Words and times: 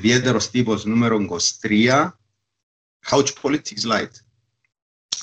ιδιαίτερος 0.00 0.50
τύπος 0.50 0.84
νούμερο 0.84 1.26
23, 1.60 2.10
Couch 3.08 3.32
Politics 3.42 3.92
Light. 3.92 4.10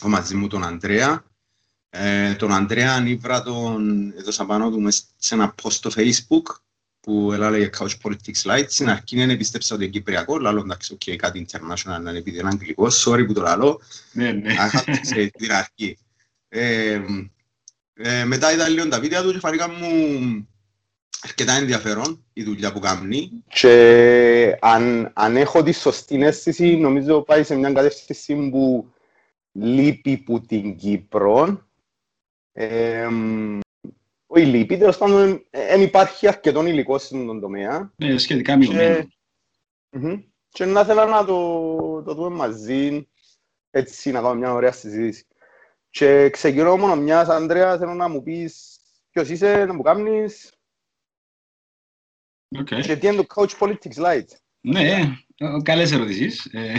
Ο 0.02 0.08
μαζί 0.08 0.36
μου 0.36 0.48
τον 0.48 0.64
Αντρέα. 0.64 1.26
Ε, 1.90 2.34
τον 2.34 2.54
Αντρέα 2.54 2.94
ανήβρα 2.94 3.44
τον, 3.44 4.14
έδωσα 4.18 4.46
πάνω 4.46 4.72
του 4.72 4.88
σε 5.18 5.36
ένα 5.36 5.56
post 5.62 5.72
στο 5.72 5.92
Facebook 5.96 6.56
που 7.00 7.32
έλεγε 7.34 7.70
Couch 7.78 7.94
Politics 8.04 8.42
Light. 8.44 8.66
Στην 8.68 8.90
αρχή 8.90 9.26
δεν 9.26 9.38
πίστεψα 9.38 9.76
ότι 9.76 9.84
είναι 9.84 9.94
Κυπριακό, 9.94 10.40
λάλο 10.40 10.60
εντάξει, 10.60 10.98
okay, 11.00 11.16
κάτι 11.16 11.46
international 11.50 11.86
να 11.86 12.10
είναι 12.10 12.18
επειδή 12.18 12.40
είναι 12.40 12.50
αγγλικό, 12.50 12.88
sorry 13.04 13.24
που 13.28 13.34
το 13.34 13.42
λαλώ. 13.42 13.82
Ναι, 14.12 14.32
ναι. 14.32 14.56
Άχασε 14.60 15.32
την 15.38 15.52
αρχή. 15.52 15.98
Ε, 16.50 17.02
ε, 17.94 18.26
μετά 18.26 18.54
είδα 18.54 18.68
λίγο 18.68 18.88
τα 18.88 19.00
βίντεο 19.00 19.24
του 19.24 19.32
και 19.32 19.40
φανήκα 19.40 19.70
μου 19.70 20.48
αρκετά 21.22 21.54
ενδιαφέρον 21.54 22.26
η 22.34 22.44
δουλειά 22.44 22.74
που 22.74 22.80
κάνει. 22.80 23.32
Και 23.48 24.58
αν, 24.62 25.12
αν 25.14 25.36
έχω 25.38 25.64
τη 25.64 25.72
σωστή 25.72 26.24
αίσθηση, 26.24 26.76
νομίζω 26.76 27.22
πάει 27.22 27.44
σε 27.44 27.56
μια 27.56 27.72
κατεύθυνση 27.72 28.50
που 28.50 28.92
λείπει 29.52 30.18
που 30.18 30.42
την 30.42 30.76
Κύπρο. 30.76 31.68
Ε, 32.52 33.08
όχι 34.28 34.46
λείπει, 34.46 34.78
τέλος 34.78 34.98
πάντων 34.98 35.46
δεν 35.50 35.82
υπάρχει 35.82 36.28
αρκετό 36.28 36.66
υλικό 36.66 36.98
στον 36.98 37.40
τομέα. 37.40 37.94
Ναι, 37.96 38.18
σχετικά 38.18 38.56
μειωμένο. 38.56 39.08
Και 40.50 40.66
να 40.66 40.82
ήθελα 40.82 41.06
να 41.06 41.26
το, 41.26 42.04
το 42.04 42.14
δούμε 42.14 42.36
μαζί, 42.36 43.08
έτσι 43.70 44.12
να 44.12 44.22
κάνουμε 44.22 44.40
μια 44.40 44.54
ωραία 44.54 44.72
συζήτηση. 44.72 45.26
Και 45.90 46.30
ξεκινώ 46.30 46.78
μόνο 46.78 46.96
μιας, 46.96 47.28
Ανδρέας, 47.28 47.78
θέλω 47.78 47.94
να 47.94 48.08
μου 48.08 48.24
πεις 48.24 48.80
ποιος 49.12 49.30
είσαι, 49.30 49.66
να 49.66 49.74
μου 49.74 49.82
κάνεις, 49.82 50.52
Okay. 52.56 52.82
Και 52.82 52.96
τι 52.96 53.08
είναι 53.08 53.16
το 53.16 53.26
Coach 53.36 53.58
Politics 53.60 54.06
Light. 54.06 54.26
Ναι, 54.62 55.18
καλές 55.62 55.92
ερωτήσεις. 55.92 56.46
Ε, 56.46 56.76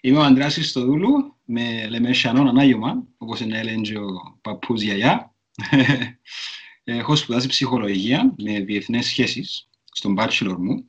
είμαι 0.00 0.18
ο 0.18 0.22
Ανδρέας 0.22 0.56
Ιστοδούλου, 0.56 1.36
με 1.44 1.86
λέμε 1.88 2.12
Σανόν 2.12 2.48
Ανάγιωμα, 2.48 3.06
όπως 3.16 3.40
είναι 3.40 3.58
έλεγε 3.58 3.98
ο 3.98 4.38
παππούς 4.40 4.82
γιαγιά. 4.82 5.34
Έχω 6.84 7.16
σπουδάσει 7.16 7.48
ψυχολογία 7.48 8.34
με 8.38 8.60
διεθνές 8.60 9.06
σχέσεις 9.06 9.68
στον 9.92 10.16
bachelor 10.18 10.56
μου 10.58 10.88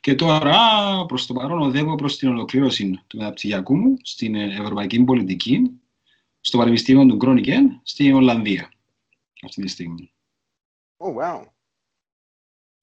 και 0.00 0.14
τώρα 0.14 0.58
προς 1.06 1.26
το 1.26 1.34
παρόν 1.34 1.62
οδεύω 1.62 1.94
προς 1.94 2.16
την 2.16 2.28
ολοκλήρωση 2.28 3.00
του 3.06 3.16
μεταπτυχιακού 3.16 3.76
μου 3.76 3.96
στην 4.02 4.34
ευρωπαϊκή 4.34 5.04
πολιτική 5.04 5.80
στο 6.40 6.58
Πανεπιστήμιο 6.58 7.06
του 7.06 7.16
Γκρόνικεν 7.16 7.80
στην 7.82 8.14
Ολλανδία 8.14 8.72
αυτή 9.44 9.62
τη 9.62 9.68
στιγμή. 9.68 10.12
Oh, 10.96 11.22
wow. 11.22 11.55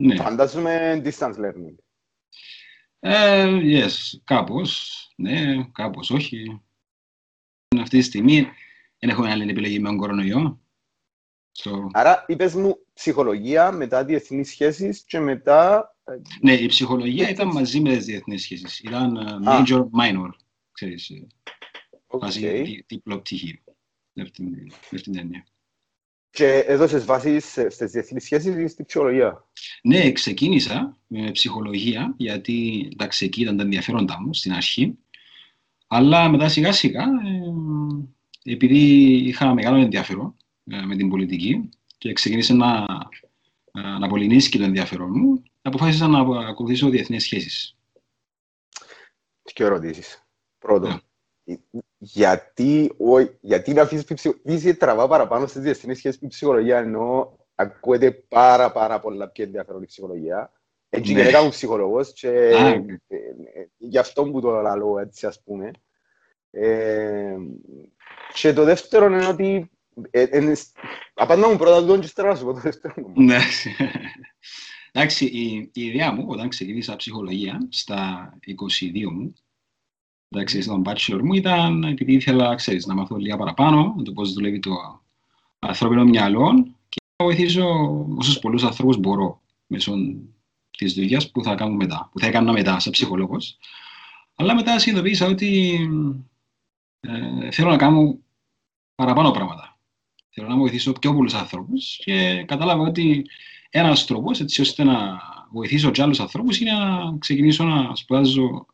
Ναι. 0.04 0.16
Φαντάζομαι 0.16 1.02
distance 1.06 1.36
learning. 1.36 1.76
Ε, 3.00 3.60
yes, 3.64 3.92
κάπως, 4.24 4.98
ναι, 5.16 5.64
κάπως 5.72 6.10
όχι. 6.10 6.62
Αυτή 7.82 7.98
τη 7.98 8.04
στιγμή 8.04 8.48
δεν 9.00 9.10
έχω 9.10 9.24
άλλη 9.24 9.50
επιλογή 9.50 9.80
με 9.80 9.88
τον 9.88 9.98
κορονοϊό. 9.98 10.62
So... 11.64 11.72
Άρα 11.92 12.26
είπες 12.28 12.54
μου 12.54 12.78
ψυχολογία, 12.94 13.72
μετά 13.72 14.06
διεθνείς 14.06 14.50
σχέσεις 14.50 15.04
και 15.04 15.20
μετά... 15.20 15.88
ε, 16.04 16.16
Ναι, 16.42 16.54
η 16.54 16.66
ψυχολογία 16.66 17.30
ήταν 17.30 17.48
μαζί 17.48 17.80
με 17.80 17.96
τις 17.96 18.06
διεθνείς 18.06 18.42
σχέσεις. 18.42 18.80
Ήταν 18.80 19.18
uh, 19.18 19.48
major, 19.48 19.84
minor, 20.00 20.30
ξέρεις, 20.72 21.10
ε, 21.10 21.28
βάση 22.08 22.48
οκ. 22.48 22.52
δι- 22.66 22.86
διπλό 22.88 23.20
πτυχίο. 23.20 23.58
Με 24.14 24.24
αυτήν 24.24 24.50
με 24.50 24.74
αυτήν 24.74 25.02
την 25.02 25.18
έννοια. 25.18 25.46
Και 26.36 26.58
έδωσες 26.58 27.06
βάση 27.06 27.40
σε- 27.40 27.70
στις 27.70 27.92
διεθνείς 27.92 28.24
σχέσεις 28.24 28.56
ή 28.56 28.68
στην 28.68 28.86
ψυχολογία; 28.86 29.48
Ναι, 29.84 30.12
ξεκίνησα 30.12 30.98
με 31.08 31.32
ψυχολογία, 31.32 32.14
γιατί 32.18 32.88
εντάξει, 32.92 33.26
εκεί 33.26 33.42
ήταν 33.42 33.58
τα 33.58 33.64
ενδιαφέροντα 33.64 34.22
μου 34.22 34.34
στην 34.34 34.54
αρχή. 34.54 34.98
Αλλά 35.88 36.30
μετά 36.30 36.50
σιγά 36.50 36.72
σιγά, 36.72 37.04
ε, 38.44 38.52
επειδή 38.54 38.78
είχα 39.28 39.54
μεγάλο 39.54 39.78
ενδιαφέρον 39.78 40.36
ε, 40.66 40.82
με 40.82 40.96
την 40.96 41.10
πολιτική 41.10 41.70
και 41.98 42.14
ξεκίνησε 42.14 42.54
να, 42.54 42.86
ε, 43.72 43.82
να 43.82 44.08
πολυνίσκει 44.08 44.58
το 44.58 44.64
ενδιαφέρον 44.64 45.12
μου, 45.16 45.44
αποφάσισα 45.62 46.08
να 46.08 46.20
ακολουθήσω 46.48 46.90
διεθνείς 46.90 47.24
σχέσεις. 47.24 47.78
Και 49.54 49.64
ερωτήσεις. 49.64 50.24
Πρώτον, 50.60 51.02
γιατί, 51.98 52.92
ο, 52.98 53.20
γιατί 53.42 53.74
να 53.74 53.82
αφήσεις 53.82 54.06
την 54.06 54.16
ψυχολογία, 54.16 54.78
τραβά 54.78 55.08
παραπάνω 55.08 55.48
στις 55.48 55.62
διεθνείς 55.62 55.98
σχέσεις 55.98 56.22
με 56.22 56.28
ψυχολογία, 56.28 56.78
ενώ 56.78 57.38
ακούεται 57.56 58.12
πάρα 58.12 58.72
πάρα 58.72 59.00
πολλά 59.00 59.30
πιο 59.30 59.44
ενδιαφέρον 59.44 59.82
η 59.82 59.86
ψυχολογία. 59.86 60.52
Έτσι 60.90 61.14
Ναι. 61.14 61.22
και 61.22 61.28
έκανα 61.28 61.50
ψυχολόγος 61.50 62.14
και 62.14 62.28
Α, 62.30 62.68
ε, 62.68 62.86
ε, 63.08 63.68
γι' 63.78 63.98
αυτό 63.98 64.24
που 64.24 64.42
το 64.42 64.52
λαλώ 64.62 65.00
έτσι 65.00 65.26
ας 65.26 65.42
πούμε. 65.44 65.72
Ε, 66.52 67.36
και 68.34 68.54
το 68.54 68.64
δεύτερο 68.64 69.06
είναι 69.06 69.28
ότι 69.28 69.72
ε, 70.10 70.22
ε, 70.22 70.54
απαντά 71.14 71.50
μου 71.50 71.58
πρώτα 71.58 71.86
τον 71.86 72.00
και 72.00 72.06
ύστερα 72.06 72.28
να 72.30 72.36
σου 72.36 72.46
πω 72.46 72.54
το 72.54 72.60
δεύτερο. 72.60 73.14
Εντάξει. 73.18 73.76
Εντάξει, 74.92 75.26
η, 75.26 75.70
η 75.74 75.82
ιδέα 75.86 76.12
μου 76.12 76.26
όταν 76.28 76.50
ξεκίνησα 76.50 76.96
ψυχολογία 76.96 77.68
στα 77.70 78.34
22 78.48 79.12
μου, 79.12 79.34
εντάξει, 80.34 80.62
στον 80.62 80.82
bachelor 80.86 81.20
μου 81.24 81.34
ήταν 81.34 81.84
επειδή 81.84 82.14
ήθελα, 82.14 82.56
ξέρεις, 82.56 82.86
να 82.86 82.94
μάθω 82.94 83.16
λίγα 83.16 83.38
παραπάνω, 83.38 83.94
να 83.98 84.04
το 84.04 84.12
πώς 84.12 84.34
δουλεύει 84.34 84.60
το 84.60 85.02
ανθρώπινο 85.60 86.04
μυαλό 86.04 86.68
και 86.90 87.02
να 87.18 87.26
βοηθήσω 87.26 87.66
όσους 88.18 88.40
πολλούς 88.40 88.64
ανθρώπους 88.64 88.98
μπορώ 88.98 89.42
μέσω 89.68 89.94
της 90.78 90.94
δουλειάς 90.94 91.32
που 91.32 91.44
θα 91.44 91.56
κάνω 91.56 91.74
μετά, 91.74 92.10
που 92.12 92.20
θα 92.20 92.26
έκανα 92.28 92.52
μετά 92.52 92.80
σαν 92.80 92.92
ψυχολόγος. 92.92 93.58
Αλλά 94.36 94.56
μετά 94.56 94.80
συνειδητοποίησα 94.80 95.28
ότι 95.28 95.80
ε, 97.00 97.52
θέλω 97.52 97.70
να 97.70 97.78
κάνω 97.78 98.18
παραπάνω 98.96 99.32
πράγματα. 99.32 99.78
Θέλω 100.30 100.48
να 100.48 100.58
βοηθήσω 100.58 100.92
πιο 100.92 101.14
πολλούς 101.14 101.34
ανθρώπους 101.34 102.00
και 102.04 102.44
κατάλαβα 102.48 102.84
ότι 102.84 103.26
ένας 103.70 104.06
τρόπος 104.06 104.40
έτσι 104.40 104.62
ώστε 104.62 104.84
να 104.84 105.20
βοηθήσω 105.52 105.92
και 105.92 106.02
άλλους 106.02 106.20
ανθρώπους 106.20 106.60
είναι 106.60 106.72
να 106.72 107.18
ξεκινήσω 107.18 107.64
να 107.64 107.96
σπουδάζω 107.96 108.66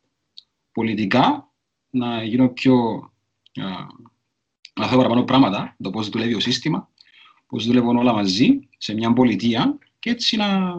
πολιτικά, 0.71 1.48
να 1.89 2.23
γίνω 2.23 2.49
πιο... 2.49 2.75
α, 3.61 3.63
να 4.79 4.87
θέλω 4.87 4.97
παραπάνω 4.97 5.23
πράγματα, 5.23 5.75
το 5.81 5.89
πώς 5.89 6.09
δουλεύει 6.09 6.33
το 6.33 6.39
σύστημα, 6.39 6.89
πώς 7.47 7.65
δουλεύουν 7.65 7.97
όλα 7.97 8.13
μαζί 8.13 8.69
σε 8.77 8.93
μια 8.93 9.13
πολιτεία 9.13 9.77
και 9.99 10.09
έτσι 10.09 10.37
να 10.37 10.75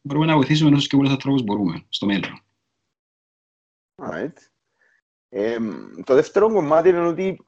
μπορούμε 0.00 0.26
να 0.26 0.34
βοηθήσουμε 0.34 0.70
όσους 0.70 0.86
και 0.86 0.96
πολλούς 0.96 1.12
ανθρώπους 1.12 1.42
μπορούμε 1.42 1.84
στο 1.88 2.06
μέλλον. 2.06 2.40
Alright. 4.02 4.32
Ε, 5.28 5.58
το 6.04 6.14
δεύτερο 6.14 6.52
κομμάτι 6.52 6.88
είναι 6.88 7.06
ότι 7.06 7.46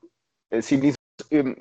ε, 0.49 0.61
συνήθως 0.61 0.97
ε, 1.29 1.53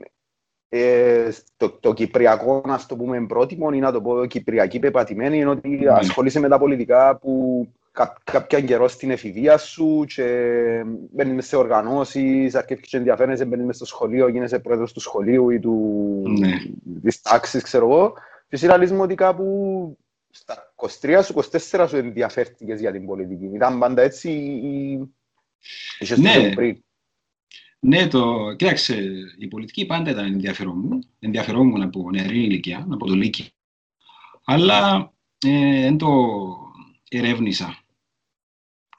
ε, 0.70 1.32
το, 1.58 1.70
το 1.70 1.94
κυπριακό, 1.94 2.62
να 2.66 2.86
το 2.86 2.96
πούμε 2.96 3.26
πρότυπο, 3.26 3.72
ή 3.72 3.80
να 3.80 3.92
το 3.92 4.02
πω 4.02 4.26
κυπριακή 4.26 4.80
πεπατημένη, 4.80 5.38
είναι 5.38 5.50
ότι 5.50 5.70
Ναι. 5.70 5.90
ασχολείσαι 5.92 6.40
με 6.40 6.48
τα 6.48 6.60
πολιτικά 6.60 7.18
που 7.18 7.68
κα, 7.92 8.18
κάποια 8.24 8.62
καιρό 8.62 8.88
στην 8.88 9.12
εφηβεία 9.12 9.58
σου 9.58 10.04
και 10.08 10.26
μπαίνεις 11.12 11.34
μες 11.34 11.48
σε 11.48 11.56
οργανώσεις, 11.56 12.56
αρκεύεις 12.56 12.90
και 12.90 12.98
ενδιαφέρεσαι, 12.98 13.46
μπαίνεις 13.46 13.66
μες 13.66 13.76
στο 13.76 13.86
σχολείο, 13.86 14.28
γίνεσαι 14.28 14.60
πρόεδρος 14.60 14.94
του 14.94 15.00
σχολείου 15.00 15.50
ή 15.50 15.60
του, 15.60 15.76
Ναι. 16.40 16.58
της 17.04 17.22
τάξης, 17.22 17.64
ξέρω 17.64 17.86
εγώ. 17.86 18.14
Και 18.48 18.56
εσύ 18.56 18.66
λαλείς 18.66 18.92
μου 18.92 19.02
ότι 19.02 19.16
κάπου 19.16 19.98
στα 20.30 20.74
23 20.76 21.22
σου, 21.24 21.34
24 21.34 21.86
σου 21.88 21.98
ενδιαφέρθηκες 21.98 22.80
για 22.80 22.92
την 22.92 23.06
πολιτική. 23.06 23.46
Ήταν 23.46 23.80
πάντα 23.80 24.02
έτσι 24.02 24.30
ή 24.32 25.00
είχες 26.00 26.18
Ναι. 26.18 26.34
το 26.34 26.56
πριν; 26.56 26.84
Ναι, 27.80 28.08
το... 28.08 28.54
κοίταξε, 28.56 29.10
η 29.38 29.48
πολιτική 29.48 29.86
πάντα 29.86 30.12
ήταν 30.12 30.26
ενδιαφέρον 30.26 30.82
μου. 30.84 31.00
Ενδιαφερόμουν 31.20 31.82
από 31.82 32.10
νεαρή 32.12 32.44
ηλικία, 32.44 32.88
από 32.92 33.06
το 33.06 33.14
Λύκειο. 33.14 33.46
Αλλά 34.46 35.12
ε, 35.46 35.82
δεν 35.82 35.98
το 35.98 36.08
ερεύνησα 37.10 37.81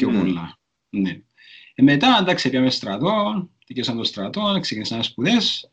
πιο 0.03 0.11
Μμμ. 0.11 0.19
πολλά. 0.19 0.59
Ναι. 0.91 1.21
Ε, 1.75 1.83
μετά, 1.83 2.19
εντάξει, 2.21 2.51
πήγαμε 2.51 2.71
στρατό, 2.71 3.49
δικαιώσαν 3.67 3.97
το 3.97 4.05
στρατό, 4.05 4.59
ξεκίνησα 4.61 5.03
σπουδές 5.03 5.71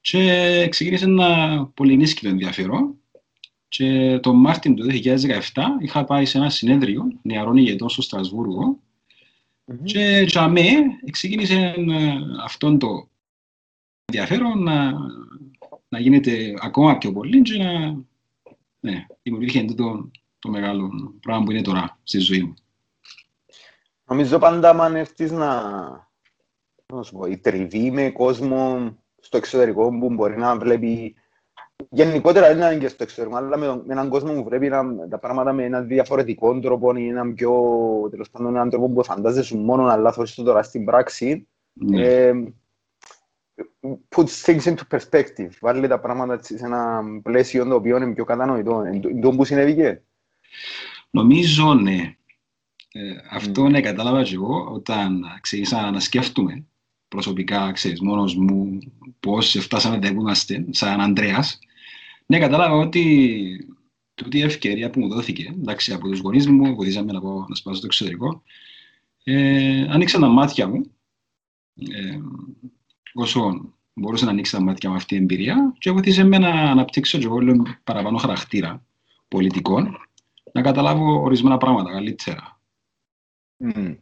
και 0.00 0.66
ξεκίνησε 0.70 1.06
να 1.06 1.66
πολυνίσκει 1.66 2.22
το 2.22 2.28
ενδιαφέρον. 2.28 2.96
Και 3.68 4.18
τον 4.22 4.36
Μάρτιν 4.36 4.74
του 4.74 4.86
2017 4.90 5.12
είχα 5.80 6.04
πάει 6.04 6.24
σε 6.24 6.38
ένα 6.38 6.50
συνέδριο 6.50 7.04
νεαρών 7.22 7.56
ηγετών 7.56 7.88
στο 7.88 8.02
Στρασβούργο 8.02 8.78
Μμμ. 9.64 9.82
και 9.84 10.24
για 10.28 10.48
μέ 10.48 10.70
ξεκίνησε 11.10 11.74
ε, 11.76 12.14
αυτόν 12.44 12.78
το 12.78 13.08
ενδιαφέρον 14.04 14.62
να, 14.62 14.92
να 15.88 15.98
γίνεται 16.00 16.54
ακόμα 16.60 16.98
πιο 16.98 17.12
πολύ 17.12 17.42
και 17.42 17.58
να 17.58 18.02
ναι, 18.80 19.06
δημιουργήθηκε 19.22 19.64
τούτο 19.64 20.10
το 20.38 20.48
μεγάλο 20.48 20.90
πράγμα 21.20 21.44
που 21.44 21.50
είναι 21.50 21.62
τώρα 21.62 21.98
στη 22.02 22.18
ζωή 22.18 22.42
μου. 22.42 22.54
Νομίζω 24.04 24.38
πάντα 24.38 24.70
αν 24.70 24.96
έρθεις 24.96 25.30
να, 25.30 25.62
να 26.92 27.02
σου 27.02 27.12
πω, 27.16 27.26
η 27.26 27.38
τριβή 27.38 27.90
με 27.90 28.10
κόσμο 28.10 28.78
στο 29.20 29.36
εξωτερικό 29.36 29.98
που 29.98 30.10
μπορεί 30.14 30.36
να 30.38 30.56
βλέπει 30.56 31.14
γενικότερα 31.90 32.54
δεν 32.54 32.56
είναι 32.72 32.80
και 32.80 32.88
στο 32.88 33.02
εξωτερικό, 33.02 33.36
αλλά 33.36 33.56
με, 33.56 33.66
με 33.76 33.82
έναν 33.92 34.08
κόσμο 34.08 34.32
που 34.34 34.44
πρέπει 34.44 34.68
να, 34.68 35.08
τα 35.08 35.18
πράγματα 35.18 35.52
με 35.52 35.64
έναν 35.64 35.86
διαφορετικό 35.86 36.60
τρόπο 36.60 36.94
ή 36.96 37.08
έναν 37.08 37.34
πιο, 37.34 37.52
τέλος 38.10 38.30
πάντων, 38.30 38.54
έναν 38.54 38.70
τρόπο 38.70 38.88
που 38.88 39.04
φαντάζεσαι 39.04 39.56
μόνο, 39.56 39.86
αλλά 39.86 40.12
θωρείς 40.12 40.34
το 40.34 40.42
τώρα 40.42 40.62
στην 40.62 40.84
πράξη, 40.84 41.48
Ναι. 41.72 42.06
ε, 42.06 42.32
puts 44.16 44.44
things 44.44 44.62
into 44.62 44.98
perspective. 44.98 45.50
Βάλει 45.60 45.88
τα 45.88 46.00
πράγματα 46.00 46.34
έτσι 46.34 46.58
σε 46.58 46.64
ένα 46.64 47.02
πλαίσιο 47.22 47.64
το 47.64 47.74
οποίο 47.74 47.96
είναι 47.96 48.14
πιο 48.14 48.24
κατανοητό. 48.24 48.82
Εν 48.86 49.00
τω- 49.00 49.08
εν 49.08 49.20
τω 49.20 49.30
που 49.30 49.44
συνέβηκε. 49.44 50.02
Νομίζω, 51.10 51.74
ναι. 51.74 52.16
Ε, 52.92 53.14
αυτό 53.30 53.68
ναι, 53.68 53.80
κατάλαβα 53.80 54.22
και 54.22 54.34
εγώ 54.34 54.70
όταν 54.72 55.24
ξεκίνησα 55.40 55.90
να 55.90 56.00
σκέφτομαι 56.00 56.64
προσωπικά, 57.08 57.72
ξέρεις, 57.72 58.00
μόνος 58.00 58.34
μου, 58.34 58.78
πώς 59.20 59.56
φτάσαμε 59.60 59.98
τα 59.98 60.12
που 60.12 60.20
είμαστε, 60.20 60.64
σαν 60.70 61.00
Ανδρέας. 61.00 61.58
Ναι, 62.26 62.38
κατάλαβα 62.38 62.74
ότι 62.74 63.74
τούτη 64.14 64.38
η 64.38 64.42
ευκαιρία 64.42 64.90
που 64.90 65.00
μου 65.00 65.08
δόθηκε, 65.08 65.54
εντάξει, 65.60 65.92
από 65.92 66.08
τους 66.08 66.18
γονείς 66.18 66.46
μου, 66.46 66.74
βοηθήσαμε 66.74 67.12
να, 67.12 67.20
πάω, 67.20 67.44
να 67.48 67.54
σπάσω 67.54 67.76
στο 67.76 67.86
εξωτερικό, 67.86 68.42
ε, 69.24 69.86
άνοιξαν 69.90 70.20
τα 70.20 70.28
μάτια 70.28 70.68
μου, 70.68 70.90
ε, 71.74 72.18
όσο 73.14 73.72
μπορούσα 73.94 74.24
να 74.24 74.30
ανοίξει 74.30 74.52
τα 74.52 74.62
μάτια 74.62 74.90
μου 74.90 74.96
αυτή 74.96 75.14
η 75.14 75.18
εμπειρία 75.18 75.74
και 75.78 75.90
βοήθησε 75.90 76.24
με 76.24 76.38
να 76.38 76.48
αναπτύξω 76.48 77.18
και 77.18 77.24
εγώ 77.24 77.38
λίγο 77.38 77.62
παραπάνω 77.84 78.18
χαρακτήρα 78.18 78.84
πολιτικών, 79.28 79.96
να 80.52 80.62
καταλάβω 80.62 81.22
ορισμένα 81.22 81.56
πράγματα 81.56 81.90
καλύτερα. 81.90 82.51
Mm. 83.62 83.96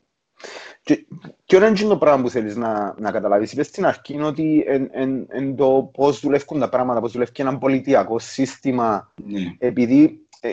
Και, 0.83 1.07
και 1.45 1.57
είναι 1.57 1.73
το 1.75 1.99
πράγμα 1.99 2.23
που 2.23 2.31
θέλεις 2.31 2.57
να, 2.57 2.95
να 2.99 3.11
καταλάβεις. 3.11 3.53
Είπες 3.53 3.67
στην 3.67 3.87
αρχή 3.87 4.13
είναι 4.13 4.27
ότι 4.27 4.65
εν, 4.67 4.89
εν, 4.93 5.27
εν 5.29 5.57
το 5.57 5.91
πώς 5.93 6.21
δουλεύουν 6.21 6.59
τα 6.61 6.69
πράγματα, 6.69 7.01
πώς 7.01 7.13
δουλεύει 7.13 7.33
και 7.33 7.43
ένα 7.43 7.59
πολιτιακό 7.59 8.19
σύστημα, 8.19 9.13
Ναι, 9.25 9.41
επειδή 9.59 10.27
ε, 10.41 10.51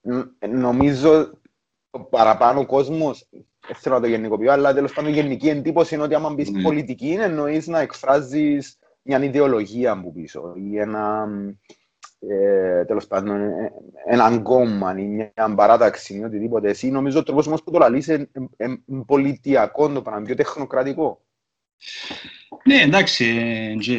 ν- 0.00 0.48
νομίζω 0.48 1.30
ο 1.90 2.00
παραπάνω 2.04 2.66
κόσμος, 2.66 3.28
δεν 3.66 3.76
θέλω 3.76 3.94
να 3.94 4.00
το 4.00 4.06
γενικοποιώ, 4.06 4.52
αλλά 4.52 4.74
τέλος 4.74 4.92
πάντων 4.92 5.10
η 5.10 5.14
γενική 5.14 5.48
εντύπωση 5.48 5.94
είναι 5.94 6.04
ότι 6.04 6.14
άμα 6.14 6.30
μπεις 6.30 6.50
Ναι. 6.50 6.62
πολιτική 6.62 7.16
εννοείς 7.20 7.66
να 7.66 7.80
εκφράζεις 7.80 8.78
μια 9.02 9.24
ιδεολογία 9.24 9.92
από 9.92 10.12
πίσω 10.12 10.52
ή 10.56 10.78
ένα, 10.78 11.28
ε, 12.28 12.84
τέλος 12.84 13.06
πάντων, 13.06 13.40
ε, 13.40 13.72
έναν 14.06 14.42
κόμμα 14.42 14.98
ή 14.98 15.02
μια 15.02 15.54
παράταξη 15.56 16.16
ή 16.16 16.24
οτιδήποτε. 16.24 16.68
Εσύ 16.68 16.90
νομίζω 16.90 17.18
ο 17.18 17.22
τρόπος 17.22 17.46
όμως 17.46 17.62
που 17.62 17.70
το 17.70 17.78
λαλείς 17.78 18.06
είναι 18.06 18.28
ε, 18.56 18.64
ε, 18.64 18.78
πολιτιακό 19.06 19.88
το 19.88 20.02
πράγμα, 20.02 20.22
πιο 20.22 20.34
τεχνοκρατικό. 20.34 21.24
ναι 22.64 22.80
εντάξει, 22.80 23.24
ε, 23.24 23.74
και 23.74 23.94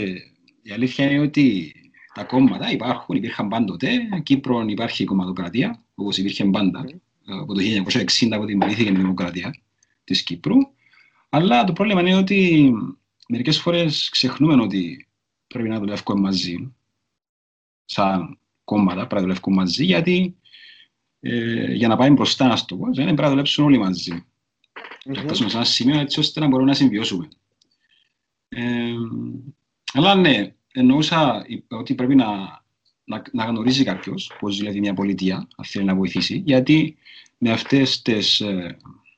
η 0.62 0.72
αλήθεια 0.74 1.06
είναι 1.06 1.20
ότι 1.20 1.74
τα 2.14 2.24
κόμματα 2.24 2.72
υπάρχουν, 2.72 3.16
υπήρχαν 3.16 3.48
πάντοτε. 3.48 3.88
Κύπρο 4.24 4.66
υπάρχει 4.68 5.04
η 5.04 5.06
κομματοκρατία, 5.06 5.84
όπως 5.96 6.18
υπήρχε 6.18 6.46
πάντα, 6.46 6.80
Μμμ. 6.80 6.88
ε, 6.88 7.40
από 7.42 7.54
το 7.54 7.62
1960 7.62 8.38
που 8.38 8.46
δημιουργήθηκε 8.46 8.90
η 8.90 8.96
δημοκρατία 8.96 9.56
της 10.04 10.24
Κύπρου. 10.24 10.56
Αλλά 11.30 11.64
το 11.64 11.74
πρόβλημα 11.74 12.02
είναι 12.02 12.16
ότι 12.16 12.72
μερικές 13.28 13.60
φορές 13.60 14.10
ξεχνούμε 14.10 14.62
ότι 14.62 15.08
πρέπει 15.48 15.70
να 15.70 15.80
δουλεύουμε 15.80 16.20
μαζί, 16.20 16.75
σαν 17.86 18.40
κόμματα 18.64 18.96
πρέπει 18.96 19.14
να 19.16 19.22
δουλεύουμε 19.22 19.56
μαζί, 19.56 19.86
γιατί 19.86 20.36
ε, 21.20 21.74
για 21.74 21.88
να 21.88 21.96
πάει 21.96 22.10
μπροστά, 22.10 22.48
να 22.48 22.66
το 22.66 22.76
πω, 22.76 22.86
δεν 22.86 23.06
πρέπει 23.06 23.22
να 23.22 23.30
δουλέψουν 23.30 23.66
όλοι 23.66 23.78
μαζί. 23.78 24.26
να 25.06 25.22
φτάσουμε 25.22 25.50
σε 25.50 25.56
ένα 25.56 25.66
σημείο 25.66 26.00
έτσι 26.00 26.20
ώστε 26.20 26.40
να 26.40 26.48
μπορούμε 26.48 26.70
να 26.70 26.76
συμβιώσουμε. 26.76 27.28
Ε, 28.48 28.94
αλλά 29.94 30.16
ναι, 30.16 30.54
εννοούσα 30.74 31.46
ότι 31.68 31.96
πρέπει 31.96 32.16
να, 32.16 32.28
να, 33.04 33.22
να 33.32 33.46
γνωρίζει 33.46 33.84
κάποιος 33.84 34.32
πώς 34.40 34.58
δουλεύει 34.58 34.80
μια 34.80 34.94
πολιτεία, 34.94 35.36
αν 35.36 35.66
θέλει 35.66 35.86
να 35.86 35.96
βοηθήσει, 35.96 36.42
γιατί 36.46 36.98
με 37.38 37.52
αυτές 37.52 38.02
τις 38.02 38.42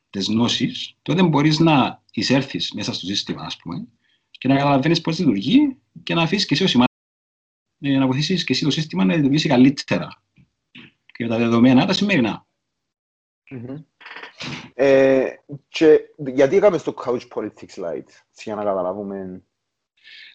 τις 0.09 0.27
γνώσεις 0.27 0.95
τότε 1.01 1.23
μπορείς 1.23 1.59
να 1.59 2.03
εισέλθεις 2.11 2.71
μέσα 2.73 2.93
στο 2.93 3.05
σύστημα, 3.05 3.43
ας 3.43 3.57
πούμε, 3.57 3.87
και 4.31 4.47
να 4.47 4.55
καταλαβαίνεις 4.55 5.01
πώς 5.01 5.19
λειτουργεί 5.19 5.77
και 6.03 6.13
να 6.13 6.21
αφήσεις 6.21 6.45
και 6.45 6.53
εσύ 6.53 6.63
ως 6.63 6.69
σημάδι 6.69 6.91
ε, 6.91 6.96
να 7.77 8.05
βοηθήσεις 8.07 8.43
και 8.43 8.53
εσύ 8.53 8.63
το 8.63 8.71
σύστημα 8.71 9.05
να 9.05 9.15
λειτουργήσει 9.15 9.47
καλύτερα 9.47 10.21
και 11.05 11.23
με 11.23 11.29
τα 11.29 11.37
δεδομένα 11.37 11.85
τα 11.85 11.93
σημερινά. 11.93 12.45
Μμμ. 13.49 13.75
Ε, 14.73 15.25
και 15.67 15.99
γιατί 16.17 16.55
είχαμε 16.55 16.77
στο 16.77 16.93
Couch 17.05 17.21
Politics 17.35 17.83
Light, 17.83 18.07
για 18.43 18.55
να 18.55 18.63
καταλάβουμε 18.63 19.41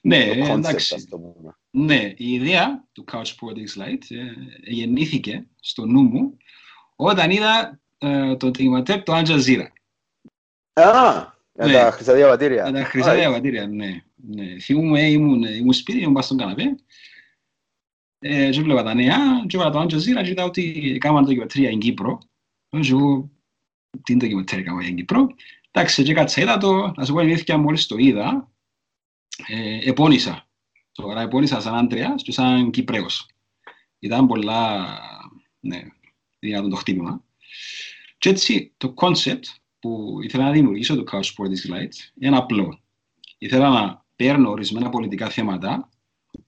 Ναι, 0.03 0.35
το 0.35 0.53
concept, 0.53 0.56
εντάξει. 0.59 0.94
ας 0.94 1.05
το 1.09 1.19
πούμε. 1.19 1.56
Ναι, 1.71 2.12
η 2.17 2.33
ιδέα 2.33 2.85
του 2.93 3.05
Couch 3.12 3.17
Politics 3.41 3.83
Light 3.83 4.00
ε, 4.09 4.23
γεννήθηκε 4.73 5.47
στο 5.61 5.87
νου 5.87 6.03
μου 6.03 6.37
όταν 6.97 7.31
είδα 7.31 7.81
ε, 7.99 8.37
το 8.37 8.50
τριματέρ 8.50 9.03
του 9.03 9.12
Al 9.12 9.25
Jazeera. 9.27 9.67
Α, 10.73 11.31
για 11.55 11.67
Ναι. 11.67 11.73
τα 11.73 11.91
χρυσά 11.91 12.15
διαβατήρια. 12.15 12.71
Με 12.71 12.79
τα 12.79 12.85
χρυσά 12.85 13.12
Right. 13.12 13.17
διαβατήρια, 13.17 13.67
ναι. 13.67 14.03
ναι. 14.15 14.59
Θυμούμαι, 14.61 15.00
ήμουν, 15.03 15.43
ήμουν 15.43 15.73
σπίτι, 15.73 15.99
ήμουν 15.99 16.12
πάνω 16.12 16.25
στον 16.25 16.37
καναπέ 16.37 16.62
ε, 16.62 16.75
και 18.22 18.62
βλέπα 18.62 18.82
τα 18.82 18.94
νέα 18.94 19.19
και 19.46 19.56
έβαλα 19.56 19.70
το 19.70 19.80
Al 19.80 19.84
Jazeera 19.84 20.22
και 20.22 20.30
είδα 20.30 20.44
ότι 20.44 20.92
έκαναν 20.94 21.24
ντοκιμαντέρια 21.24 21.69
στην 21.69 21.78
Κύπρο. 21.78 22.19
Και 22.69 22.88
εγώ, 22.90 23.30
τι 24.02 24.16
ντοκιμαντέρια 24.16 24.64
έκαναν 24.64 24.82
στην 24.82 24.96
Κύπρο. 24.96 25.26
Εντάξει, 25.70 26.02
και 26.02 26.12
κάτσα 26.12 26.40
είδα 26.40 26.58
το, 26.58 26.92
να 26.96 27.04
σου 27.04 27.12
πω 27.12 27.20
την 27.20 27.28
αλήθεια, 27.28 27.58
μόλις 27.58 27.86
το 27.86 27.96
είδα, 27.96 28.50
ε, 29.46 29.78
επώνυσα. 29.88 30.46
Τώρα 30.92 31.20
επώνυσα 31.20 31.60
σαν 31.60 31.74
Άντρεας 31.74 32.22
και 32.22 32.32
σαν 32.32 32.70
Κυπρέος. 32.70 33.26
Ήταν 33.98 34.26
πολλά, 34.26 34.86
ναι, 35.60 35.82
δυνατόν 36.38 36.70
το 36.70 36.76
χτύπημα. 36.76 37.24
Και 38.19 38.28
έτσι 38.28 38.72
το 38.76 38.94
concept 38.96 39.42
που 39.78 40.19
ήθελα 40.22 40.44
να 40.44 40.50
δημιουργήσω 40.50 40.96
το 40.96 41.04
Couch 41.12 41.16
Sports 41.16 41.72
Light 41.72 41.92
είναι 42.20 42.36
απλό. 42.36 42.80
Ήθελα 43.38 43.69
να 43.69 44.04
παίρνω 44.16 44.50
ορισμένα 44.50 44.88
πολιτικά 44.88 45.28
θέματα 45.28 45.88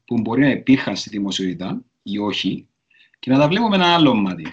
που 0.04 0.20
μπορεί 0.20 0.40
να 0.40 0.50
υπήρχαν 0.50 0.96
στη 0.96 1.10
δημοσιότητα 1.10 1.84
ή 2.02 2.18
όχι 2.18 2.68
και 3.18 3.30
να 3.30 3.38
τα 3.38 3.48
βλέπω 3.48 3.68
με 3.68 3.74
ένα 3.74 3.94
άλλο 3.94 4.14
μάτι. 4.14 4.46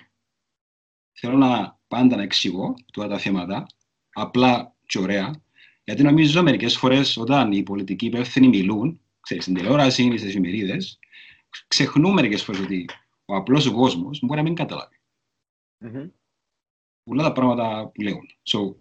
Θέλω 1.12 1.38
να 1.38 1.80
πάντα 1.88 2.16
να 2.16 2.24
εξηγώ 2.24 2.74
τώρα 2.92 3.08
τα 3.08 3.18
θέματα 3.18 3.66
απλά 4.14 4.76
και 4.86 5.00
ωραία 5.00 5.42
γιατί 5.84 6.04
νομίζω 6.04 6.44
μερικές 6.44 6.78
φορές 6.78 7.18
όταν 7.18 7.52
οι 7.52 7.64
πολιτικοί 7.64 8.06
υπεύθυνοι 8.06 8.48
μιλούν, 8.48 9.02
ξέρεις, 9.22 9.44
στην 9.44 9.56
τηλεόραση 9.56 10.04
ή 10.04 10.18
στις 10.18 10.30
εφημερίδες, 10.30 11.00
ξεχνούν 11.68 12.14
μερικές 12.14 12.44
φορές 12.44 12.62
ότι 12.62 12.86
ο 13.26 13.36
απλός 13.36 13.72
κόσμος 13.72 14.20
μπορεί 14.22 14.38
να 14.38 14.46
μην 14.46 14.56
καταλάβει 14.56 15.00
Μμμ. 15.78 16.08
πολλά 17.04 17.24
τα 17.24 17.32
πράγματα 17.32 17.88
που 17.88 18.02
λέγουν. 18.02 18.28
So, 18.44 18.76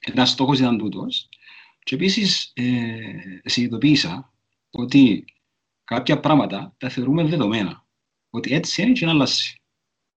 ένας 0.00 0.30
στόχος 0.30 0.58
ήταν 0.58 0.78
τούτος. 0.78 1.28
Και 1.82 1.94
επίσης 1.94 2.52
ε, 2.54 3.40
συνειδητοποίησα 3.44 4.32
ότι 4.70 5.24
κάποια 5.86 6.20
πράγματα 6.20 6.74
τα 6.78 6.88
θεωρούμε 6.88 7.24
δεδομένα. 7.24 7.86
Ότι 8.30 8.54
έτσι 8.54 8.82
είναι 8.82 8.92
και 8.92 9.04
να 9.04 9.10
αλλάξει. 9.10 9.60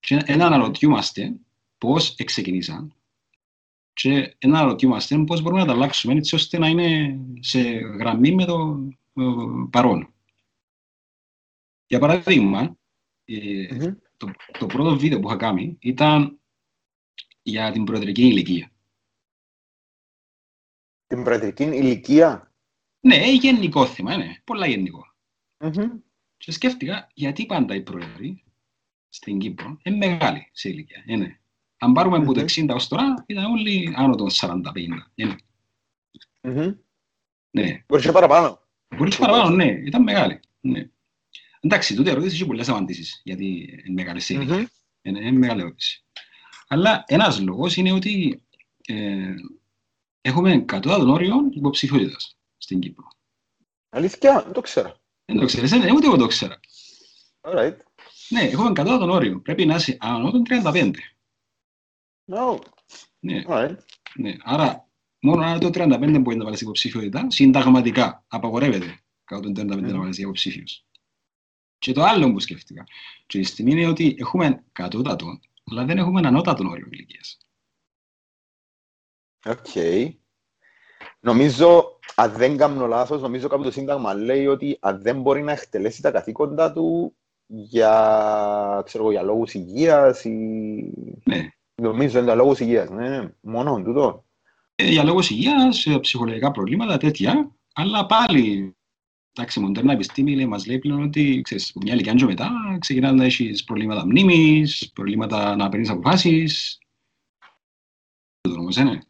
Και 0.01 0.35
να 0.37 0.47
αναρωτιούμαστε 0.47 1.35
πώς 1.79 2.15
ξεκινήσαν 2.25 2.99
και 3.99 4.37
να 4.47 4.59
αναρωτιούμαστε 4.59 5.25
πώς 5.25 5.41
μπορούμε 5.43 5.61
να 5.61 5.67
τα 5.67 5.73
αλλάξουμε 5.73 6.15
έτσι 6.15 6.35
ώστε 6.35 6.59
να 6.59 6.69
είναι 6.69 7.19
σε 7.41 7.61
γραμμή 7.71 8.35
με 8.35 8.45
το 8.45 8.89
ε, 9.15 9.23
παρόν. 9.71 10.15
Για 11.87 11.99
παράδειγμα, 11.99 12.79
ε, 13.25 13.75
Μμμ. 13.75 13.95
το, 14.17 14.31
το 14.59 14.67
πρώτο 14.67 14.97
βίντεο 14.97 15.21
που 15.21 15.29
είχα 15.29 15.37
κάνει 15.37 15.77
ήταν 15.81 16.41
για 17.43 17.73
την 17.73 17.85
προεδρική 17.85 18.23
ηλικία. 18.23 18.71
Την 21.07 21.23
προεδρική 21.23 21.65
ηλικία; 21.65 22.53
Ναι, 23.01 23.33
γενικό 23.33 23.87
θέμα, 23.87 24.17
ναι, 24.17 24.41
πολλά 24.45 24.67
γενικό. 24.67 25.08
Μμμ. 25.61 25.99
Και 26.37 26.53
σκέφτηκα 26.53 27.09
γιατί 27.15 27.47
πάντα 27.47 27.75
οι 27.75 27.83
πρόεδροι 27.83 28.45
στην 29.09 29.39
Κύπρο 29.39 29.79
είναι 29.83 29.97
μεγάλοι 29.97 30.49
σε 30.53 30.69
ηλικία. 30.69 31.05
ε, 31.07 31.17
ναι. 31.17 31.39
Αν 31.79 31.93
πάρουμε 31.93 32.17
από 32.17 32.33
το 32.33 32.41
Μμμ. 32.41 32.47
60 32.49 32.69
ως 32.75 32.89
τώρα, 32.89 33.25
ήταν 33.27 33.45
όλοι 33.45 33.93
άνω 33.97 34.15
των 34.15 34.27
40-50. 34.31 34.63
ε, 35.15 35.25
ναι. 35.25 35.37
Μμμ. 36.43 36.75
ναι. 37.51 37.85
Μπορείς 37.89 38.05
και 38.05 38.13
παραπάνω. 38.13 38.63
Μπορείς 38.97 39.17
και 39.17 39.21
παραπάνω, 39.21 39.57
ναι, 39.57 39.65
ήταν 39.65 40.03
μεγάλοι. 40.03 40.41
Ναι. 40.61 40.89
Εντάξει, 41.61 41.95
τούτη 41.95 42.11
ερώτηση 42.11 42.35
έχει 42.35 42.47
πολλές 42.47 42.69
απαντήσεις, 42.69 43.21
γιατί 43.25 43.47
είναι 43.85 44.03
μεγάλη 44.03 44.21
σε 44.21 44.35
ηλικία. 44.35 44.57
Μμμ. 44.57 44.65
Είναι, 45.03 45.19
είναι 45.21 45.39
μεγάλη 45.39 45.61
ερώτηση. 45.61 46.05
Αλλά 46.69 47.05
ένας 47.07 47.41
λόγος 47.41 47.77
είναι 47.77 47.93
ότι 47.93 48.43
ε, 48.87 49.35
έχουμε 50.21 50.59
κατώτατον 50.59 51.09
όριο 51.09 51.35
υποψηφιότητας 51.51 52.37
στην 52.57 52.81
Κύπρο. 52.81 53.09
Αλήθεια, 53.89 54.43
δεν 54.43 54.53
το 54.53 54.61
ξέρω. 54.61 55.01
Δεν 55.31 55.39
το 55.39 55.47
ξέρεις, 55.47 55.71
δεν, 55.71 55.95
ούτε 55.95 56.07
εγώ 56.07 56.17
το 56.17 56.27
ξέρα. 56.27 56.61
Alright. 57.41 57.77
Ναι, 58.29 58.41
έχουμε 58.41 58.73
κατώτατον 58.73 59.11
όριο. 59.11 59.41
Πρέπει 59.41 59.67
να 59.67 59.75
είσαι 59.75 59.97
άνω 60.01 60.31
των 60.31 60.43
35. 60.49 60.93
No. 62.33 62.59
Ναι, 63.19 63.43
Alright. 63.49 63.77
ναι. 64.15 64.37
Άρα, 64.41 64.89
μόνο 65.21 65.43
άνω 65.43 65.59
των 65.59 65.71
35 65.75 66.19
μπορεί 66.21 66.37
να 66.37 66.45
βάλεις 66.45 66.61
υποψηφιότητα. 66.61 67.27
Συνταγματικά 67.31 68.25
απαγορεύεται 68.29 69.01
κάτω 69.25 69.53
των 69.53 69.73
35 69.73 69.77
Μμμ. 69.77 69.91
να 69.91 69.99
βάλεις 69.99 70.19
υποψήφιος. 70.19 70.87
Και 71.79 71.93
το 71.93 72.03
άλλο 72.03 72.33
που 72.33 72.41
σκέφτηκα, 72.41 72.85
και 73.27 73.39
η 73.39 73.43
στιγμή 73.45 73.71
είναι 73.71 73.87
ότι 73.87 74.17
έχουμε 74.19 74.65
κατώτατο, 74.73 75.41
αλλά 75.71 75.85
δεν 75.85 75.99
έχουμε 75.99 76.27
ανώτατο 76.27 76.69
όριο 76.69 76.89
ηλικίας. 76.91 77.39
OK. 79.45 79.67
Okay. 79.75 80.15
Νομίζω, 81.21 81.98
αν 82.21 82.33
δεν 82.33 82.57
κάνω 82.57 82.87
λάθος, 82.87 83.21
νομίζω 83.21 83.49
κάπου 83.49 83.63
το 83.63 83.71
Σύνταγμα 83.71 84.15
λέει 84.15 84.47
ότι 84.47 84.77
αν 84.81 85.03
δεν 85.03 85.21
μπορεί 85.21 85.43
να 85.43 85.53
εκτελέσει 85.53 86.03
τα 86.03 86.11
καθήκοντα 86.11 86.73
του 86.73 87.15
για, 87.47 88.83
ξέρω, 88.85 89.11
για 89.11 89.23
λόγους 89.23 89.55
υγείας 89.55 90.25
ή... 90.25 90.31
Ναι. 91.25 91.49
Νομίζω 91.75 92.19
είναι 92.19 92.35
λόγους 92.35 92.61
υγείας, 92.61 92.91
ναι, 92.91 93.33
μόνο 93.41 93.83
τούτο. 93.83 94.25
Ε, 94.75 94.85
για 94.85 95.05
λόγους 95.05 95.31
υγείας, 95.31 95.87
ε, 95.87 95.99
ψυχολογικά 95.99 96.51
προβλήματα, 96.51 96.97
τέτοια, 96.97 97.51
αλλά 97.73 98.07
πάλι 98.07 98.77
Εντάξει, 99.39 99.61
η 99.61 99.63
μοντέρνα 99.63 99.93
επιστήμη 99.93 100.35
λέει, 100.35 100.47
μας 100.47 100.67
λέει 100.67 100.79
πλέον 100.79 101.03
ότι 101.03 101.41
ξέρεις, 101.45 101.73
μια 101.75 101.93
ηλικία 101.93 102.15
και 102.15 102.25
μετά 102.25 102.77
ξεκινάς 102.79 103.13
να 103.13 103.25
έχεις 103.25 103.65
προβλήματα 103.65 104.07
μνήμης, 104.07 104.91
προβλήματα 104.95 105.57
να 105.57 105.69
παίρνεις 105.69 105.91
αποφάσεις. 105.91 106.79
Το 108.41 108.51
όμως 108.51 108.77
είναι. 108.77 109.08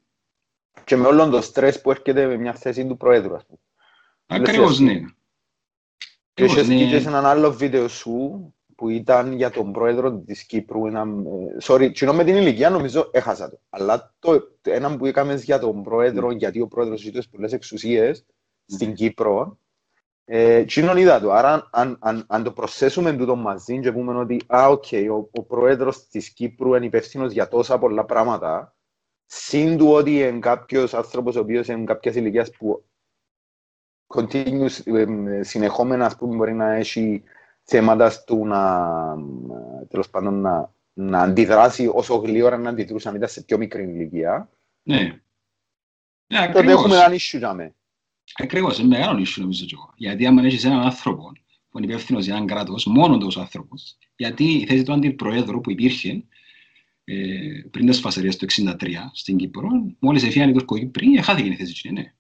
Και 0.88 0.96
με 0.96 1.06
όλο 1.06 1.28
το 1.28 1.40
στρες 1.40 1.80
που 1.80 1.90
έρχεται 1.90 2.26
με 2.26 2.36
μια 2.36 2.54
θέση 2.54 2.86
του 2.86 2.96
Προέδρου, 2.96 3.34
ας 3.34 3.46
πούμε. 3.46 3.58
Ακριβώς, 4.26 4.78
ναι. 4.78 5.00
Και 6.34 6.44
είχες 6.44 6.68
ναι. 6.68 7.00
σε 7.00 7.08
έναν 7.08 7.26
άλλο 7.26 7.52
βίντεο 7.52 7.88
σου 7.88 8.54
που 8.74 8.88
ήταν 8.88 9.32
για 9.32 9.50
τον 9.50 9.72
πρόεδρο 9.72 10.18
της 10.18 10.44
Κύπρου. 10.44 10.86
Ένα, 10.86 11.00
ε, 11.00 11.56
sorry, 11.62 11.92
κοινό 11.92 12.12
με 12.12 12.24
την 12.24 12.36
ηλικία 12.36 12.70
νομίζω 12.70 13.08
έχασα 13.12 13.50
το. 13.50 13.60
Αλλά 13.68 14.14
το, 14.18 14.42
ένα 14.62 14.96
που 14.96 15.06
είχαμε 15.06 15.34
για 15.34 15.58
τον 15.58 15.82
πρόεδρο, 15.82 16.28
mm. 16.28 16.36
γιατί 16.36 16.60
ο 16.60 16.68
πρόεδρος 16.68 17.00
ζήτησε 17.00 17.28
πολλές 17.30 17.52
εξουσίες 17.52 18.24
mm. 18.26 18.32
στην 18.66 18.94
Κύπρο, 18.94 19.58
ε, 20.24 20.64
είδα 20.96 21.20
το. 21.20 21.32
Άρα, 21.32 21.68
αν, 21.72 21.96
αν, 22.00 22.24
αν 22.28 22.42
το 22.42 22.52
προσθέσουμε 22.52 23.12
τούτο 23.12 23.36
μαζί 23.36 23.80
και 23.80 23.92
πούμε 23.92 24.18
ότι 24.18 24.40
α, 24.46 24.68
okay, 24.68 25.06
ο, 25.10 25.28
ο 25.32 25.42
πρόεδρος 25.42 26.08
της 26.08 26.30
Κύπρου 26.30 26.74
είναι 26.74 26.86
υπεύθυνος 26.86 27.32
για 27.32 27.48
τόσα 27.48 27.78
πολλά 27.78 28.04
πράγματα, 28.04 28.76
συν 29.30 29.76
του 29.76 29.88
ότι 29.90 30.18
είναι 30.18 30.38
κάποιος 30.38 30.94
άνθρωπος 30.94 31.36
ο 31.36 31.40
οποίος 31.40 31.68
είναι 31.68 31.84
κάποιας 31.84 32.14
ηλικίας 32.14 32.50
που 32.50 32.84
continuous, 34.14 34.86
ε, 34.86 35.42
συνεχόμενα 35.42 36.06
ας 36.06 36.16
πούμε, 36.16 36.36
μπορεί 36.36 36.52
να 36.52 36.72
έχει 36.72 37.22
θέματα 37.62 38.24
του 38.24 38.46
να, 38.46 38.94
τέλος 39.88 40.10
πάντων, 40.10 40.40
να, 40.40 40.72
να 40.92 41.20
αντιδράσει 41.20 41.90
όσο 41.92 42.16
γλύωρα 42.16 42.56
να 42.56 42.70
αντιδρούσαν 42.70 43.14
ήταν 43.14 43.28
σε 43.28 43.42
πιο 43.42 43.58
μικρή 43.58 43.82
ηλικία. 43.82 44.50
Ναι. 44.82 45.20
Ναι, 46.26 46.50
Τότε 46.52 46.70
έχουμε 46.70 46.96
έναν 46.96 47.12
issue 47.12 47.38
για 47.38 47.54
μένα. 47.54 47.74
Ακριβώς, 48.34 48.78
είναι 48.78 48.88
μεγάλο 48.88 49.20
issue 49.20 49.40
νομίζω 49.40 49.64
και 49.64 49.74
εγώ. 49.74 49.92
Γιατί 49.96 50.26
αν 50.26 50.38
έχεις 50.38 50.64
έναν 50.64 50.80
άνθρωπο 50.80 51.32
που 51.68 51.78
είναι 51.78 51.86
υπεύθυνος 51.86 52.24
για 52.24 52.34
έναν 52.34 52.46
κράτος, 52.46 52.86
μόνο 52.86 53.18
τόσο 53.18 53.40
άνθρωπος, 53.40 53.98
γιατί 54.16 54.44
η 54.44 54.66
θέση 54.66 54.82
του 54.82 54.92
αντιπροέδρου 54.92 55.60
που 55.60 55.70
υπήρχε 55.70 56.24
ε, 57.10 57.68
πριν 57.70 57.86
τις 57.86 58.00
φασαρίες 58.00 58.36
του 58.36 58.46
1963 58.48 58.74
στην 59.12 59.36
Κύπρο, 59.36 59.68
μόλις 59.98 60.22
έφυγαν 60.22 60.48
οι 60.48 60.52
Τουρκοκύπροι, 60.52 61.22
χάθηκε 61.22 61.48
η 61.48 61.54
θέση 61.54 61.82
του, 61.82 61.92
ναι. 61.92 62.12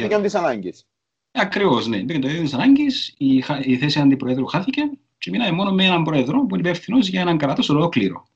Μπήκαν 0.00 0.22
τις 0.22 0.34
ανάγκες. 0.34 0.86
Ακριβώς, 1.32 1.86
ναι. 1.86 2.02
Μπήκαν 2.02 2.20
το 2.20 2.28
τις 2.28 2.54
ανάγκες, 2.54 3.14
η, 3.18 3.44
η 3.62 3.76
θέση 3.76 4.00
αντιπροέδρου 4.00 4.46
χάθηκε 4.46 4.82
και 5.18 5.30
μείναμε 5.30 5.52
μόνο 5.52 5.72
με 5.72 5.84
έναν 5.84 6.02
πρόεδρο 6.02 6.46
που 6.46 6.54
είναι 6.54 6.68
υπεύθυνος 6.68 7.08
για 7.08 7.20
έναν 7.20 7.38
κράτος 7.38 7.68
ολόκληρο. 7.68 8.26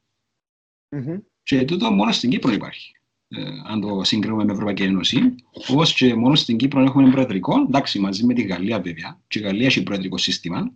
Mm-hmm. 0.96 1.20
Και 1.42 1.64
τούτο 1.64 1.90
μόνο 1.90 2.12
στην 2.12 2.30
Κύπρο 2.30 2.52
υπάρχει. 2.52 2.92
Ε, 3.28 3.42
αν 3.66 3.80
το 3.80 4.04
συγκρίνουμε 4.04 4.44
με 4.44 4.52
Ευρωπαϊκή 4.52 4.82
Ένωση, 4.82 5.34
όπως 5.68 5.94
και 5.94 6.14
μόνο 6.14 6.34
στην 6.34 6.56
Κύπρο 6.56 6.80
έχουμε 6.82 7.10
προεδρικό, 7.10 7.60
εντάξει, 7.60 7.98
μαζί 7.98 8.24
με 8.24 8.34
τη 8.34 8.42
Γαλλία 8.42 8.80
βέβαια, 8.80 9.20
και 9.28 9.38
η 9.38 9.42
Γαλλία 9.42 9.66
έχει 9.66 9.82
προεδρικό 9.82 10.16
σύστημα, 10.16 10.72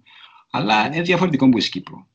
αλλά 0.50 0.86
είναι 0.86 1.02
διαφορετικό 1.02 1.48
που 1.48 1.58
η 1.58 1.68
Κύπρο. 1.68 2.08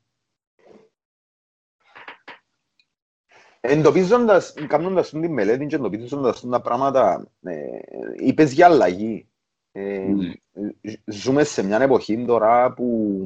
Εντοπίζοντας, 3.65 4.53
κάνοντας 4.67 5.09
τη 5.09 5.29
μελέτη 5.29 5.65
και 5.65 5.75
εντοπίζοντας 5.75 6.47
τα 6.49 6.61
πράγματα, 6.61 7.27
ε, 7.43 7.55
είπες 8.17 8.51
για 8.51 8.65
αλλαγή. 8.65 9.27
Ε, 9.71 9.97
ναι. 9.97 10.33
Ζούμε 11.05 11.43
σε 11.43 11.63
μια 11.63 11.81
εποχή 11.81 12.25
τώρα 12.25 12.73
που 12.73 13.17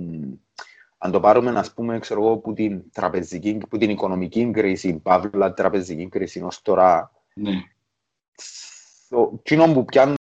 αν 0.97 1.11
το 1.11 1.19
πάρουμε, 1.19 1.59
ας 1.59 1.73
πούμε, 1.73 1.99
ξέρω 1.99 2.25
εγώ, 2.25 2.37
που 2.37 2.53
την 2.53 2.91
τραπεζική, 2.91 3.57
που 3.69 3.77
την 3.77 3.89
οικονομική 3.89 4.51
κρίση, 4.51 4.99
παύλα 4.99 5.53
τραπεζική 5.53 6.09
κρίση 6.09 6.41
ως 6.41 6.61
τώρα, 6.61 7.11
ναι. 7.33 7.51
το 9.09 9.39
κοινό 9.43 9.73
που 9.73 9.85
πιάνουν, 9.85 10.15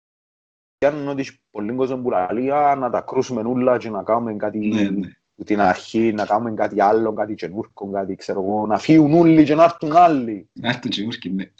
πιάνουν 0.77 1.07
ότι 1.07 1.39
πολλοί 1.51 1.75
κόσμο 1.75 1.97
που 1.97 2.09
λέει, 2.31 2.47
να 2.77 2.89
τα 2.89 3.01
κρούσουμε 3.01 3.41
όλα 3.41 3.77
και 3.77 3.89
να 3.89 4.03
κάνουμε 4.03 4.33
κάτι 4.33 4.57
ναι, 4.57 4.81
ναι. 4.81 5.07
που 5.07 5.09
την 5.43 5.59
αρχή, 5.59 6.13
να 6.13 6.25
κάνουμε 6.25 6.53
κάτι 6.53 6.81
άλλο, 6.81 7.13
κάτι 7.13 7.35
καινούργιο, 7.35 7.89
κάτι, 7.91 8.15
ξέρω 8.15 8.41
εγώ, 8.41 8.65
να 8.65 8.77
φύγουν 8.77 9.13
όλοι 9.13 9.43
και 9.43 9.55
να 9.55 9.63
έρθουν 9.63 9.95
άλλοι. 9.95 10.49
Να 10.53 10.69
έρθουν 10.69 10.91
καινούργοι, 10.91 11.29
ναι. 11.29 11.51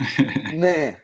ναι. 0.57 1.03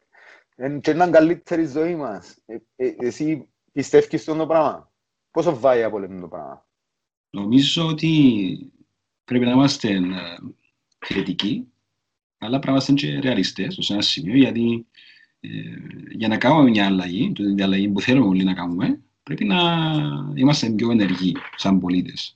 Και 0.80 0.94
να 0.94 1.04
είναι 1.04 1.18
καλύτερη 1.18 1.66
ζωή 1.66 1.96
μας. 1.96 2.38
Ε, 2.46 2.58
ε, 2.76 2.96
εσύ 3.00 3.48
πιστεύεις 3.72 4.22
στον 4.22 4.38
το 4.38 4.48
πράγμα; 4.48 4.92
Πόσο 5.32 5.60
βάει 5.60 5.84
από 5.84 6.00
το 6.00 6.28
πράγμα; 6.28 6.66
Νομίζω 7.30 7.88
ότι 7.88 8.72
πρέπει 9.24 9.46
να 9.46 9.52
είμαστε 9.52 9.90
ε, 9.90 10.02
θετικοί, 11.00 11.68
αλλά 12.38 12.60
πρέπει 12.60 12.66
να 12.66 12.72
είμαστε 12.72 12.94
και 12.94 13.20
ρεαλιστές 13.20 13.78
σε 13.80 13.94
ένα 13.94 14.02
σημείο, 14.02 14.36
γιατί 14.36 14.86
ε, 15.40 15.50
για 16.12 16.28
να 16.28 16.38
κάνουμε 16.38 16.70
μια 16.70 16.86
αλλαγή, 16.86 17.32
την 17.32 17.64
αλλαγή 17.64 17.90
που 17.90 18.02
θέλουμε 18.02 18.28
όλοι 18.28 18.44
να 18.44 18.54
κάνουμε, 18.54 19.02
πρέπει 19.24 19.46
να 19.46 19.58
είμαστε 20.36 20.70
πιο 20.70 20.92
ενεργοί 20.92 21.36
σαν 21.56 21.80
πολίτες. 21.80 22.36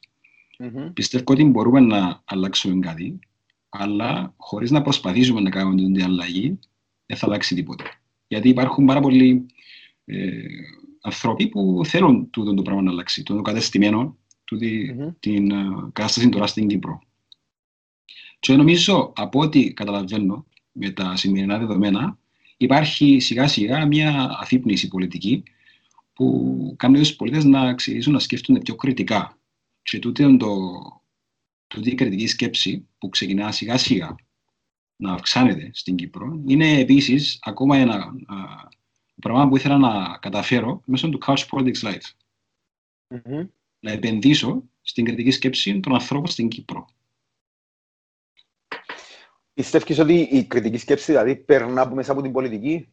Mm-hmm. 0.59 0.91
Πιστεύω 0.93 1.23
ότι 1.27 1.43
μπορούμε 1.43 1.79
να 1.79 2.21
αλλάξουμε 2.25 2.79
κάτι, 2.79 3.19
αλλά 3.69 4.33
χωρίς 4.37 4.71
να 4.71 4.81
προσπαθήσουμε 4.81 5.41
να 5.41 5.49
κάνουμε 5.49 5.75
την 5.75 6.03
αλλαγή, 6.03 6.59
δεν 7.05 7.17
θα 7.17 7.25
αλλάξει 7.25 7.55
τίποτα. 7.55 7.83
Γιατί 8.27 8.49
υπάρχουν 8.49 8.85
πάρα 8.85 8.99
πολλοί 8.99 9.45
ε, 10.05 10.31
άνθρωποι 11.01 11.47
που 11.47 11.81
θέλουν 11.85 12.29
τούτο 12.29 12.53
το 12.53 12.61
πράγμα 12.61 12.81
να 12.81 12.91
αλλάξει, 12.91 13.23
το 13.23 13.41
κατεστημένο 13.41 14.17
τούτη 14.43 14.95
mm-hmm. 14.99 15.13
την 15.19 15.51
uh, 15.51 15.89
κατάσταση 15.93 16.29
τώρα 16.29 16.47
στην 16.47 16.67
Κύπρο. 16.67 17.01
Και 18.39 18.55
νομίζω, 18.55 19.13
από 19.15 19.39
ό,τι 19.39 19.73
καταλαβαίνω 19.73 20.45
με 20.71 20.89
τα 20.89 21.15
σημερινά 21.15 21.57
δεδομένα, 21.57 22.19
υπάρχει 22.57 23.19
σιγά 23.19 23.47
σιγά 23.47 23.85
μια 23.85 24.37
αφύπνιση 24.39 24.87
πολιτική 24.87 25.43
που 26.13 26.73
κάνει 26.77 26.97
τους 26.97 27.15
πολίτες 27.15 27.43
να 27.43 27.73
ξεκινήσουν 27.73 28.13
να 28.13 28.19
σκέφτονται 28.19 28.59
πιο 28.59 28.75
κριτικά. 28.75 29.34
Και 29.85 29.99
τούτη 29.99 30.23
είναι 30.23 30.37
το, 30.37 30.81
τούτη 31.67 31.89
η 31.89 31.95
κριτική 31.95 32.27
σκέψη 32.27 32.87
που 32.97 33.09
ξεκινά 33.09 33.51
σιγά 33.51 33.77
σιγά 33.77 34.15
να 34.95 35.13
αυξάνεται 35.13 35.69
στην 35.73 35.95
Κύπρο, 35.95 36.41
είναι 36.47 36.79
επίσης 36.79 37.39
ακόμα 37.41 37.77
ένα 37.77 37.95
α, 38.25 38.35
πράγμα 39.21 39.47
που 39.47 39.55
ήθελα 39.55 39.77
να 39.77 40.17
καταφέρω 40.17 40.81
μέσω 40.85 41.09
του 41.09 41.19
Couch 41.25 41.47
Politics 41.49 41.81
Live. 41.81 42.11
Mm-hmm 43.09 43.47
να 43.85 43.91
επενδύσω 43.91 44.63
στην 44.81 45.05
κριτική 45.05 45.31
σκέψη 45.31 45.79
των 45.79 45.93
ανθρώπων 45.93 46.27
στην 46.27 46.47
Κύπρο. 46.47 46.87
Πιστεύεις 49.53 49.99
ότι 49.99 50.13
η 50.13 50.45
κριτική 50.45 50.77
σκέψη 50.77 51.11
δηλαδή 51.11 51.35
περνά 51.35 51.81
από 51.81 51.95
μέσα 51.95 52.11
από 52.11 52.21
την 52.21 52.31
πολιτική; 52.31 52.89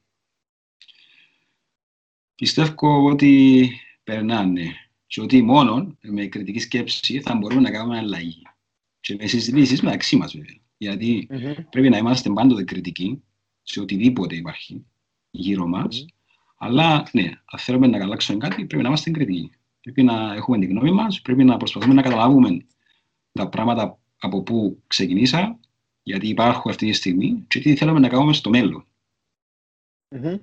Πιστεύω 2.34 3.04
ότι 3.04 3.70
περνάνε 4.04 4.91
και 5.12 5.20
ότι 5.20 5.42
μόνο 5.42 5.96
με 6.02 6.26
κριτική 6.26 6.58
σκέψη 6.58 7.20
θα 7.20 7.34
μπορούμε 7.34 7.60
να 7.60 7.70
κάνουμε 7.70 7.98
αλλαγή. 7.98 8.42
Και 9.00 9.14
με 9.14 9.26
συζητήσεις 9.26 9.82
μεταξύ 9.82 10.16
μας, 10.16 10.36
βέβαια. 10.36 10.56
Γιατί 10.76 11.28
mm-hmm. 11.30 11.64
πρέπει 11.70 11.88
να 11.88 11.96
είμαστε 11.96 12.30
πάντοτε 12.30 12.64
κριτικοί 12.64 13.22
σε 13.62 13.80
οτιδήποτε 13.80 14.34
υπάρχει 14.34 14.86
γύρω 15.30 15.66
μας. 15.66 16.04
Mm-hmm. 16.04 16.14
Αλλά 16.56 17.08
ναι, 17.12 17.22
αν 17.22 17.58
θέλουμε 17.58 17.86
να 17.86 18.04
αλλάξουμε 18.04 18.38
κάτι, 18.38 18.64
πρέπει 18.64 18.82
να 18.82 18.88
είμαστε 18.88 19.10
κριτικοί. 19.10 19.50
Πρέπει 19.80 20.02
να 20.02 20.34
έχουμε 20.34 20.58
την 20.58 20.68
γνώμη 20.68 20.92
μας, 20.92 21.20
πρέπει 21.20 21.44
να 21.44 21.56
προσπαθούμε 21.56 21.94
να 21.94 22.02
καταλάβουμε 22.02 22.66
τα 23.32 23.48
πράγματα 23.48 23.98
από 24.18 24.42
πού 24.42 24.82
ξεκινήσα, 24.86 25.58
γιατί 26.02 26.28
υπάρχουν 26.28 26.70
αυτή 26.70 26.86
τη 26.86 26.92
στιγμή 26.92 27.44
και 27.48 27.60
τι 27.60 27.76
θέλουμε 27.76 28.00
να 28.00 28.08
κάνουμε 28.08 28.32
στο 28.32 28.50
μέλλον. 28.50 28.86
Mm-hmm. 30.08 30.40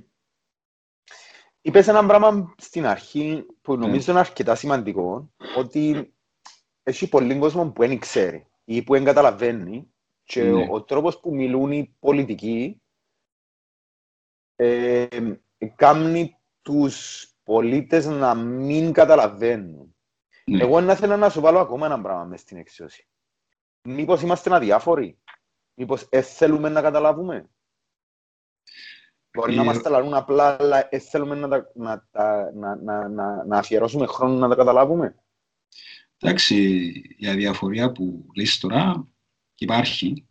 Είπες 1.61 1.87
ένα 1.87 2.05
πράγμα 2.05 2.53
στην 2.57 2.85
αρχή 2.85 3.45
που 3.61 3.75
ναι. 3.75 3.85
νομίζω 3.85 4.11
είναι 4.11 4.19
αρκετά 4.19 4.55
σημαντικό, 4.55 5.33
ότι 5.57 6.13
έχει 6.83 7.09
πολλοί 7.09 7.39
κόσμο 7.39 7.71
που 7.71 7.81
δεν 7.81 7.99
ξέρει 7.99 8.47
ή 8.63 8.83
που 8.83 8.93
δεν 8.93 9.03
καταλαβαίνει 9.03 9.93
και 10.23 10.43
ναι. 10.43 10.51
ο, 10.51 10.73
ο 10.73 10.83
τρόπος 10.83 11.19
που 11.19 11.35
μιλούν 11.35 11.71
οι 11.71 11.95
πολιτικοί 11.99 12.81
ε, 14.55 15.07
κάνει 15.75 16.37
τους 16.61 17.27
πολίτες 17.43 18.05
να 18.05 18.35
μην 18.35 18.93
καταλαβαίνουν. 18.93 19.95
Ναι. 20.45 20.61
Εγώ 20.61 20.81
να 20.81 20.95
θέλω 20.95 21.17
να 21.17 21.29
σου 21.29 21.41
βάλω 21.41 21.59
ακόμα 21.59 21.85
ένα 21.85 22.01
πράγμα 22.01 22.23
μες 22.23 22.39
στην 22.39 22.57
εξίωση. 22.57 23.07
Μήπως 23.81 24.21
είμαστε 24.21 24.55
αδιάφοροι; 24.55 25.19
Μήπως 25.73 26.07
ε, 26.09 26.21
θέλουμε 26.21 26.69
να 26.69 26.81
καταλάβουμε; 26.81 27.49
Μπορεί 29.33 29.53
ε... 29.53 29.55
να 29.55 29.63
μας 29.63 29.81
τα 29.81 30.17
απλά, 30.17 30.57
αλλά 30.59 30.87
ε, 30.89 30.99
θέλουμε 30.99 31.35
να, 31.35 31.47
να, 31.47 32.07
να, 32.53 32.75
να, 32.75 33.09
να, 33.09 33.45
να 33.45 33.57
αφιερώσουμε 33.57 34.05
χρόνο 34.05 34.33
να 34.33 34.47
τα 34.47 34.55
καταλάβουμε. 34.55 35.15
Εντάξει, 36.21 36.55
η 37.17 37.27
αδιαφορία 37.27 37.91
που 37.91 38.25
λες 38.35 38.57
τώρα 38.57 39.07
υπάρχει, 39.57 40.27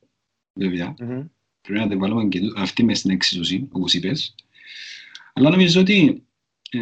βέβαια. 0.52 0.94
Μμμ. 0.98 1.24
Πρέπει 1.60 1.80
να 1.80 1.88
την 1.88 1.98
βάλουμε 1.98 2.24
και 2.24 2.40
αυτή 2.56 2.84
μες 2.84 2.98
στην 2.98 3.10
εξίσωση, 3.10 3.68
όπως 3.72 3.94
είπες. 3.94 4.34
Αλλά 5.32 5.50
νομίζω 5.50 5.80
ότι 5.80 6.26
ε, 6.70 6.78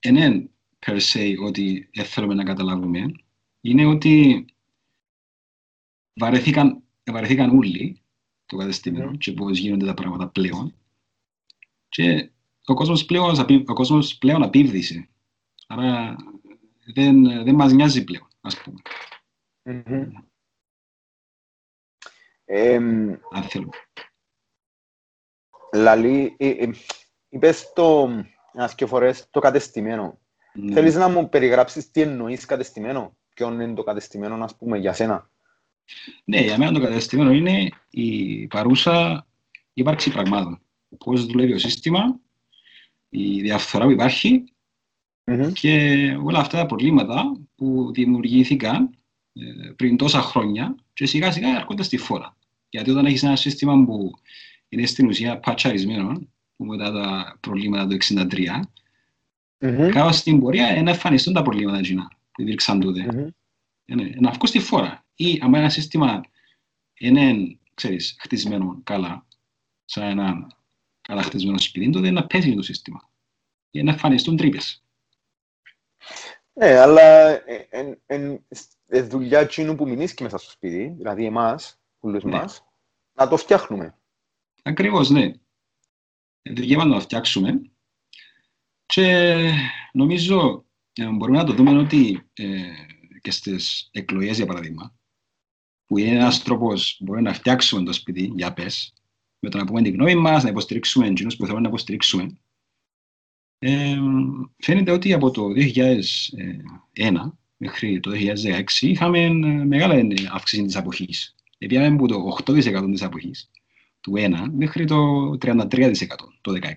είναι 0.00 0.50
per 0.86 0.98
se 1.12 1.34
ότι 1.44 1.90
δεν 1.94 2.04
θέλουμε 2.04 2.34
να 2.34 2.44
καταλάβουμε. 2.44 3.12
Είναι 3.60 3.86
ότι 3.86 4.44
βαρεθήκαν, 6.14 6.82
βαρεθήκαν 7.04 7.56
όλοι 7.56 8.02
το 8.46 8.56
κατεστημένο 8.56 9.06
Μμμ. 9.06 9.16
και 9.16 9.32
πώς 9.32 9.58
γίνονται 9.58 9.86
τα 9.86 9.94
πράγματα 9.94 10.28
πλέον. 10.28 10.74
Και 11.88 12.30
ο 12.64 12.74
κόσμος 12.74 13.04
πλέον, 13.04 13.40
απει- 13.40 13.68
ο 13.70 13.72
κόσμος 13.72 14.18
πλέον 14.18 14.42
απίβδησε. 14.42 15.08
Άρα 15.66 16.16
δεν, 16.94 17.44
δεν 17.44 17.54
μας 17.54 17.72
νοιάζει 17.72 18.04
πλέον, 18.04 18.28
ας 18.40 18.62
πούμε, 18.62 18.80
Μμμ. 19.62 20.10
Εμ, 22.44 23.10
αν 23.30 23.42
θέλουμε. 23.42 23.76
Λαλή, 25.74 26.34
ε, 26.38 26.48
ε, 26.48 26.70
είπες 27.28 27.72
το, 27.74 28.10
ένας 28.52 28.74
και 28.74 28.86
φορές, 28.86 29.30
το 29.30 29.40
κατεστημένο. 29.40 30.18
Ναι. 30.54 30.72
Θέλεις 30.72 30.94
να 30.94 31.08
μου 31.08 31.28
περιγράψεις 31.28 31.90
τι 31.90 32.00
εννοείς 32.00 32.44
κατεστημένο, 32.44 33.16
ποιο 33.34 33.52
είναι 33.52 33.74
το 33.74 33.82
κατεστημένο, 33.82 34.44
ας 34.44 34.56
πούμε, 34.56 34.78
για 34.78 34.92
σένα; 34.92 35.30
Ναι, 36.24 36.40
για 36.40 36.58
μένα 36.58 36.72
το 36.72 36.80
κατεστημένο 36.80 37.30
είναι 37.30 37.68
η 37.90 38.46
παρούσα 38.46 39.26
ύπαρξη 39.72 40.10
πραγμάτων. 40.10 40.62
Πώς 40.96 41.26
δουλεύει 41.26 41.52
το 41.52 41.58
σύστημα, 41.58 42.20
η 43.08 43.40
διαφθορά 43.40 43.84
που 43.84 43.90
υπάρχει 43.90 44.44
Μμμ. 45.24 45.52
και 45.52 46.16
όλα 46.22 46.38
αυτά 46.38 46.58
τα 46.58 46.66
προβλήματα 46.66 47.40
που 47.54 47.90
δημιουργήθηκαν 47.92 48.90
ε, 49.32 49.70
πριν 49.76 49.96
τόσα 49.96 50.20
χρόνια 50.20 50.74
και 50.92 51.06
σιγά 51.06 51.32
σιγά 51.32 51.56
έρχονται 51.56 51.82
στη 51.82 51.96
φόρα. 51.96 52.36
Γιατί 52.68 52.90
όταν 52.90 53.06
έχεις 53.06 53.22
ένα 53.22 53.36
σύστημα 53.36 53.84
που 53.84 54.10
είναι 54.68 54.86
στην 54.86 55.06
ουσία 55.06 55.38
πατσαρισμένο, 55.38 56.28
που 56.56 56.64
μετά 56.64 56.92
τα 56.92 57.36
προβλήματα 57.40 57.86
του 57.86 57.96
1963, 58.30 58.60
Μμμ. 59.58 59.88
κάπου 59.88 60.12
στην 60.12 60.40
πορεία 60.40 60.82
να 60.82 60.90
εμφανιστούν 60.90 61.32
τα 61.34 61.42
προβλήματα 61.42 61.78
εκείνα 61.78 62.10
που 62.32 62.42
υπήρξαν 62.42 62.80
τότε. 62.80 63.08
Μμμ. 63.12 63.26
Είναι, 63.84 64.14
να 64.20 64.30
βγουν 64.30 64.46
στη 64.46 64.58
φόρα. 64.58 65.06
Ή 65.14 65.38
αν 65.42 65.54
ένα 65.54 65.68
σύστημα 65.68 66.20
είναι, 66.98 67.56
ξέρεις, 67.74 68.16
χτισμένο 68.20 68.80
καλά, 68.84 69.26
σαν 69.84 70.04
ένα 70.04 70.56
καλά 71.08 71.22
χτισμένο 71.22 71.58
σπίτι, 71.58 71.90
τότε 71.90 72.10
να 72.10 72.26
πέσει 72.26 72.54
το 72.54 72.62
σύστημα. 72.62 73.10
Για 73.70 73.82
να 73.82 73.90
εμφανιστούν 73.90 74.36
τρύπες. 74.36 74.84
Ναι, 76.52 76.78
αλλά 76.78 77.28
ε, 77.48 77.66
εν- 77.70 78.00
εν- 78.06 78.46
ε, 78.86 79.02
δουλειά 79.02 79.40
εκείνου 79.40 79.74
που 79.74 79.88
μείνεις 79.88 80.14
μέσα 80.20 80.38
στο 80.38 80.50
σπίτι, 80.50 80.94
δηλαδή 80.96 81.24
εμάς, 81.24 81.80
όλους 81.98 82.24
Ναι. 82.24 82.30
μας, 82.30 82.64
να 83.12 83.28
το 83.28 83.36
φτιάχνουμε. 83.36 83.98
Ακριβώς, 84.62 85.10
ναι. 85.10 85.32
Ε, 86.42 86.52
Δικαίωμα 86.52 86.84
να 86.84 86.94
το 86.94 87.00
φτιάξουμε. 87.00 87.70
Και 88.86 89.36
νομίζω 89.92 90.66
ε, 90.92 91.06
μπορούμε 91.06 91.38
να 91.38 91.44
το 91.44 91.52
δούμε 91.52 91.78
ότι 91.78 92.28
ε, 92.32 92.72
και 93.20 93.30
στις 93.30 93.88
εκλογές, 93.92 94.36
για 94.36 94.46
παράδειγμα, 94.46 94.94
που 95.86 95.98
είναι 95.98 96.16
ένας 96.16 96.42
τρόπος 96.42 96.96
μπορεί 97.00 97.22
να 97.22 97.32
φτιάξουμε 97.32 97.82
το 97.84 97.92
σπίτι, 97.92 98.32
για 98.36 98.52
πες, 98.52 98.92
με 99.38 99.48
το 99.48 99.58
να 99.58 99.64
πούμε 99.64 99.82
την 99.82 99.92
γνώμη 99.92 100.14
μας, 100.14 100.42
να 100.42 100.48
υποστηρίξουμε 100.48 101.06
εκείνους 101.06 101.36
που 101.36 101.44
θέλουμε 101.44 101.62
να 101.62 101.68
υποστηρίξουμε. 101.68 102.38
Ε, 103.58 103.96
φαίνεται 104.58 104.90
ότι 104.90 105.12
από 105.12 105.30
το 105.30 105.46
2001 105.48 107.32
μέχρι 107.56 108.00
το 108.00 108.10
2016 108.10 108.62
είχαμε 108.80 109.18
ε, 109.18 109.30
μεγάλη 109.64 110.28
αύξηση 110.32 110.64
της 110.64 110.76
αποχής. 110.76 111.34
Πήγαμε 111.58 111.86
από 111.86 112.08
το 112.08 112.36
8% 112.46 112.90
της 112.92 113.02
αποχής 113.02 113.50
του 114.00 114.12
1 114.16 114.32
μέχρι 114.50 114.84
το 114.84 115.30
33% 115.40 115.68
το 116.40 116.58
16. 116.62 116.70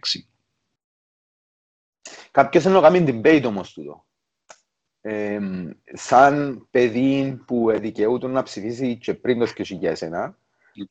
Κάποιος 2.32 2.64
είναι 2.64 2.74
να 2.74 2.82
κάνει 2.82 3.04
debate 3.08 3.44
όμως 3.46 3.74
τούτο. 3.74 4.06
Ε, 5.02 5.40
σαν 5.94 6.68
παιδί 6.72 7.42
που 7.46 7.72
δικαιούται 7.80 8.28
να 8.28 8.44
ψηφίσει 8.44 8.98
και 8.98 9.14
πριν 9.14 9.40
το 9.40 9.52
2001, 9.58 10.34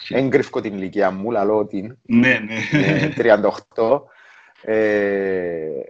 έγκριφκω 0.08 0.60
την 0.60 0.74
ηλικία 0.74 1.10
μου, 1.10 1.30
λαλώ 1.30 1.66
την 1.66 1.96
Ναι, 2.02 2.38
ναι. 2.38 2.54
ε, 2.72 3.12
38, 3.74 4.00
ε, 4.62 5.80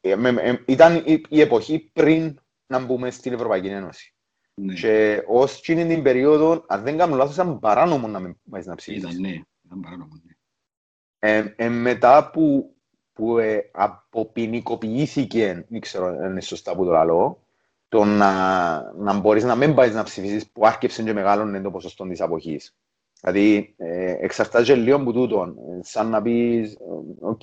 ε, 0.00 0.16
με- 0.16 0.32
με- 0.32 0.64
ήταν 0.66 1.02
η, 1.06 1.22
η 1.28 1.40
εποχή 1.40 1.78
πριν 1.92 2.38
να 2.66 2.78
μπούμε 2.84 3.10
στην 3.10 3.32
Ευρωπαϊκή 3.32 3.66
Ένωση. 3.68 4.14
ναι. 4.54 4.74
Και 4.74 5.22
ως 5.26 5.58
εκείνη 5.58 5.86
την 5.86 6.02
περίοδο, 6.02 6.64
αν 6.68 6.82
δεν 6.82 6.96
κάνω 6.96 7.16
λάθος, 7.16 7.34
ήταν 7.34 7.58
παράνομο 7.58 8.08
να 8.08 8.20
μην 8.20 8.36
πάεις 8.50 8.66
να 8.66 8.74
ψηφίσεις. 8.74 9.08
Ήταν, 9.10 9.20
ναι. 9.20 9.40
Ήταν 9.64 9.80
παράνομο, 9.80 10.20
ναι. 10.24 10.32
Ε, 11.18 11.54
ε, 11.56 11.68
μετά 11.68 12.30
που, 12.30 12.74
που 13.12 13.38
ε, 13.38 13.70
αποποινικοποιήθηκε, 13.72 15.66
δεν 15.68 15.80
ξέρω 15.80 16.06
αν 16.06 16.30
είναι 16.30 16.40
σωστά 16.40 16.74
που 16.76 16.84
το 16.84 17.04
λέω, 17.04 17.42
το 17.90 18.04
να, 18.04 18.92
να 18.92 19.18
μπορείς 19.18 19.44
να 19.44 19.56
μην 19.56 19.74
πάεις 19.74 19.94
να 19.94 20.02
ψηφίσεις 20.02 20.50
που 20.50 20.66
άρχισε 20.66 21.02
και 21.02 21.12
μεγάλωνε 21.12 21.60
το 21.60 21.70
ποσοστό 21.70 22.06
της 22.08 22.20
αποχής. 22.20 22.74
Δηλαδή, 23.20 23.74
ε, 23.76 24.16
εξαρτάται 24.20 24.74
λίγο 24.74 24.96
από 24.96 25.12
τούτον. 25.12 25.48
Ε, 25.58 25.78
σαν 25.82 26.08
να 26.08 26.22
πεις, 26.22 26.72
ε, 26.74 26.78
οκ, 27.20 27.42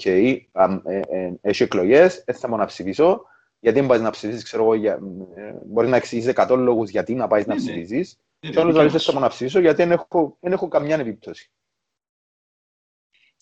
αμ, 0.52 0.80
ε, 0.86 1.00
ε, 1.10 1.34
έχει 1.42 1.64
εκλογές, 1.64 2.24
δεν 2.26 2.36
θα 2.36 2.48
μπορώ 2.48 2.60
να 2.62 2.68
ψηφίσω, 2.68 3.22
γιατί 3.60 3.80
δεν 3.80 3.88
πάεις 3.88 4.02
να 4.02 4.10
ψηφίσεις, 4.10 4.44
ξέρω 4.44 4.64
εγώ, 4.64 4.74
για, 4.74 5.00
ε, 5.36 5.54
μπορεί 5.66 5.88
να 5.88 5.96
εξηγήσεις 5.96 6.30
100 6.36 6.56
λόγους 6.56 6.90
γιατί 6.90 7.14
να 7.16 7.28
πάεις 7.28 7.46
να 7.46 7.56
Ναι, 7.56 7.62
ναι. 7.62 7.68
ψηφίσεις, 7.72 8.12
Ε, 8.40 8.50
και 8.50 8.60
άλλος 8.60 8.74
δικαίωμα 8.74 8.82
λέει, 8.82 8.90
δεν 8.92 9.00
σου. 9.00 9.06
θα 9.06 9.12
μπορώ 9.12 9.24
να 9.24 9.30
ψηφίσω, 9.32 9.60
γιατί 9.60 9.76
δεν 9.84 9.92
έχω, 9.92 10.38
δεν 10.40 10.52
έχω 10.52 10.68
καμιά 10.68 10.96
επίπτωση. 10.96 11.52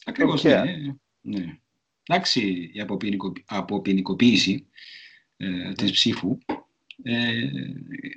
Ακριβώς, 0.06 0.46
Οκ. 0.46 0.52
ναι. 0.52 0.64
ναι. 1.22 1.58
Εντάξει, 2.08 2.70
η 2.74 2.82
αποποινικο- 2.82 3.34
αποποινικοποίηση 3.46 4.68
ε, 5.38 5.74
της 5.74 5.92
ψήφου 5.92 6.38
ε, 7.08 7.52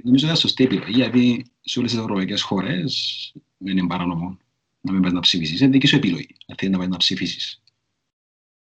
νομίζω 0.02 0.24
ήταν 0.24 0.36
σωστή 0.36 0.64
επιλογή, 0.64 0.92
γιατί 0.92 1.44
σε 1.60 1.78
όλες 1.78 1.90
τις 1.90 2.00
ευρωπαϊκές 2.00 2.42
χώρες 2.42 3.32
δεν 3.58 3.76
είναι 3.78 3.86
παράνομο 3.86 4.38
να 4.80 4.92
μην 4.92 5.02
πας 5.02 5.12
να 5.12 5.20
ψηφίσεις. 5.20 5.60
Είναι 5.60 5.70
δική 5.70 5.86
σου 5.86 5.96
επιλογή, 5.96 6.36
αν 6.46 6.56
θέλεις 6.58 6.74
να 6.74 6.78
πας 6.80 6.88
να 6.88 6.96
ψηφίσεις. 6.96 7.62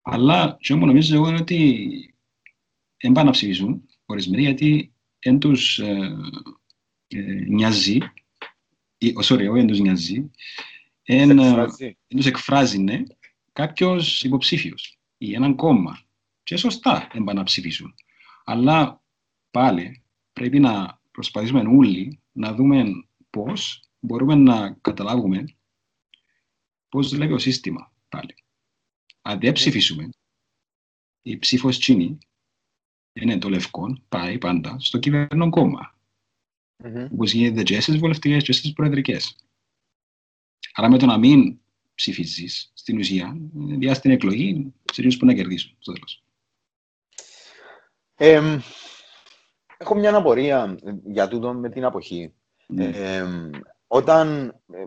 Αλλά 0.02 0.58
και 0.62 0.74
όμως 0.74 0.88
νομίζω 0.88 1.16
εγώ 1.16 1.28
είναι 1.28 1.40
ότι 1.40 2.16
δεν 2.98 3.12
πάνε 3.12 3.26
να 3.26 3.32
ψηφίσουν 3.32 3.88
ορισμένοι 4.06 4.42
γιατί 4.42 4.94
δεν 5.20 5.40
τους 5.40 5.80
ε, 5.80 6.18
ε, 7.08 7.22
νοιάζει, 7.48 7.98
ή, 8.98 9.14
oh, 9.18 9.24
sorry, 9.24 9.50
όχι 9.50 9.58
δεν 9.60 9.68
τους 9.68 9.80
νοιάζει, 9.80 10.32
εν, 11.04 11.40
Σε 11.40 11.46
ε, 11.46 11.50
εκφράζει. 11.50 11.98
δεν 12.08 12.18
τους 12.18 12.26
εκφράζει 12.26 12.78
ναι, 12.78 13.04
κάποιος 13.54 14.24
υποψήφιος 14.24 15.00
ή 15.18 15.34
έναν 15.34 15.56
κόμμα. 15.56 16.00
Και 16.44 16.58
σωστά 16.58 17.10
δεν 17.14 17.24
πάνε 17.24 17.40
να 17.40 17.46
ψηφίσουν. 17.46 17.96
Αλλά 18.44 19.02
πάλι 19.52 20.01
πρέπει 20.42 20.60
να 20.60 21.02
προσπαθήσουμε 21.12 21.64
όλοι 21.78 22.20
να 22.32 22.54
δούμε 22.54 23.06
πώς 23.30 23.84
μπορούμε 24.00 24.36
να 24.36 24.72
καταλάβουμε 24.82 25.46
πώς 26.90 27.10
δουλεύει 27.10 27.32
το 27.32 27.38
σύστημα 27.38 27.94
πάλι. 28.10 28.36
Αν 29.22 29.40
δεν 29.40 29.52
ψηφίσουμε, 29.52 30.10
η 31.22 31.38
ψήφος 31.38 31.80
τσίνη 31.80 32.18
είναι 33.14 33.38
το 33.38 33.50
λευκό, 33.50 34.02
πάει 34.10 34.38
πάντα 34.38 34.80
στο 34.80 35.00
κυβερνό 35.00 35.50
κόμμα. 35.50 35.96
Μμμ. 36.84 37.08
Όπως 37.12 37.32
γίνεται 37.32 37.64
και 37.64 37.82
στις 37.82 37.98
βουλευτικές 37.98 38.44
και 38.44 38.52
στις 38.52 38.74
προεδρικές. 38.74 39.36
Άρα 40.74 40.90
με 40.90 40.98
το 40.98 41.06
να 41.06 41.18
μην 41.18 41.60
ψηφίζεις, 41.96 42.72
στην 42.74 42.98
ουσία, 42.98 43.38
διά 43.54 43.94
στην 43.94 44.12
εκλογή, 44.12 44.74
σε 44.92 45.02
εκείνους 45.02 45.18
που 45.18 45.26
να 45.26 45.34
κερδίσουν 45.34 45.76
στο 45.80 45.92
τέλος. 45.92 46.24
Εμ, 48.16 48.60
έχω 49.82 49.96
μια 49.96 50.16
απορία 50.16 50.78
για 51.04 51.28
τούτο 51.28 51.54
με 51.54 51.70
την 51.70 51.86
αποχή. 51.86 52.34
Ναι. 52.68 52.86
Εμ, 52.86 53.50
όταν 53.88 54.48
ε, 54.74 54.86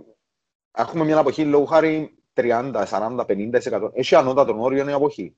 έχουμε 0.72 1.04
μια 1.04 1.18
αποχή 1.18 1.44
λόγω 1.44 1.64
χάρη 1.64 2.14
30, 2.34 2.84
40, 2.88 3.24
50%, 3.26 3.90
έχει 3.92 4.14
ανώτατο 4.14 4.60
όριο 4.60 4.88
η 4.88 4.92
αποχή. 4.92 5.36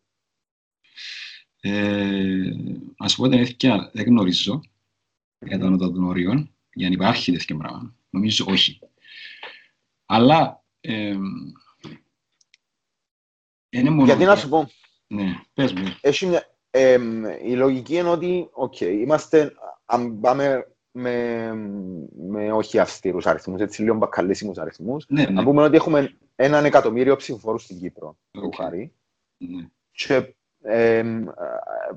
Ε, 1.60 2.50
ας 2.96 3.16
πω 3.16 3.28
την 3.28 3.32
αλήθεια, 3.38 3.90
δεν 3.92 4.04
γνωρίζω 4.04 4.60
για 5.38 5.58
τ' 5.58 5.68
ανώτατον 5.70 6.04
όριον, 6.04 6.54
για 6.72 6.86
αν 6.86 6.92
υπάρχει 6.92 7.32
τέτοιο 7.32 7.56
πράγμα. 7.56 7.94
Νομίζω 8.10 8.44
όχι. 8.48 8.78
Αλλά, 10.06 10.64
ε, 10.80 11.16
είναι 13.68 13.90
μόνο... 13.90 14.04
Γιατί 14.04 14.24
να 14.24 14.36
σου 14.36 14.48
πω, 14.48 14.70
Ναι, 15.06 15.40
πες 15.54 15.72
μου. 15.72 15.96
έχει 16.00 16.26
μια, 16.26 16.55
εμ, 16.76 17.24
η 17.24 17.54
λογική 17.56 17.96
είναι 17.96 18.08
ότι, 18.08 18.48
οκ, 18.52 18.80
είμαστε, 18.80 19.52
αν 19.84 20.20
πάμε 20.20 20.70
με, 20.92 21.52
με 22.16 22.52
όχι 22.52 22.78
αυστηρούς 22.78 23.26
αριθμούς, 23.26 23.60
έτσι 23.60 23.82
λίγο 23.82 23.94
μπακαλίστικους 23.96 24.58
αριθμούς, 24.58 25.06
Ναι, 25.08 25.22
ναι. 25.24 25.30
να 25.30 25.42
πούμε 25.44 25.62
ότι 25.62 25.76
έχουμε 25.76 26.16
έναν 26.36 26.64
εκατομμύριο 26.64 27.16
ψηφοφόρους 27.16 27.62
στην 27.62 27.78
Κύπρο, 27.78 28.18
λόγω 28.34 28.46
Οκ. 28.46 28.54
χάρη, 28.54 28.92
ναι. 29.36 29.66
και 29.90 30.34
εμ, 30.62 31.24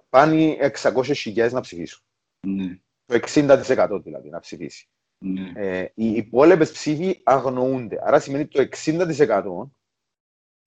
πάνε 0.10 0.72
600.000 0.82 1.52
να 1.52 1.62
ψηφίσουν. 1.62 2.04
Ναι, 2.48 2.80
Το 3.06 3.20
60% 3.34 4.00
δηλαδή 4.04 4.30
να 4.30 4.40
ψηφίσει. 4.40 4.88
ναι. 5.24 5.52
Ε, 5.56 5.92
οι 5.96 6.12
υπόλοιπες 6.12 6.72
ψήφοι 6.72 7.20
αγνοούνται. 7.24 8.00
Άρα 8.04 8.20
σημαίνει 8.20 8.48
το 8.48 8.68
60% 8.86 9.70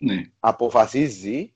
ναι. 0.05 0.23
αποφασίζει 0.41 1.55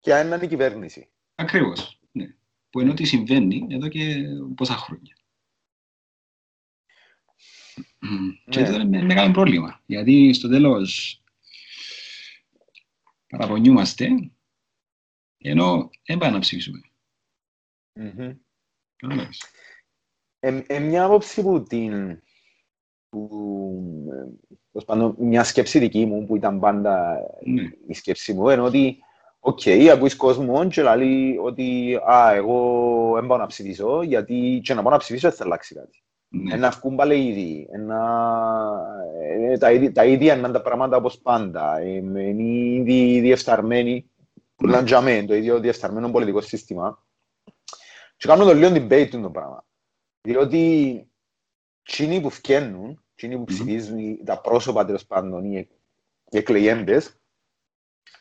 ποια 0.00 0.20
είναι 0.24 0.38
η 0.42 0.46
κυβέρνηση. 0.46 1.08
Ακριβώς. 1.34 2.00
Ναι. 2.12 2.34
Που 2.70 2.80
είναι 2.80 2.90
ότι 2.90 3.04
συμβαίνει 3.04 3.66
εδώ 3.70 3.88
και 3.88 4.24
πόσα 4.56 4.74
χρόνια. 4.76 5.16
Και 8.48 8.60
Ναι. 8.60 8.68
αυτό 8.68 8.80
είναι 8.80 9.02
μεγάλο 9.02 9.32
πρόβλημα. 9.32 9.82
Γιατί 9.86 10.32
στο 10.32 10.48
τέλος 10.48 11.22
παραπονιούμαστε 13.28 14.08
ενώ 15.38 15.90
δεν 16.06 16.18
πάμε 16.18 16.32
να 16.32 16.38
ψηφίσουμε. 16.38 16.80
Καταλάβες. 18.96 19.42
Ε, 20.38 20.62
ε, 20.66 20.78
μια 20.78 21.04
άποψη 21.04 21.42
που 21.42 21.62
την. 21.62 22.22
Που, 23.08 23.28
ε, 24.10 24.48
τέλος 24.70 24.84
πάντων, 24.86 25.14
μια 25.18 25.44
σκέψη 25.44 25.78
δική 25.78 26.06
μου 26.06 26.26
που 26.26 26.36
ήταν 26.36 26.60
πάντα 26.60 27.20
Ναι. 27.44 27.70
η 27.86 27.94
σκέψη 27.94 28.32
μου 28.32 28.48
είναι 28.48 28.60
ότι 28.60 28.98
Οκ, 29.46 29.60
ακούεις 29.92 30.16
κόσμο 30.16 30.68
και 30.68 30.82
λέει 30.82 31.38
ότι 31.42 31.98
α, 32.12 32.32
εγώ 32.34 33.12
δεν 33.14 33.26
πάω 33.26 33.38
να 33.38 33.46
ψηφίσω 33.46 34.02
γιατί 34.02 34.60
και 34.62 34.74
να 34.74 34.82
πάω 34.82 34.92
να 34.92 34.98
ψηφίσω 34.98 35.28
δεν 35.28 35.36
θα 35.36 35.44
αλλάξει 35.44 35.74
κάτι. 35.74 36.02
Ναι. 36.28 36.54
Εννά 36.54 36.70
βγουν 36.70 36.96
πάλι 36.96 37.26
οι 37.26 37.37
ίδιοι. 37.37 37.68
Εννά... 37.72 38.00
ε, 39.20 39.58
τα, 39.58 39.72
ίδια, 39.72 39.92
τα 39.92 40.04
ίδια 40.04 40.36
είναι 40.36 40.50
τα 40.50 40.62
πράγματα 40.62 40.96
όπως 40.96 41.18
πάντα. 41.18 41.78
Ε, 41.78 41.88
Είναι 41.88 42.42
ήδη 42.80 43.20
διεφθαρμένοι. 43.20 44.10
Πουλάν 44.56 44.86
για 44.86 45.00
μένα, 45.00 45.26
το 45.26 45.34
ίδιο 45.34 45.60
διεφθαρμένο 45.60 46.10
πολιτικό 46.10 46.40
σύστημα. 46.40 47.04
Και 48.16 48.28
κάνουν 48.28 48.46
το 48.46 48.54
λίγο 48.54 48.74
debate 48.74 49.08
το 49.22 49.30
πράγμα. 49.30 49.64
Διότι 50.20 51.06
εκείνοι 51.82 52.20
που 52.20 52.30
φκαίνουν, 52.30 53.04
εκείνοι 53.14 53.36
που 53.36 53.44
ψηφίζουν 53.44 54.24
τα 54.24 54.40
πρόσωπα 54.40 54.84
τέλος 54.84 55.06
πάντων, 55.06 55.44
οι 55.44 55.68
οι 56.30 56.36
εκλεγέντες, 56.38 57.20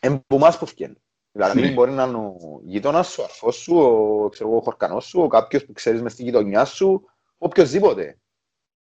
είναι 0.02 0.14
από 0.14 0.36
εμάς 0.36 0.58
που 0.58 0.66
φκαίνουν. 0.66 0.98
Δηλαδή 1.36 1.62
Ναι. 1.62 1.72
μπορεί 1.72 1.92
να 1.92 2.04
είναι 2.04 2.18
ο 2.18 2.62
γείτονας 2.64 3.08
σου, 3.08 3.22
ο 3.22 3.24
αρφός 3.24 3.56
σου, 3.56 3.76
ο, 3.78 4.30
ξέρω, 4.30 4.50
εγώ, 4.50 4.58
ο 4.58 4.62
χορκανός 4.62 5.06
σου, 5.06 5.22
ο 5.22 5.28
κάποιος 5.28 5.66
που 5.66 5.74
ξέρεις 5.74 6.02
μες 6.02 6.12
στη 6.12 6.24
γειτονιά 6.24 6.66
σου, 6.66 7.06
οποιοςδήποτε. 7.38 8.18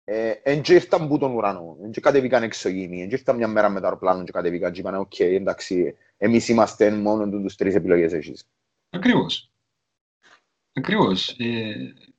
Ε, 0.04 0.30
Εν 0.44 0.62
και 0.62 0.74
ήρθαν 0.74 1.08
που 1.08 1.18
τον 1.18 1.36
ουρανό, 1.36 1.78
εν 1.84 1.92
και 1.92 2.02
κατεβήκαν 2.02 2.44
εξωγήινοι, 2.44 3.02
εν 3.02 3.10
και 3.10 3.16
ήρθαν 3.16 3.36
μια 3.36 3.48
μέρα 3.48 3.70
με 3.70 3.80
το 3.80 3.86
αεροπλάνο 3.86 4.24
και 4.24 4.32
κατεβήκαν 4.32 4.72
και 4.72 4.80
είπαν 4.80 4.96
«ΟΚ, 4.96 5.20
εντάξει, 5.20 5.96
εμείς 6.18 6.48
είμαστε 6.50 6.92
μόνο 6.92 7.30
τους 7.30 7.56
τρεις 7.56 7.76
επιλογές 7.76 8.14
εσείς». 8.14 8.50
Ακριβώς. 8.90 9.52
Ακριβώς. 10.74 11.30
Ε, 11.40 11.70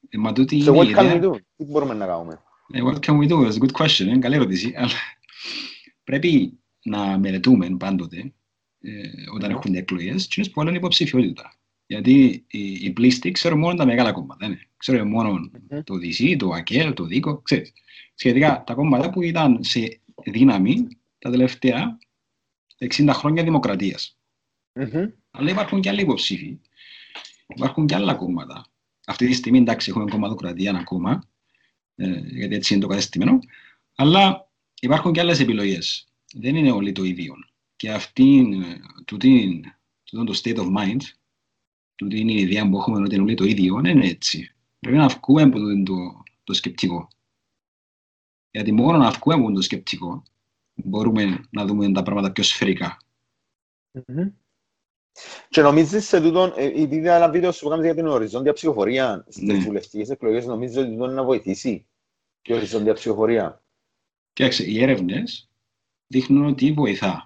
ε, 0.09 0.19
μα 0.19 0.33
τούτη 0.33 0.63
So 0.67 0.75
είναι 0.75 0.85
η 0.85 0.95
what 0.95 0.99
can 0.99 1.13
we 1.13 1.15
ιδέα. 1.17 1.31
do? 1.31 1.37
Τι 1.57 1.65
μπορούμε 1.65 1.95
να 1.95 2.07
κάνουμε; 2.07 2.41
Ε, 2.73 2.81
What 2.85 2.99
can 3.07 3.19
we 3.21 3.29
do? 3.29 3.47
That's 3.49 3.53
a 3.53 3.67
good 3.67 3.85
question. 3.85 4.01
Είναι 4.07 4.19
καλή 4.19 4.35
ερώτηση. 4.35 4.73
Αλλά 4.77 4.91
πρέπει 6.05 6.59
να 6.83 7.19
μελετούμε 7.19 7.77
πάντοτε 7.79 8.17
ε, 8.19 8.33
όταν 9.35 9.51
Μμμ. 9.51 9.57
έχουν 9.57 9.75
εκλογές 9.75 10.27
και 10.27 10.51
που 10.53 10.61
είναι 10.61 10.77
υποψηφιότητα. 10.77 11.55
Γιατί 11.87 12.45
οι, 12.47 12.73
οι 12.73 12.91
πλήστοι 12.91 13.31
ξέρουν 13.31 13.59
μόνο 13.59 13.75
τα 13.75 13.87
μεγάλα 13.87 14.13
κόμματα. 14.13 14.49
Ναι. 14.49 14.59
Ξέρουν 14.77 15.09
μόνο 15.09 15.31
Μμμ. 15.31 15.83
το 15.85 15.97
ΔΥΣΥ, 15.97 16.37
το 16.37 16.51
ΑΚΕΛ, 16.51 16.93
το 16.93 17.05
ΔΙΚΟ. 17.05 17.41
Ξέρεις. 17.43 17.73
Σχετικά 18.15 18.65
τα 18.67 18.75
κόμματα 18.75 19.11
που 19.11 19.23
ήταν 19.23 19.65
σε 19.65 20.01
δύναμη 20.25 20.89
τα 21.19 21.31
τελευταία 21.31 21.99
60 22.79 23.11
χρόνια 23.13 23.43
δημοκρατίας. 23.43 24.19
Μμμ. 24.73 25.07
Αλλά 25.31 25.51
υπάρχουν 25.51 25.81
και 25.81 25.89
άλλοι 25.89 26.01
υποψήφοι. 26.01 26.61
Υπάρχουν 27.47 27.87
και 27.87 27.95
άλλα 27.95 28.15
κόμματα. 28.15 28.67
Αυτή 29.07 29.27
τη 29.27 29.33
στιγμή, 29.33 29.59
εντάξει, 29.59 29.91
έχουμε 29.91 30.11
κομματοκρατία 30.11 30.71
ένα 30.71 30.85
κόμμα, 30.85 31.29
ε, 31.95 32.19
γιατί 32.19 32.55
έτσι 32.55 32.75
είναι 32.75 32.83
το 32.83 32.89
κατεστημένο. 32.89 33.39
Αλλά 33.95 34.51
υπάρχουν 34.81 35.13
και 35.13 35.21
άλλες 35.21 35.41
επιλογές. 35.41 36.09
Δεν 36.35 36.57
είναι 36.57 36.71
όλοι 36.71 36.93
το 36.93 37.05
ίδιο. 37.05 37.35
Και 37.77 37.93
αυτή, 37.93 38.39
ε, 38.65 39.03
τούτη, 39.05 39.61
τούτο 40.05 40.25
το 40.25 40.41
state 40.43 40.57
of 40.57 40.77
mind, 40.77 41.01
τούτη 41.95 42.21
είναι 42.21 42.33
η 42.33 42.41
ιδέα 42.41 42.69
που 42.69 42.77
έχουμε 42.77 43.01
ότι 43.01 43.15
είναι 43.15 43.23
όλοι 43.23 43.35
το 43.35 43.45
ίδιο, 43.45 43.81
δεν 43.81 43.97
είναι 43.97 44.09
έτσι. 44.09 44.55
Πρέπει 44.79 44.97
να 44.97 45.09
βγούμε 45.09 45.43
από 45.43 45.59
το, 45.59 45.83
το, 45.83 46.23
το 46.45 46.53
σκεπτικό. 46.53 47.09
Γιατί 48.51 48.73
μόνο 48.73 48.99
να 48.99 49.11
βγούμε 49.11 49.35
από 49.35 49.53
το 49.53 49.61
σκεπτικό, 49.61 50.23
μπορούμε 50.75 51.45
να 51.51 51.67
δούμε 51.67 51.93
τα 51.93 52.03
πράγματα 52.03 52.33
πιο 52.33 52.43
σφαιρικά. 52.43 52.97
Μμμ. 54.07 54.29
Και 55.49 55.63
νομίζεις 55.63 56.07
σε 56.07 56.21
τούτον, 56.21 56.53
ε, 56.57 56.65
επειδή 56.65 56.97
είδα 56.97 57.15
ένα 57.17 57.31
βίντεο 57.31 57.53
σου 57.53 57.63
που 57.63 57.69
κάνεις 57.69 57.85
για 57.85 57.95
την 57.95 58.07
οριζόντια 58.07 58.53
ψηφοφορία 58.53 59.25
στις 59.29 59.43
Ναι. 59.43 59.59
βουλευτικές 59.59 60.11
εκλογές, 60.11 60.47
νομίζεις 60.47 60.77
ότι 60.77 60.91
τούτον 60.91 61.07
είναι 61.07 61.15
να 61.15 61.25
βοηθήσει 61.25 61.87
η 62.43 62.53
οριζόντια 62.53 62.95
ψηφοφορία. 62.95 63.65
Κοίταξε, 64.33 64.65
οι 64.65 64.83
έρευνες 64.83 65.51
δείχνουν 66.07 66.45
ότι 66.45 66.73
βοηθά 66.73 67.26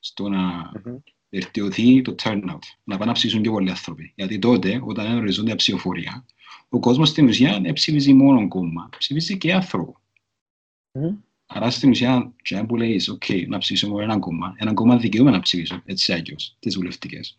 στο 0.00 0.28
να 0.28 0.38
Μμμ. 0.84 0.96
βελτιωθεί 1.30 2.02
το 2.02 2.14
turnout, 2.22 2.58
να 2.84 2.96
πάνε 2.96 3.04
να 3.04 3.12
ψηφίσουν 3.12 3.42
πιο 3.42 3.52
πολλοί 3.52 3.70
άνθρωποι. 3.70 4.12
Γιατί 4.16 4.38
τότε, 4.38 4.80
όταν 4.84 5.06
είναι 5.06 5.16
οριζόντια 5.16 5.56
ψηφοφορία, 5.56 6.26
ο 6.68 6.78
κόσμος 6.78 7.08
στην 7.08 7.26
ουσία 7.28 7.60
δεν 7.60 7.72
ψηφίζει 7.72 8.12
μόνο 8.12 8.48
κόμμα, 8.48 8.88
ψηφίζει 8.98 9.38
και 9.38 9.52
άνθρωπο. 9.54 10.00
Μμμ. 10.92 11.16
Άρα 11.46 11.70
στην 11.70 11.90
ουσία, 11.90 12.32
και 12.42 12.56
αν 12.56 12.66
που 12.66 12.76
λέεις, 12.76 13.10
OK, 13.12 13.46
να 13.48 13.58
ψηφίσω 13.58 13.88
μόνο 13.88 14.02
ένα 14.02 14.18
κόμμα, 14.18 14.54
ένα 14.58 14.74
κόμμα 14.74 14.96
δικαιούμαι 14.96 15.30
να 15.30 15.40
ψηφίσω, 15.40 15.82
έτσι 15.84 16.12
άγιο, 16.12 16.36
τις 16.58 16.76
βουλευτικές. 16.76 17.36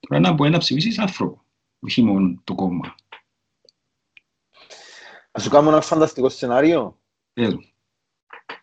Τώρα 0.00 0.20
να 0.20 0.32
μπορεί 0.32 0.50
να 0.50 0.58
ψηφίσεις 0.58 0.98
άνθρωπο, 0.98 1.44
όχι 1.80 2.02
μόνο 2.02 2.40
το 2.44 2.54
κόμμα. 2.54 2.94
Να 5.32 5.40
σου 5.42 5.50
κάνω 5.50 5.68
ένα 5.68 5.80
φανταστικό 5.80 6.28
σενάριο. 6.28 7.00
Ε, 7.32 7.48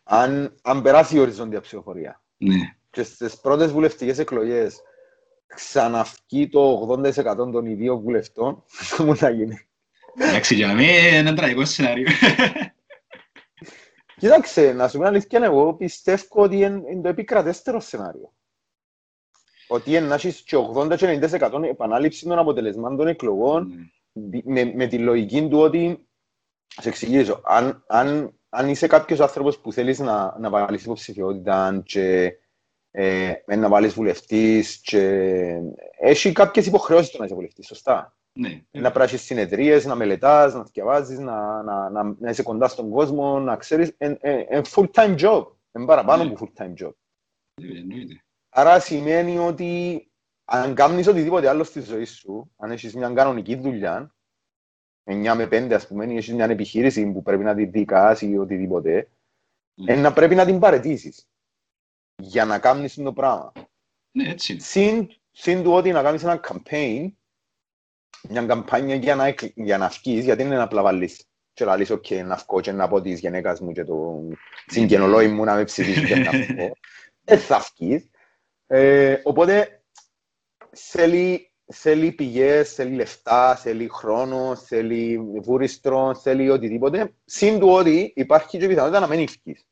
Αν, 0.04 0.56
αν 0.62 0.82
περάσει 0.82 1.16
η 1.16 1.20
οριζόντια 1.20 1.62
ψηφοφορία 1.62 2.24
ναι. 2.38 2.76
Και 2.94 3.04
στις 3.04 3.40
πρώτες 3.40 3.72
βουλευτικές 3.72 4.20
εκλογές 4.20 4.82
ξαναυκεί 5.48 6.50
το 6.50 6.88
80% 7.04 7.36
των 7.36 7.66
ιδίων 7.66 8.00
βουλευτών, 8.00 8.64
τι 8.98 9.04
μου 9.04 9.16
θα 9.16 9.30
γίνει. 9.30 9.68
Εντάξει, 10.18 10.56
για 10.56 10.68
μένα 10.74 11.08
είναι 11.08 11.18
ένα 11.18 11.34
τραγικό 11.34 11.66
σενάριο. 11.66 12.08
Κοίταξε, 14.18 14.74
να 14.74 14.88
σου 14.88 14.98
πω 14.98 15.04
αλήθεια, 15.04 15.40
εγώ 15.44 15.74
πιστεύω 15.74 16.26
ότι 16.30 16.56
είναι, 16.56 16.82
είναι 16.92 17.02
το 17.02 17.10
επικρατέστερο 17.10 17.80
σενάριο. 17.80 18.34
Ότι 19.68 19.90
είναι 19.90 20.00
να 20.08 20.16
έχεις 20.16 20.42
και 20.42 20.58
80 20.76 20.98
και 20.98 21.20
90% 21.40 21.64
επανάληψη 21.64 22.26
των 22.26 22.38
αποτελεσμάτων 22.38 22.98
των 22.98 23.08
εκλογών 23.08 23.92
Ναι. 24.12 24.42
με, 24.44 24.74
με 24.76 24.88
τη 24.88 25.00
λογική 25.00 25.48
του 25.48 25.60
ότι, 25.60 26.08
σε 26.68 26.90
εξηγήσω, 26.90 27.42
αν, 27.44 27.84
αν, 27.88 28.40
αν 28.50 28.70
είσαι 28.70 28.88
κάποιος 28.88 29.20
άνθρωπος 29.20 29.60
που 29.60 29.72
θέλεις 29.74 30.00
να, 30.00 30.40
να 30.40 30.50
βάλεις 30.50 30.84
υποψηφιότητα 30.84 31.82
και 31.86 32.38
ε, 32.96 33.34
να 33.56 33.70
βάλεις 33.70 33.94
βουλευτής 33.94 34.78
και 34.84 35.00
έχει 36.00 36.32
κάποιες 36.32 36.66
υποχρεώσεις 36.66 37.12
το 37.12 37.18
να 37.18 37.26
είσαι 37.26 37.34
βουλευτής, 37.36 37.68
σωστά. 37.68 38.16
Ναι. 38.40 38.62
Να 38.72 38.92
πράξεις 38.92 39.22
συνεδρίες, 39.22 39.86
να 39.86 39.96
μελετάς, 39.96 40.54
να 40.54 40.64
διαβάζεις, 40.64 41.20
να, 41.20 41.64
να, 41.64 41.90
να, 41.90 42.04
να 42.20 42.30
είσαι 42.30 42.44
κοντά 42.44 42.68
στον 42.68 42.90
κόσμο, 42.90 43.40
να 43.40 43.56
ξέρεις, 43.56 43.96
είναι 44.00 44.62
full-time 44.74 45.16
job, 45.20 45.46
είναι 45.72 45.86
παραπάνω 45.86 46.24
Ναι. 46.24 46.30
από 46.32 46.46
full-time 46.46 46.74
job. 46.84 46.92
Ε, 47.62 47.78
Εννοείται. 47.80 48.24
Άρα 48.50 48.80
σημαίνει 48.80 49.38
ότι 49.38 50.08
αν 50.46 50.76
κάνεις 50.76 51.08
οτιδήποτε 51.08 51.48
άλλο 51.50 51.64
στη 51.64 51.82
ζωή 51.82 52.06
σου, 52.06 52.52
αν 52.58 52.72
έχεις 52.72 52.96
μια 52.96 53.10
κανονική 53.10 53.56
δουλειά, 53.56 54.16
9 55.04 55.36
με 55.36 55.48
5 55.48 55.74
ας 55.74 55.88
πούμε, 55.88 56.06
ή 56.06 56.16
έχεις 56.18 56.34
μια 56.34 56.46
επιχείρηση 56.46 57.12
που 57.12 57.22
πρέπει 57.22 57.44
να 57.44 57.56
τη 57.56 57.66
δικάσει 57.66 58.30
ή 58.30 58.38
οτιδήποτε, 58.38 59.10
Ναι. 59.74 59.94
ε, 59.94 59.96
να 59.96 60.14
πρέπει 60.14 60.36
να 60.36 60.46
την 60.46 60.60
παρετήσεις 60.60 61.28
για 62.22 62.46
να 62.46 62.60
κάνεις 62.60 62.94
το 62.96 63.14
πράγμα. 63.14 63.52
Ναι, 64.12 64.30
έτσι 64.30 64.52
είναι. 64.52 64.62
Συν, 64.62 65.08
συν 65.32 65.64
του 65.64 65.72
ότι 65.72 65.92
να 65.92 66.02
κάνεις 66.04 66.24
ένα 66.24 66.40
campaign, 66.50 67.12
μια 68.30 68.46
καμπάνια 68.46 68.96
για 68.96 69.16
να, 69.16 69.26
εκ- 69.26 69.52
για 69.60 69.78
να 69.78 69.88
βγεις, 69.88 70.24
γιατί 70.24 70.42
είναι 70.44 70.56
να 70.56 70.64
απλά 70.64 70.82
βάλεις 70.82 71.26
και 71.54 71.66
να 71.66 71.78
λες, 71.78 71.90
«ΟΚ, 71.90 72.10
να 72.10 72.36
βγω 72.36 72.62
και 72.62 72.72
να 72.72 72.88
πω 72.88 73.02
της 73.02 73.20
γενέκας 73.20 73.60
μου 73.60 73.72
και 73.72 73.84
το 73.84 74.22
συγγενολόι 74.66 75.28
μου 75.28 75.44
να 75.44 75.56
με 75.56 75.64
ψηφίσει 75.64 76.06
και 76.06 76.16
να 76.16 76.32
βγω». 76.48 76.72
Δεν 77.24 77.40
θα 77.40 77.66
βγεις. 77.76 78.10
Ε, 78.68 79.22
οπότε, 79.24 79.84
θέλει, 80.72 81.52
θέλει 81.74 82.12
πηγές, 82.12 82.74
θέλει 82.74 82.96
λεφτά, 82.96 83.56
θέλει 83.56 83.88
χρόνο, 83.88 84.56
θέλει 84.56 85.20
βούριστρο, 85.42 86.16
θέλει 86.16 86.50
οτιδήποτε. 86.50 87.14
Συν 87.26 87.60
του 87.60 87.70
ότι 87.70 88.14
υπάρχει 88.16 88.58
και 88.58 88.68
πιθανότητα 88.68 89.00
να 89.00 89.08
μην 89.08 89.28
βγεις. 89.44 89.66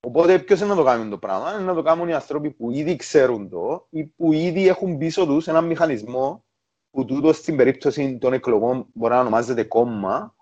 Οπότε 0.00 0.38
ποιος 0.38 0.60
είναι 0.60 0.68
να 0.68 0.74
το 0.74 0.84
κάνουν 0.84 1.10
το 1.10 1.18
πράγμα, 1.18 1.54
είναι 1.54 1.62
να 1.62 1.74
το 1.74 1.82
κάνουν 1.82 2.08
οι 2.08 2.14
άνθρωποι 2.14 2.50
που 2.50 2.70
ήδη 2.70 2.96
ξέρουν 2.96 3.48
το 3.48 3.86
ή 3.90 4.04
που 4.04 4.32
ήδη 4.32 4.68
έχουν 4.68 4.98
πίσω 4.98 5.26
τους 5.26 5.48
έναν 5.48 5.64
μηχανισμό 5.64 6.44
που 6.90 7.04
τούτος 7.04 7.36
στην 7.36 7.56
περίπτωση 7.56 8.18
των 8.18 8.32
εκλογών 8.32 8.86
μπορεί 8.92 9.12
να 9.12 9.20
ονομάζεται 9.20 9.64
κόμμα 9.64 10.34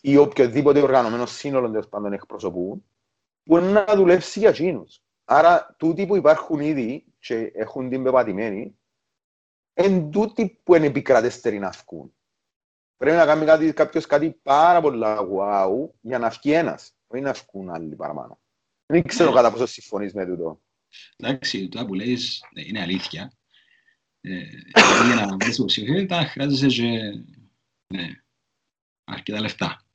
ή 0.00 0.16
οποιοδήποτε 0.16 0.80
οργανωμένο 0.80 1.26
σύνολο 1.26 1.70
τέλος 1.70 1.88
πάντων 1.88 2.12
εκπροσωπούν 2.12 2.84
που 3.44 3.56
είναι 3.56 3.70
να 3.70 3.94
δουλέψει 3.94 4.38
για 4.38 4.48
εκείνους. 4.48 5.02
Άρα 5.24 5.74
τούτοι 5.78 6.06
που 6.06 6.16
υπάρχουν 6.16 6.60
ήδη 6.60 7.04
και 7.18 7.52
έχουν 7.54 7.88
την 7.88 8.02
πεπατημένη 8.02 8.78
εν 9.72 10.10
τούτοι 10.10 10.60
που 10.62 10.74
είναι 10.74 10.86
επικρατέστεροι 10.86 11.58
να 11.58 11.70
βγουν. 11.70 12.14
Πρέπει 12.96 13.16
να 13.16 13.26
κάνει 13.26 13.44
κάτι, 13.44 13.72
κάποιος 13.72 14.06
κάτι 14.06 14.30
πάρα 14.42 14.80
πολλά 14.80 15.18
wow 15.20 15.88
για 16.00 16.18
να 16.18 16.28
βγει 16.28 16.52
ένας, 16.52 16.94
όχι 17.06 17.22
να 17.22 17.32
βγουν 17.32 17.70
άλλοι 17.70 17.94
παραπάνω. 17.94 18.38
Δεν 18.94 19.02
ξέρω 19.02 19.30
Ναι. 19.30 19.36
κατά 19.36 19.52
πόσο 19.52 19.66
συμφωνείς 19.66 20.12
με 20.12 20.26
τούτο. 20.26 20.60
Εντάξει, 21.16 21.68
τώρα 21.68 21.86
που 21.86 21.94
λες 21.94 22.42
ε, 22.52 22.62
είναι 22.66 22.80
αλήθεια. 22.80 23.32
Ε, 24.20 24.42
για 25.06 25.14
να 25.14 25.36
βρεις 25.36 25.56
υποψηφιότητα 25.56 26.24
χρειάζεσαι 26.24 26.66
και 26.66 26.88
ναι, 27.86 28.08
αρκετά 29.04 29.40
λεφτά. 29.40 29.86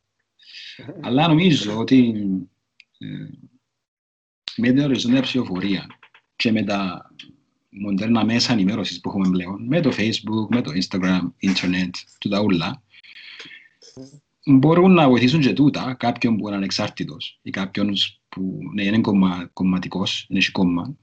Αλλά 1.02 1.28
νομίζω 1.28 1.78
ότι 1.78 2.14
ε, 2.98 3.08
με 4.56 4.68
την 4.68 4.80
οριζόντια 4.80 5.22
ψηφοφορία 5.22 5.86
και 6.36 6.52
με 6.52 6.64
τα 6.64 7.12
μοντέρνα 7.70 8.26
μέσα 8.26 8.54
ενημέρωσης 8.54 9.00
που 9.00 9.10
έχουμε 9.10 9.30
πλέον, 9.30 9.68
με 9.68 9.82
το 9.82 9.90
Facebook, 9.98 10.48
με 10.50 10.62
το 10.62 10.72
Instagram, 10.72 11.22
Internet, 11.42 11.90
τούτα 12.20 12.42
ούλα, 12.42 12.84
μπορούν 14.46 14.94
να 14.94 15.10
βοηθήσουν 15.10 15.40
και 15.40 15.54
τούτα 15.54 15.94
κάποιον 15.94 16.38
που 16.38 16.48
είναι 16.48 16.56
ανεξάρτητος 16.56 17.40
ή 17.42 17.50
κάποιον 17.50 17.96
που 18.40 18.60
ναι, 18.74 18.84
είναι 18.84 19.02
κομμα, 19.02 19.50
κομματικός, 19.54 20.26
είναι 20.30 20.40
έχει 20.40 20.52
κόμμα, 20.52 20.98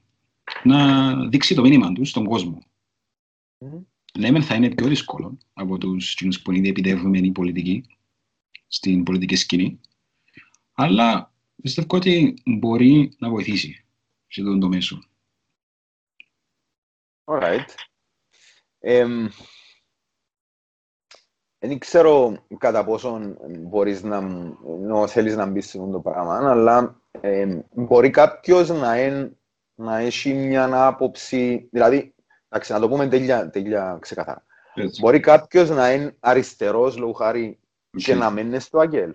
να 0.63 1.15
δείξει 1.27 1.55
το 1.55 1.61
μήνυμα 1.61 1.91
του 1.91 2.05
στον 2.05 2.25
κόσμο. 2.25 2.61
Μμμ. 3.57 3.83
Ναι, 4.17 4.31
μεν 4.31 4.43
θα 4.43 4.55
είναι 4.55 4.69
πιο 4.69 4.87
δύσκολο 4.87 5.37
από 5.53 5.77
τους 5.77 6.13
κοινούς 6.13 6.41
που 6.41 6.51
είναι 6.51 6.59
ήδη 6.59 6.69
επιτεύγμενοι 6.69 7.31
πολιτικοί 7.31 7.83
στην 8.67 9.03
πολιτική 9.03 9.35
σκηνή, 9.35 9.79
αλλά 10.71 11.33
πιστεύω 11.61 11.95
ότι 11.95 12.33
μπορεί 12.45 13.15
να 13.17 13.29
βοηθήσει 13.29 13.85
σε 14.27 14.41
αυτό 14.41 14.57
το 14.57 14.67
μέσο. 14.67 15.03
Alright. 17.23 17.65
Εμ, 18.79 19.27
Δεν 21.59 21.77
ξέρω 21.77 22.37
κατά 22.57 22.83
πόσον 22.83 23.37
μπορείς 23.59 24.03
να, 24.03 24.17
ενώ 24.65 25.07
θέλεις 25.07 25.35
να 25.35 25.45
μπεις 25.45 25.69
σε 25.69 25.77
αυτό 25.77 25.91
το 25.91 25.99
πράγμα, 25.99 26.49
αλλά 26.51 27.01
εμ, 27.21 27.59
μπορεί 27.73 28.09
κάποιος 28.09 28.69
να, 28.69 28.93
εν, 28.95 29.37
να 29.75 29.97
έχει 29.97 30.33
μια 30.33 30.85
άποψη, 30.87 31.67
δηλαδή, 31.71 32.13
εντάξει, 32.49 32.71
να 32.71 32.79
το 32.79 32.89
πούμε 32.89 33.07
τέλεια, 33.07 33.49
τέλεια 33.49 33.97
ξεκαθάρα. 34.01 34.45
Έτσι. 34.73 35.01
Μπορεί 35.01 35.19
κάποιος 35.19 35.69
να 35.69 35.93
είναι 35.93 36.15
αριστερός, 36.19 36.97
λόγω 36.97 37.13
χάρη, 37.13 37.59
και 37.97 38.11
ΟΚ. 38.11 38.17
να 38.17 38.29
μένει 38.31 38.59
στο 38.59 38.79
ΑΚΕΛ. 38.79 39.13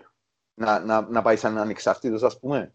Να, 0.53 0.79
να, 0.79 1.01
να 1.01 1.21
πάει 1.21 1.35
σαν 1.35 1.57
ανεξάρτητος, 1.57 2.23
ας 2.23 2.39
πούμε. 2.39 2.73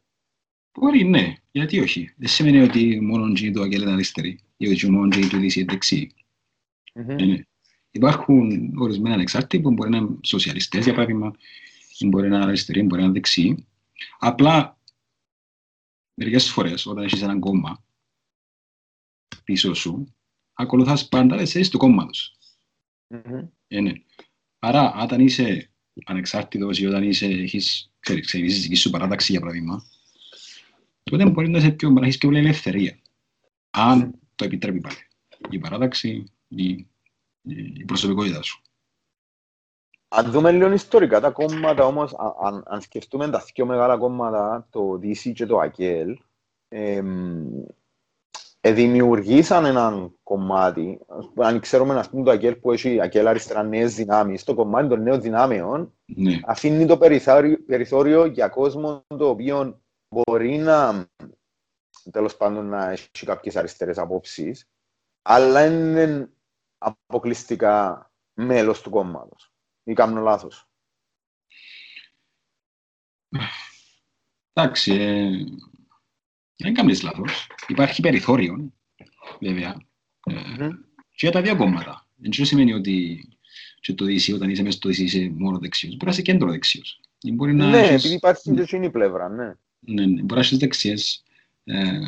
Μπορεί, 0.78 1.04
ναι. 1.04 1.34
Γιατί 1.50 1.80
όχι; 1.80 2.14
Δεν 2.16 2.28
σημαίνει 2.28 2.62
ότι 2.62 3.00
μόνο 3.00 3.32
και 3.32 3.50
το 3.50 3.62
ΑΚΕΛ 3.62 3.82
είναι 3.82 3.92
αριστερή 3.92 4.38
ή 4.56 4.72
ότι 4.72 4.90
μόνο 4.90 5.08
και 5.08 5.26
το 5.26 5.38
ΔΗΣΥ 5.38 5.60
είναι 5.60 5.72
δεξιοί. 5.72 6.14
Μμμ. 6.94 7.14
Ναι, 7.14 7.24
ναι. 7.24 7.42
Υπάρχουν 7.90 8.72
ορισμένα 8.78 9.14
ανεξάρτητοι 9.14 9.62
που 9.62 9.70
μπορεί 9.70 9.90
να 9.90 9.96
είναι 9.96 10.16
σοσιαλιστές, 10.22 10.84
για 10.84 10.94
παράδειγμα, 10.94 11.34
ή 11.98 12.06
μπορεί 12.06 12.28
να 12.28 12.36
είναι 12.36 12.44
αριστεροί, 12.44 12.82
μπορεί 12.82 13.00
να 13.00 13.04
είναι 13.04 13.12
δεξιοί. 13.12 13.66
Απλά, 14.18 14.78
μερικές 16.14 16.50
φορές, 16.50 16.86
όταν 16.86 17.04
έχεις 17.04 17.22
έναν 17.22 17.40
κόμμα 17.40 17.84
πίσω 19.44 19.74
σου, 19.74 20.14
ακολουθάς 20.52 21.08
πάντα 21.08 21.36
τις 21.36 21.50
θέσεις 21.50 21.68
του 21.68 21.78
κόμματος. 21.78 22.38
Μμμ. 23.06 23.48
Ε, 23.68 23.80
ναι. 23.80 23.92
Άρα, 24.58 25.02
όταν 25.02 25.20
είσαι 25.20 25.70
ανεξάρτητος 26.04 26.78
ή 26.78 26.86
όταν 26.86 27.02
είσαι, 27.02 27.26
έχεις, 27.26 27.92
ξέρεις, 28.00 28.26
ξέρεις, 28.26 28.62
δική 28.62 28.74
σου 28.74 28.90
παράταξη, 28.90 29.32
για 29.32 29.40
παράδειγμα, 29.40 29.84
τότε 31.02 31.30
μπορεί 31.30 31.48
να, 31.48 31.58
είσαι 31.58 31.70
πιο, 31.70 31.90
να 31.90 32.02
έχεις 32.02 32.18
πιο 32.18 32.28
πολύ 32.28 32.40
ελευθερία. 32.40 32.98
Αν 33.70 34.18
το 34.34 34.44
επιτρέπει 34.44 34.80
πάλι. 34.80 34.96
Η 35.50 35.58
παράταξη, 35.58 36.24
η, 36.48 36.86
η 37.48 37.84
προσωπικότητα 37.84 38.42
σου. 38.42 38.62
Αν 40.08 40.30
δούμε 40.30 40.52
λίγο 40.52 40.72
ιστορικά 40.72 41.20
τα 41.20 41.30
κόμματα 41.30 41.84
όμως, 41.84 42.14
α- 42.14 42.36
αν, 42.42 42.62
αν 42.66 42.80
σκεφτούμε 42.80 43.30
τα 43.30 43.44
δύο 43.54 43.66
μεγάλα 43.66 43.98
κόμματα, 43.98 44.68
το 44.70 44.92
DC 45.02 45.32
και 45.34 45.46
το 45.46 45.58
ΑΚΕΛ, 45.58 46.18
εμ, 46.68 47.62
ε, 48.60 48.72
δημιουργήσαν 48.72 49.64
έναν 49.64 50.14
κομμάτι, 50.22 51.00
ας 51.06 51.30
πούμε, 51.34 51.46
αν 51.46 51.60
ξέρουμε 51.60 51.98
ας 51.98 52.10
πούμε, 52.10 52.24
το 52.24 52.30
ΑΚΕΛ 52.30 52.54
που 52.54 52.72
έχει 52.72 53.00
ΑΚΕΛ 53.00 53.26
αριστερά 53.26 53.62
νέες 53.62 53.94
δυνάμεις, 53.94 54.44
το 54.44 54.54
κομμάτι 54.54 54.88
των 54.88 55.02
νέων 55.02 55.20
δυνάμεων 55.20 55.92
Ναι, 56.04 56.40
αφήνει 56.46 56.86
το 56.86 56.98
περιθώριο, 56.98 57.64
περιθώριο 57.66 58.24
για 58.24 58.48
κόσμο 58.48 59.04
το 59.06 59.28
οποίο 59.28 59.80
μπορεί 60.08 60.56
να 60.56 61.06
τέλος 62.10 62.36
πάντων 62.36 62.66
να 62.66 62.90
έχει 62.90 63.08
κάποιες 63.24 63.56
αριστερές 63.56 63.98
απόψεις, 63.98 64.68
αλλά 65.22 65.66
είναι 65.66 66.30
αποκλειστικά 66.78 68.10
μέλος 68.34 68.80
του 68.82 68.90
κόμματος. 68.90 69.52
Ή 69.84 69.92
κάνω 69.92 70.20
λάθος. 70.20 70.68
εντάξει, 74.52 74.92
ε, 74.92 75.30
δεν 76.56 76.74
κάνεις 76.74 77.02
λάθος. 77.02 77.46
Υπάρχει 77.66 78.00
περιθώριο, 78.00 78.72
βέβαια, 79.40 79.76
ε, 80.26 80.32
Μμμ. 80.34 80.68
και 80.94 81.26
για 81.26 81.30
τα 81.30 81.42
δύο 81.42 81.56
κόμματα. 81.56 82.06
Δεν 82.16 82.32
σημαίνει 82.46 82.72
ότι 82.72 83.28
και 83.80 83.94
το 83.94 84.04
DC, 84.04 84.34
όταν 84.34 84.50
είσαι 84.50 84.62
μέσα 84.62 84.76
στο 84.76 84.88
DC 84.88 84.98
είσαι 84.98 85.30
μόνο 85.34 85.58
δεξιός. 85.58 85.92
Μπορεί 85.92 86.04
να 86.04 86.10
είσαι 86.10 86.22
κέντρο 86.22 86.50
δεξιός. 86.50 87.00
Ή 87.22 87.32
Μπορεί 87.32 87.54
να 87.54 87.68
Ναι, 87.68 87.78
έχεις- 87.78 87.94
επειδή 87.94 88.14
υπάρχει 88.14 88.54
και 88.54 88.60
εκείνη 88.60 88.86
η 88.86 88.90
πλευρά, 88.90 89.28
ναι. 89.28 89.54
Ναι, 89.78 90.06
ναι. 90.06 90.22
Μπορεί 90.22 90.34
να 90.34 90.38
έχεις 90.40 90.58
δεξιές 90.58 91.22
ε, 91.64 92.00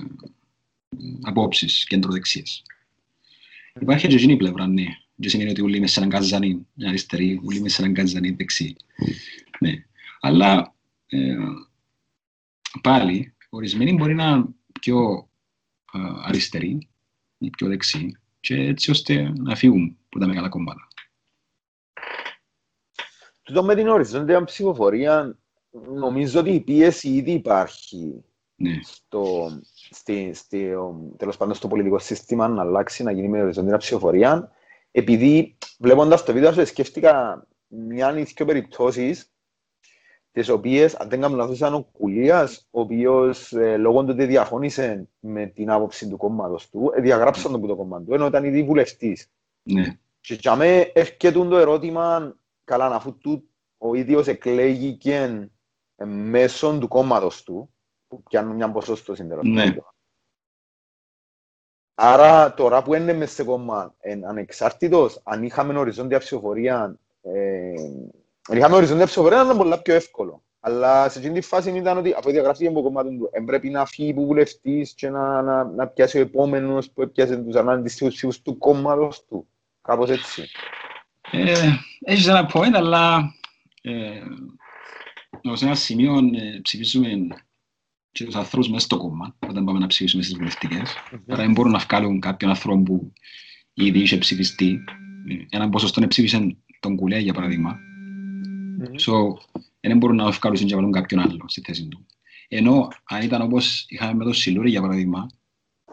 απόψεις, 1.23 1.85
κέντρο-δεξιές. 1.85 2.63
Υπάρχει 3.75 4.09
και 4.09 4.15
εκείνη 4.15 4.33
η 4.33 4.37
πλευρά, 4.37 4.67
ναι. 4.67 4.85
Δεν 5.15 5.31
σημαίνει 5.31 5.51
ότι 5.51 5.61
όλοι 5.61 5.77
είμαι 5.77 5.87
σε 5.87 6.01
έναν 6.01 6.13
καζανί 6.13 6.67
αριστερή, 6.87 7.41
όλοι 7.45 7.57
είμαι 7.57 7.69
σε 7.69 7.83
έναν 7.83 7.95
καζανί 7.95 8.31
δεξί. 8.31 8.77
Ναι. 9.59 9.73
Αλλά 10.21 10.75
ε, 11.07 11.37
πάλι, 12.83 13.35
ορισμένοι 13.51 13.93
μπορεί 13.93 14.15
να 14.15 14.29
είναι 14.29 14.45
πιο 14.81 15.29
ε, 15.93 15.99
αριστεροί 16.25 16.89
ή 17.39 17.51
πιο 17.51 17.69
δεξί 17.69 18.17
και 18.41 18.55
έτσι 18.55 18.91
ώστε 18.91 19.33
να 19.37 19.57
φύγουν 19.57 19.97
από 20.07 20.19
τα 20.19 20.27
μεγάλα 20.27 20.49
κόμματα. 20.49 20.89
Τούτο 23.43 23.63
με 23.63 23.75
την 23.75 23.89
οριζόντια 23.89 24.45
ψηφοφορία, 24.45 25.39
νομίζω 25.71 26.41
ότι 26.41 26.51
η 26.51 26.61
πίεση 26.61 27.09
ήδη 27.09 27.33
υπάρχει 27.33 27.97
Ναι. 27.97 28.30
Στο, 28.83 29.51
στη, 29.91 30.31
στη, 30.35 30.73
ο, 30.75 31.15
τέλος 31.17 31.37
πάντων 31.37 31.55
στο 31.55 31.69
πολιτικό 31.69 31.99
σύστημα 31.99 32.49
να 32.49 32.63
αλλάξει, 32.63 33.03
να 33.03 33.13
γίνει 33.13 33.29
με 33.29 33.43
οριζόντια 33.43 33.77
ψηφοφορία, 33.77 34.51
επειδή 34.91 35.57
βλέποντας 35.79 36.25
το 36.25 36.33
βίντεο 36.33 36.53
σου 36.53 36.67
σκέφτηκα 36.67 37.47
μια 37.67 38.19
ή 38.19 38.23
δύο 38.23 38.47
περιπτώσεις 38.47 39.33
τις 40.33 40.49
οποίες, 40.49 40.95
αν 40.95 41.09
δεν 41.09 41.21
κάνω 41.21 41.37
λάθος, 41.37 41.57
ήταν 41.57 41.75
ο 41.75 41.83
Κουλίας, 41.83 42.69
ο 42.71 42.81
οποίος 42.81 43.53
ε, 43.53 43.77
λόγω 43.77 44.05
του 44.05 44.11
ότι 44.11 44.25
διαφώνησε 44.25 45.09
με 45.21 45.47
την 45.47 45.71
άποψη 45.71 46.09
του 46.09 46.17
κόμματος 46.17 46.69
του, 46.69 46.93
ε, 46.97 47.01
διαγράψαν 47.01 47.53
τον 47.53 47.61
που 47.61 47.67
το 47.67 47.77
κόμμα 47.77 48.03
του, 48.03 48.15
ενώ 48.15 48.27
ήταν 48.27 48.45
ήδη 48.45 48.63
βουλευτής. 48.63 49.31
Ναι. 49.63 49.99
Και 50.21 50.35
για 50.35 50.57
μέ 50.57 50.91
έρχεται 50.93 51.31
το 51.31 51.57
ερώτημα, 51.57 52.37
καλά, 52.65 52.87
αφού 52.87 53.19
του, 53.19 53.45
ο 53.79 53.95
ίδιος 53.95 54.27
εκλέγηκε 54.27 55.49
ε, 55.97 56.05
μέσω 56.05 56.79
του 56.79 56.89
κόμματος 56.89 57.43
του, 57.43 57.71
που 58.11 58.23
πιάνουν 58.23 58.55
μια 58.57 58.71
ποσόστοση 58.71 59.27
τέλος 59.27 59.45
Ναι. 59.45 59.65
πάντων. 59.65 59.85
Άρα 61.95 62.55
τώρα 62.55 62.83
που 62.83 62.95
είναι 62.95 63.13
μες 63.13 63.31
σε 63.33 63.45
κόμμα 63.45 63.95
ε, 64.01 64.19
ανεξάρτητος, 64.25 65.21
αν 65.23 65.43
είχαμε 65.43 65.79
οριζόντια 65.79 66.19
ψηφοφορία, 66.19 66.99
ε, 67.23 67.73
αν 68.49 68.57
είχαμε 68.57 68.77
οριζόντια 68.77 69.07
ψηφοφορία 69.07 69.43
ήταν 69.43 69.57
πολλά 69.57 69.83
πιο 69.83 69.95
εύκολο. 69.95 70.43
Αλλά 70.61 71.09
σε 71.09 71.19
εκείνη 71.19 71.35
τη 71.35 71.41
φάση 71.47 71.71
ήταν 71.71 71.99
ότι 71.99 72.15
αφού 72.19 72.31
διαγράφηκε 72.31 72.69
από 72.69 72.83
κομμάτι 72.83 73.17
του, 73.19 73.29
ε, 73.33 73.41
πρέπει 73.41 73.71
να 73.71 73.87
φύγει 73.87 74.15
που 74.15 74.27
βουλευτής 74.27 74.95
και 74.95 75.11
να, 75.11 75.43
να, 75.43 75.65
να 75.65 75.87
πιάσει 75.87 76.19
ο 76.19 76.21
επόμενος 76.21 76.91
που 76.91 77.03
έπιασε 77.03 77.37
τους 77.37 77.57
αντίστοιχους 77.57 78.15
ψήφους 78.15 78.43
του 78.43 78.59
κόμματος 78.59 79.25
του. 79.25 79.49
Κάπως 79.83 80.11
έτσι. 80.11 80.49
Ε, 81.31 81.55
έχεις 82.01 82.27
ένα 82.27 82.51
point, 82.55 82.73
αλλά 82.75 83.33
ε, 83.83 84.23
σε 85.53 85.65
ένα 85.65 85.75
σημείο 85.75 86.17
ε, 86.17 86.61
ψηφίζουμε 86.63 87.09
και 88.13 88.25
τους 88.25 88.35
ανθρώπους 88.35 88.69
μέσα 88.69 88.85
στο 88.85 88.97
κόμμα, 88.97 89.37
όταν 89.49 89.65
πάμε 89.65 89.79
να 89.79 89.87
ψηφίσουμε 89.87 90.23
στις 90.23 90.37
βουλευτικές. 90.37 90.95
Άρα 91.29 91.43
δεν 91.43 91.53
μπορούν 91.53 91.73
να 91.73 91.79
βγάλουν 91.79 92.21
κάποιον 92.21 92.51
άνθρωπο 92.51 92.83
που 92.83 93.13
ήδη 93.75 93.99
είχε 93.99 94.17
ψηφιστεί. 94.17 94.85
Ε, 95.29 95.57
Έναν 95.57 95.71
ποσοστό 95.71 96.07
ψήφισαν 96.07 96.57
τον 96.81 96.97
Κουλέ, 96.97 97.19
για 97.19 97.33
παράδειγμα. 97.35 97.79
Μμμ. 98.79 98.95
So, 99.07 99.13
δεν 99.81 99.97
μπορούν 99.97 100.17
να 100.17 100.31
βγάλουν 100.31 100.59
και 100.67 100.75
βάλουν 100.75 100.93
κάποιον 100.93 101.21
άλλο 101.21 101.45
στη 101.47 101.61
θέση 101.61 101.89
του. 101.89 102.07
Ενώ 102.49 102.89
αν 103.05 103.23
ήταν 103.23 103.43
όπως 103.43 103.85
είχαμε 103.89 104.15
με 104.15 104.25
τον 104.25 104.35
Σιλούρη, 104.35 104.71
για 104.71 104.81
παράδειγμα, 104.81 105.27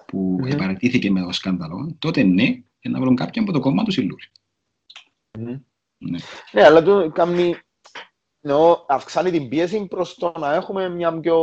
που 0.08 0.38
Μμμ. 0.40 0.46
επαρατήθηκε 0.52 1.12
με 1.12 1.22
το 1.22 1.32
σκάνδαλο, 1.32 1.96
τότε 2.00 2.24
ναι, 2.24 2.62
να 2.82 3.00
βάλουν 3.00 3.16
κάποιον 3.16 3.44
από 3.44 3.54
το 3.54 3.60
κόμμα 3.60 3.84
του 3.84 3.92
Σιλούρη. 3.92 4.24
Μμμ. 5.40 5.60
Ναι. 5.98 6.18
Ναι, 6.52 6.64
αλλά 6.64 6.84
το 6.84 7.12
κάνει, 7.12 7.56
εννοώ, 8.50 8.86
αυξάνει 8.88 9.32
την 9.32 9.50
πίεση 9.50 9.86
προς 9.86 10.16
το 10.16 10.34
να 10.40 10.54
έχουμε 10.54 10.90
μια 10.90 11.20
πιο 11.20 11.38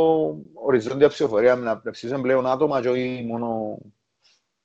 οριζόντια 0.53 1.07
ψηφοφορία, 1.07 1.55
να 1.55 1.81
να 1.83 1.91
ψηφίσουν 1.91 2.21
πλέον 2.21 2.47
άτομα 2.47 2.81
και 2.81 2.89
όχι 2.89 3.25
μόνο 3.27 3.77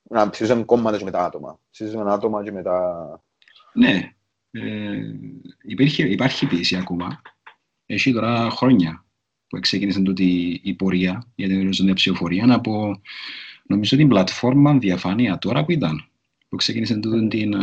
να 0.03 0.31
ψηφίσουν 0.31 0.64
κόμματα 0.64 0.98
και 0.98 1.05
μετά 1.05 1.24
άτομα. 1.24 1.61
Ψηφίσουν 1.70 2.09
άτομα 2.09 2.42
και 2.42 2.53
μετά... 2.53 3.22
Ναι, 3.72 4.14
Ε, 4.53 5.00
υπήρχε, 5.62 6.03
υπάρχει 6.09 6.46
πίεση 6.46 6.76
ακόμα. 6.76 7.20
Έχει 7.87 8.12
τώρα 8.12 8.50
χρόνια 8.50 9.05
που 9.46 9.61
ξεκίνησε 9.61 10.00
τούτη 10.00 10.61
η 10.62 10.74
πορεία 10.74 11.26
για 11.35 11.48
την 11.48 11.61
οριζόντια 11.61 11.94
ψηφοφορία 11.94 12.55
από 12.55 13.00
νομίζω 13.62 13.96
την 13.96 14.09
πλατφόρμα 14.09 14.79
διαφάνεια 14.79 15.38
τώρα 15.38 15.64
που 15.64 15.72
ήταν 15.72 16.09
που 16.48 16.57
ξεκίνησε 16.57 16.96
τούτη 16.96 17.29
την, 17.29 17.53
ε, 17.53 17.59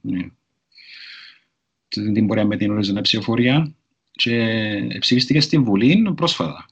ναι, 0.00 0.28
την 1.88 2.26
πορεία 2.26 2.44
με 2.44 2.56
την 2.56 2.70
οριζόντια 2.70 3.02
ψηφοφορία 3.02 3.74
και 4.22 4.96
ψηφίστηκε 4.98 5.40
στη 5.40 5.58
Βουλή 5.58 6.12
πρόσφατα. 6.16 6.66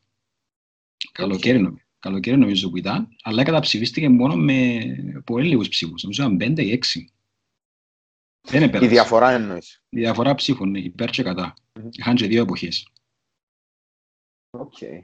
Καλοκαίρι, 1.12 1.58
νομίζω, 1.58 1.84
καλοκαίρι 1.98 2.37
νομίζω 2.37 2.70
που 2.70 2.76
ήταν, 2.76 3.08
αλλά 3.22 3.42
καταψηφίστηκε 3.42 4.08
μόνο 4.08 4.37
με 4.37 4.80
πολύ 5.24 5.48
λίγους 5.48 5.68
ψήφους, 5.68 6.02
νομίζω 6.02 6.22
ήταν 6.22 6.37
πέντε 6.37 6.62
ή 6.62 6.72
έξι. 6.72 7.12
Δεν 8.40 8.82
Η 8.82 8.87
διαφορά 8.87 9.30
εννοείς. 9.30 9.82
Η 9.88 9.98
διαφορά 9.98 10.34
ψήφων, 10.34 10.70
ναι, 10.70 10.78
υπέρ 10.78 11.11
και 11.11 11.22
κατά. 11.22 11.54
Mm-hmm. 11.54 11.88
Είχαν 11.92 12.14
και 12.14 12.26
δύο 12.26 12.42
εποχές. 12.42 12.92
Okay. 14.50 15.02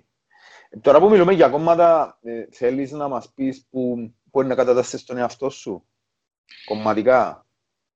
Τώρα 0.80 1.00
που 1.00 1.10
μιλούμε 1.10 1.32
για 1.32 1.48
κόμματα, 1.48 2.18
ε, 2.22 2.46
θέλεις 2.50 2.90
να 2.90 3.08
μας 3.08 3.32
πεις 3.34 3.66
που 3.70 4.12
μπορεί 4.24 4.46
να 4.46 4.54
κατατάσσεις 4.54 5.04
τον 5.04 5.16
εαυτό 5.16 5.50
σου, 5.50 5.86
κομματικά; 6.64 7.46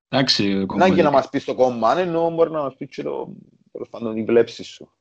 Εντάξει, 0.08 0.66
κομματικά. 0.66 0.88
Να 0.88 0.94
και 0.94 1.02
να 1.02 1.10
μας 1.10 1.28
πεις 1.28 1.44
το 1.44 1.54
κόμμα, 1.54 1.98
ενώ 1.98 2.30
μπορεί 2.30 2.50
να 2.50 2.62
μας 2.62 2.76
πεις 2.76 2.88
και 2.88 3.02
το, 3.02 3.34
τέλος 3.78 3.90
πάντων, 3.90 4.14
την 4.14 4.24
βλέψη 4.24 4.64
σου. 4.64 4.92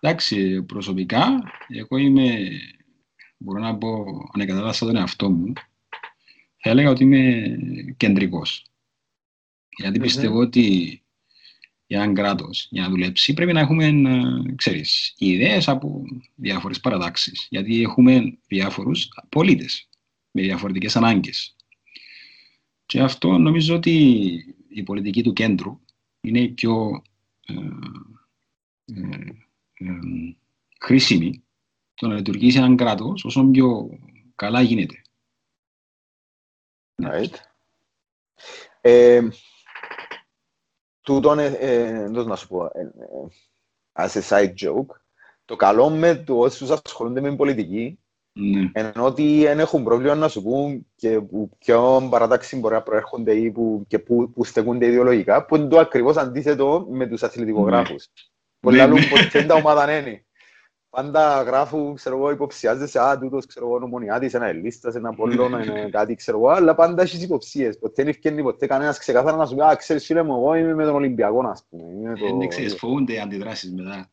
Εντάξει, 0.00 0.62
προσωπικά, 0.62 1.42
εγώ 1.68 1.96
είμαι, 1.96 2.48
μπορώ 3.36 3.60
να 3.60 3.78
πω, 3.78 4.04
ανεκατάστατα 4.32 4.92
τον 4.92 5.00
εαυτό 5.00 5.30
μου, 5.30 5.52
θα 6.56 6.70
έλεγα 6.70 6.90
ότι 6.90 7.02
είμαι 7.02 7.56
κεντρικός. 7.96 8.66
Γιατί 9.76 9.98
πιστεύω 9.98 10.38
ότι 10.38 11.02
για 11.86 12.02
έναν 12.02 12.14
κράτος 12.14 12.66
για 12.70 12.82
να 12.82 12.88
δουλέψει 12.88 13.34
πρέπει 13.34 13.52
να 13.52 13.60
έχουμε 13.60 13.92
ξέρεις, 14.56 15.14
ιδέες 15.18 15.68
από 15.68 16.02
διάφορες 16.34 16.80
παρατάξεις. 16.80 17.46
Γιατί 17.50 17.82
έχουμε 17.82 18.38
διάφορους 18.46 19.08
πολίτες 19.28 19.88
με 20.30 20.42
διαφορετικές 20.42 20.96
ανάγκες. 20.96 21.56
Και 22.86 23.00
αυτό 23.00 23.38
νομίζω 23.38 23.74
ότι 23.74 23.94
η 24.68 24.82
πολιτική 24.82 25.22
του 25.22 25.32
κέντρου 25.32 25.80
είναι 26.20 26.40
η 26.40 26.48
πιο 26.48 26.90
ε, 26.90 26.90
ε, 26.90 27.04
ε, 27.04 27.07
χρήσιμη 30.80 31.44
το 31.94 32.06
να 32.06 32.14
λειτουργήσει 32.14 32.58
έναν 32.58 32.76
κράτος 32.76 33.24
όσο 33.24 33.44
πιο 33.44 33.98
καλά 34.34 34.60
γίνεται. 34.60 35.02
Right. 37.02 37.34
Ε, 38.80 39.28
τούτον, 41.00 41.38
ε, 41.38 42.08
να 42.08 42.36
σου 42.36 42.48
πω, 42.48 42.64
ε, 42.64 42.80
ε, 42.80 43.26
as 43.92 44.08
a 44.08 44.22
side 44.22 44.54
joke, 44.54 44.96
το 45.44 45.56
καλό 45.56 45.90
με 45.90 46.16
το 46.16 46.38
όσους 46.38 46.70
ασχολούνται 46.70 47.20
με 47.20 47.36
πολιτική 47.36 47.98
ναι. 48.38 48.70
ενώ 48.72 49.04
ότι 49.04 49.42
δεν 49.44 49.58
έχουν 49.58 49.84
πρόβλημα 49.84 50.14
να 50.14 50.28
σου 50.28 50.42
πούν 50.42 50.86
και 50.94 51.20
που 51.20 51.50
ποιο 51.58 52.08
παράταξη 52.10 52.56
μπορεί 52.56 52.74
να 52.74 52.82
προέρχονται 52.82 53.32
ή 53.32 53.50
που, 53.50 53.84
και 53.88 53.98
που, 53.98 54.30
που 54.30 54.44
στεκούνται 54.44 54.86
ιδεολογικά, 54.86 55.44
που 55.44 55.56
είναι 55.56 55.68
το 55.68 55.78
ακριβώς 55.78 56.16
αντίθετο 56.16 56.86
με 56.90 57.06
τους 57.06 57.22
αθλητικογράφους. 57.22 58.08
Ναι. 58.14 58.22
Πολλά 58.60 58.86
ναι, 58.86 58.94
ναι. 58.94 59.06
ποτέ 59.06 59.42
τα 59.42 59.54
ομάδα 59.54 59.98
είναι. 59.98 60.22
Πάντα 60.90 61.42
γράφουν, 61.42 61.94
ξέρω 61.94 62.16
εγώ, 62.16 62.30
υποψιάζεσαι, 62.30 63.00
α, 63.00 63.18
τούτος, 63.18 63.46
ξέρω 63.46 63.66
εγώ, 63.66 63.78
νομονιάτης, 63.78 64.34
ένα 64.34 64.46
ελίστας, 64.46 64.94
ένα 64.94 65.14
πόλο, 65.14 65.46
είναι 65.46 65.88
κάτι, 65.90 66.14
ξέρω 66.14 66.38
εγώ, 66.38 66.48
αλλά 66.48 66.74
πάντα 66.74 67.02
έχεις 67.02 67.22
υποψίες. 67.22 67.78
Ποτέ 67.78 68.02
δεν 68.02 68.08
ευκαινεί 68.08 68.42
ποτέ 68.42 68.66
κανένας 68.66 68.98
ξεκάθαρα 68.98 69.36
να 69.36 69.46
σου 69.46 69.54
πει, 69.54 69.62
α, 69.62 69.76
ξέρεις 69.76 70.04
φίλε 70.04 70.22
μου, 70.22 70.32
εγώ 70.32 70.54
είμαι 70.54 70.74
με 70.74 70.84
τον 70.84 70.94
Ολυμπιακό, 70.94 71.48
ας 71.48 71.66
πούμε. 71.68 72.12
Δεν 72.14 72.38
το... 72.38 72.46
ξέρεις, 72.46 72.76
φοβούνται 72.76 73.12
οι 73.12 73.18
αντιδράσεις 73.18 73.72
μετά. 73.72 74.10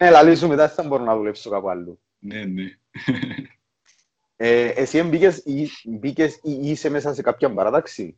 Ναι, 0.00 0.10
λαλή 0.10 0.36
σου 0.36 0.48
μετά 0.48 0.72
δεν 0.76 0.86
μπορώ 0.86 1.04
να 1.04 1.16
δουλέψω 1.16 1.50
κάπου 1.50 1.68
αλλού. 1.68 1.98
Ναι, 2.24 2.44
ναι. 2.44 2.76
Ε, 4.36 4.68
εσύ 4.68 5.02
μπήκες, 5.02 5.42
μπήκες 5.84 6.34
ή 6.42 6.58
είσαι 6.62 6.88
μέσα 6.88 7.14
σε 7.14 7.22
κάποια 7.22 7.54
παράταξη; 7.54 8.16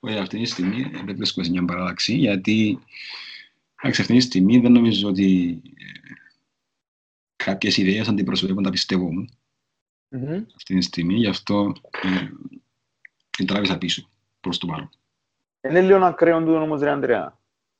Όχι, 0.00 0.18
αυτή 0.18 0.38
τη 0.38 0.44
στιγμή 0.44 0.82
δεν 1.04 1.16
βρίσκομαι 1.16 1.46
σε 1.46 1.52
μια 1.52 1.64
παράταξη, 1.64 2.14
γιατί 2.14 2.78
αυτή 3.82 4.14
τη 4.14 4.20
στιγμή 4.20 4.58
δεν 4.58 4.72
νομίζω 4.72 5.08
ότι 5.08 5.60
κάποιες 7.36 7.76
ιδέες 7.76 8.08
αντιπροσωπεύουν 8.08 8.62
τα 8.62 8.70
πιστεύω 8.70 9.12
μου. 9.12 9.24
Mm-hmm. 10.10 10.44
Αυτή 10.54 10.74
τη 10.74 10.80
στιγμή, 10.80 11.14
γι' 11.14 11.28
αυτό 11.28 11.72
ε, 12.02 12.28
την 13.30 13.46
τράβησα 13.46 13.78
πίσω, 13.78 14.10
προς 14.40 14.58
το 14.58 14.66
παρόν. 14.66 14.90
Είναι 15.60 15.80
λίγο 15.80 16.04
ακραίο 16.04 16.44
του 16.44 16.52
όμως, 16.52 16.80
ρε 16.80 16.90
Ανδρέα. 16.90 17.38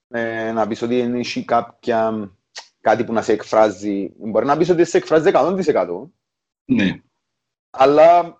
Ε, 0.08 0.52
να 0.52 0.66
πεις 0.66 0.82
ότι 0.82 0.98
έχει 0.98 1.44
κάποια, 1.44 2.30
κάτι 2.84 3.04
που 3.04 3.12
να 3.12 3.22
σε 3.22 3.32
εκφράζει. 3.32 4.12
Μπορεί 4.16 4.46
να 4.46 4.56
πεις 4.56 4.68
ότι 4.68 4.84
σε 4.84 4.96
εκφράζει 4.96 5.30
100%. 5.34 6.10
Ναι. 6.64 7.00
Αλλά 7.70 8.38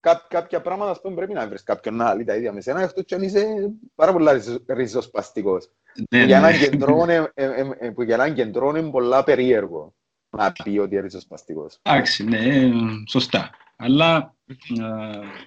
κά, 0.00 0.26
κάποια 0.28 0.60
πράγματα, 0.60 0.90
ας 0.90 1.00
πούμε, 1.00 1.14
πρέπει 1.14 1.32
να 1.32 1.48
βρεις 1.48 1.62
κάποιον 1.62 1.94
να 1.94 2.14
λέει 2.14 2.24
τα 2.24 2.36
ίδια 2.36 2.52
με 2.52 2.60
σένα, 2.60 2.80
αυτό 2.80 3.02
και 3.02 3.14
αν 3.14 3.22
είσαι 3.22 3.72
πάρα 3.94 4.12
πολύ 4.12 4.28
ριζοσπαστικός. 4.66 5.70
Ναι, 6.10 6.24
για 6.24 6.40
ναι. 6.40 7.92
Που 7.92 8.02
για 8.02 8.14
έναν 8.14 8.34
κεντρό 8.34 8.76
είναι 8.76 8.90
πολλά 8.90 9.24
περίεργο 9.24 9.94
να 10.36 10.52
πει 10.52 10.78
ότι 10.78 10.94
είναι 10.94 11.02
ριζοσπαστικός. 11.02 11.78
Εντάξει, 11.82 12.24
ναι, 12.24 12.70
σωστά. 13.08 13.50
Αλλά, 13.76 14.34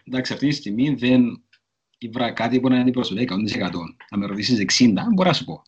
εντάξει, 0.04 0.34
αυτή 0.34 0.48
τη 0.48 0.56
στιγμή 0.56 0.90
δεν 0.90 1.44
ήβρα 1.98 2.32
κάτι 2.32 2.60
που 2.60 2.68
να 2.68 2.74
είναι 2.74 2.84
αντιπροσωπεύει 2.84 3.28
100%. 3.58 3.70
Να 4.12 4.18
με 4.18 4.26
ρωτήσεις 4.26 4.60
60, 4.60 4.94
μπορώ 5.14 5.30
να 5.30 5.36
σου 5.36 5.46
πω. 5.46 5.64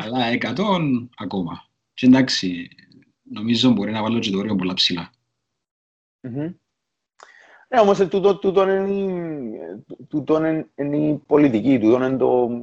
Αλλά 0.00 0.54
100 0.56 1.08
ακόμα. 1.16 1.64
Και 1.94 2.06
εντάξει, 2.06 2.68
νομίζω 3.22 3.70
μπορεί 3.70 3.90
να 3.90 4.02
βάλω 4.02 4.18
και 4.18 4.30
το 4.30 4.38
όριο 4.38 4.54
πολλά 4.54 4.74
ψηλά. 4.74 5.10
Ναι, 7.68 7.80
όμως 7.80 7.98
τούτο, 7.98 8.38
τούτο, 8.38 8.62
είναι, 8.62 9.84
τούτο 10.08 10.36
είναι, 10.36 10.68
είναι 10.74 10.96
η 10.96 11.22
πολιτική, 11.26 11.78
τούτο 11.78 11.96
είναι 11.96 12.16
το, 12.16 12.62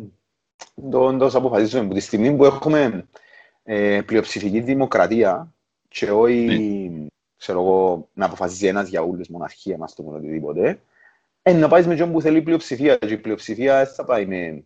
το, 0.92 1.18
το 1.18 1.26
αποφασίζουμε. 1.38 1.86
Από 1.86 1.94
τη 1.94 2.00
στιγμή 2.00 2.36
που 2.36 2.46
έχουμε 2.46 3.08
ε, 3.64 4.02
πλειοψηφική 4.06 4.60
δημοκρατία 4.60 5.54
και 5.88 6.12
όχι 6.12 6.46
ναι. 6.46 7.08
ξέρω 7.38 7.62
εγώ, 7.62 8.10
να 8.14 8.26
αποφασίζει 8.26 8.68
ένας 8.68 8.90
για 8.90 9.02
όλες 9.02 9.28
μοναρχία, 9.28 9.78
μας 9.78 9.96
το 9.96 10.04
πούμε 10.04 10.18
οτιδήποτε, 10.18 10.80
ε, 11.42 11.54
να 11.54 11.68
πάει 11.68 11.86
με 11.86 11.96
τον 11.96 12.12
που 12.12 12.22
θέλει 12.22 12.42
πλειοψηφία 12.42 12.96
και 12.96 13.14
η 13.14 13.18
πλειοψηφία 13.18 13.86
θα 13.86 14.04
πάει 14.04 14.26
με... 14.26 14.64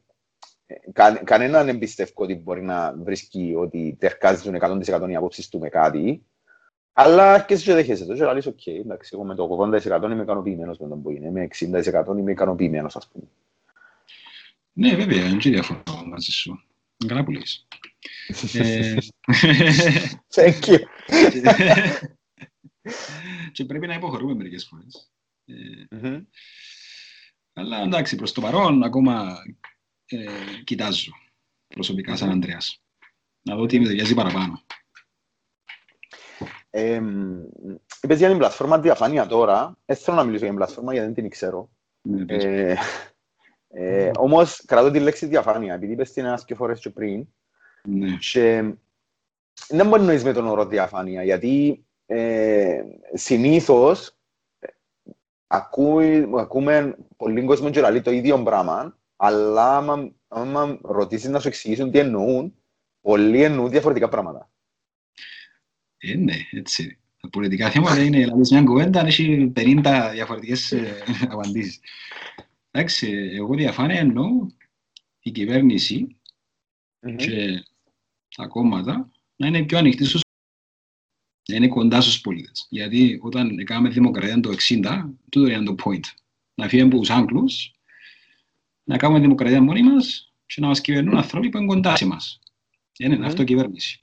Ε, 0.65 0.76
κα, 0.91 1.23
κανέναν 1.23 1.65
δεν 1.65 1.80
πιστεύω 1.80 2.12
ότι 2.15 2.36
μπορεί 2.36 2.62
να 2.62 2.95
βρίσκει 2.97 3.54
ότι 3.58 3.95
ταιρκάζουν 3.99 4.58
100% 4.60 5.10
οι 5.10 5.15
απόψεις 5.15 5.49
του 5.49 5.60
με 5.60 5.69
κάτι, 5.69 6.26
αλλά 6.93 7.39
και 7.39 7.54
εσύ 7.54 7.73
δέχεσαι 7.73 8.06
το 8.06 8.13
και 8.13 8.23
λες, 8.23 8.45
οκ, 8.45 8.67
εντάξει, 8.67 9.12
εγώ 9.13 9.23
με 9.23 9.36
το 9.36 9.69
80% 9.84 10.10
είμαι 10.12 10.21
ικανοποιημένος 10.21 10.78
με 10.78 10.88
τον 10.88 11.02
που 11.02 11.10
είναι, 11.10 11.32
με 11.32 11.47
60% 11.60 12.17
είμαι 12.17 12.32
ικανοποιημένος, 12.32 12.95
ας 12.95 13.08
πούμε. 13.08 13.26
Ναι, 14.73 14.95
βέβαια, 14.95 15.26
είναι 15.26 15.38
και 15.38 15.49
διαφορά 15.49 15.84
μαζί 16.06 16.32
σου. 16.32 16.63
Καλά 17.08 17.23
που 17.23 17.32
λες. 17.32 17.67
Ε, 18.54 18.95
Thank 20.36 20.62
you. 20.62 20.80
και 23.52 23.65
πρέπει 23.65 23.88
να 23.88 23.93
υποχωρούμε 23.93 24.34
μερικές 24.34 24.65
φορές. 24.65 25.12
Ε, 25.45 26.21
αλλά 27.54 27.82
εντάξει, 27.82 28.15
προς 28.15 28.32
το 28.32 28.41
παρόν 28.41 28.84
ακόμα 28.84 29.36
ε, 30.15 30.62
κοιτάζω 30.63 31.12
προσωπικά 31.67 32.15
σαν 32.15 32.30
Ανδρέας. 32.30 32.82
Να 33.41 33.56
δω 33.56 33.65
τι 33.65 33.80
με 33.80 33.86
ταιριάζει 33.86 34.13
παραπάνω. 34.13 34.62
Ε, 36.69 37.02
είπες 38.01 38.18
για 38.18 38.28
την 38.28 38.38
πλατφόρμα 38.38 38.80
διαφάνεια 38.80 39.26
τώρα. 39.26 39.78
Δεν 39.86 39.97
θέλω 39.97 40.18
να 40.18 40.24
μιλήσω 40.24 40.45
για 40.45 40.53
την 40.53 40.57
πλατφόρμα 40.57 40.93
γιατί 40.93 41.05
δεν 41.05 41.16
την 41.16 41.30
ξέρω. 41.30 41.70
Ναι, 42.01 42.26
ε, 42.28 42.76
ε, 43.68 44.11
όμως 44.18 44.64
κρατώ 44.66 44.91
τη 44.91 44.99
λέξη 44.99 45.26
διαφάνεια, 45.26 45.74
επειδή 45.74 45.91
είπες 45.91 46.11
την 46.11 46.26
ένας 46.26 46.45
και 46.45 46.55
φορές 46.55 46.80
και 46.80 46.89
πριν. 46.89 47.28
Ναι. 47.84 48.18
Και 48.18 48.74
δεν 49.68 49.88
μπορεί 49.88 50.01
να 50.01 50.07
νοείς 50.07 50.24
με 50.24 50.34
τον 50.34 50.47
όρο 50.47 50.66
διαφάνεια, 50.66 51.24
γιατί 51.24 51.86
ε, 52.05 52.84
συνήθως 53.14 54.18
ε, 54.59 54.68
ακούει, 55.47 56.30
ακούμε 56.38 56.95
πολύ 57.18 57.45
κόσμο 57.45 57.70
και 57.70 57.82
λέει 57.82 58.01
το 58.01 58.11
ίδιο 58.11 58.43
πράγμα, 58.43 58.97
αλλά 59.26 59.78
άμα, 59.78 60.11
άμα 60.28 60.80
ρωτήσεις 60.82 61.30
να 61.30 61.39
σου 61.39 61.47
εξηγήσουν 61.47 61.91
τι 61.91 61.99
εννοούν, 61.99 62.55
πολλοί 63.01 63.43
εννοούν 63.43 63.69
διαφορετικά 63.69 64.09
πράγματα. 64.09 64.51
Ε, 65.97 66.15
ναι, 66.15 66.36
έτσι. 66.51 66.97
Τα 67.21 67.30
πολιτικά 67.30 67.69
θέματα 67.69 68.03
είναι, 68.03 68.17
δηλαδή, 68.17 68.53
μια 68.53 68.63
κουβέντα, 68.63 69.05
έχει 69.05 69.51
50 69.55 70.09
διαφορετικές 70.13 70.71
ε, 70.71 71.03
απαντήσεις. 71.30 71.80
Εντάξει, 72.71 73.11
εγώ 73.34 73.55
διαφάνεια 73.55 73.99
εννοώ 73.99 74.47
η 75.19 75.32
κυβέρνηση 75.32 76.17
mm-hmm. 77.01 77.15
και 77.15 77.63
τα 78.36 78.47
κόμματα 78.47 79.11
να 79.36 79.47
είναι 79.47 79.63
πιο 79.63 79.78
ανοιχτοί 79.78 80.05
στους 80.05 80.21
να 81.49 81.55
είναι 81.55 81.67
κοντά 81.67 82.01
στους 82.01 82.21
πολίτες. 82.21 82.67
Γιατί 82.69 83.19
όταν 83.21 83.59
έκαναμε 83.59 83.89
δημοκρατία 83.89 84.39
το 84.39 84.55
60, 84.69 85.09
τούτο 85.30 85.47
ήταν 85.47 85.65
το 85.65 85.76
point. 85.84 86.03
Να 86.53 86.67
φύγουμε 86.67 86.89
από 86.89 86.99
τους 86.99 87.09
Άγγλους, 87.09 87.74
να 88.84 88.97
κάνουμε 88.97 89.19
δημοκρατία 89.19 89.61
μόνοι 89.61 89.84
μας 89.84 90.34
και 90.45 90.61
να 90.61 90.67
μας 90.67 90.81
κυβερνούν 90.81 91.17
άνθρωποι 91.17 91.49
που 91.49 91.57
είναι 91.57 91.65
κοντά 91.65 91.95
σε 91.95 92.03
εμάς. 92.03 92.39
Είναι 92.99 93.15
Μμμ. 93.15 93.23
αυτοκυβέρνηση. 93.23 94.01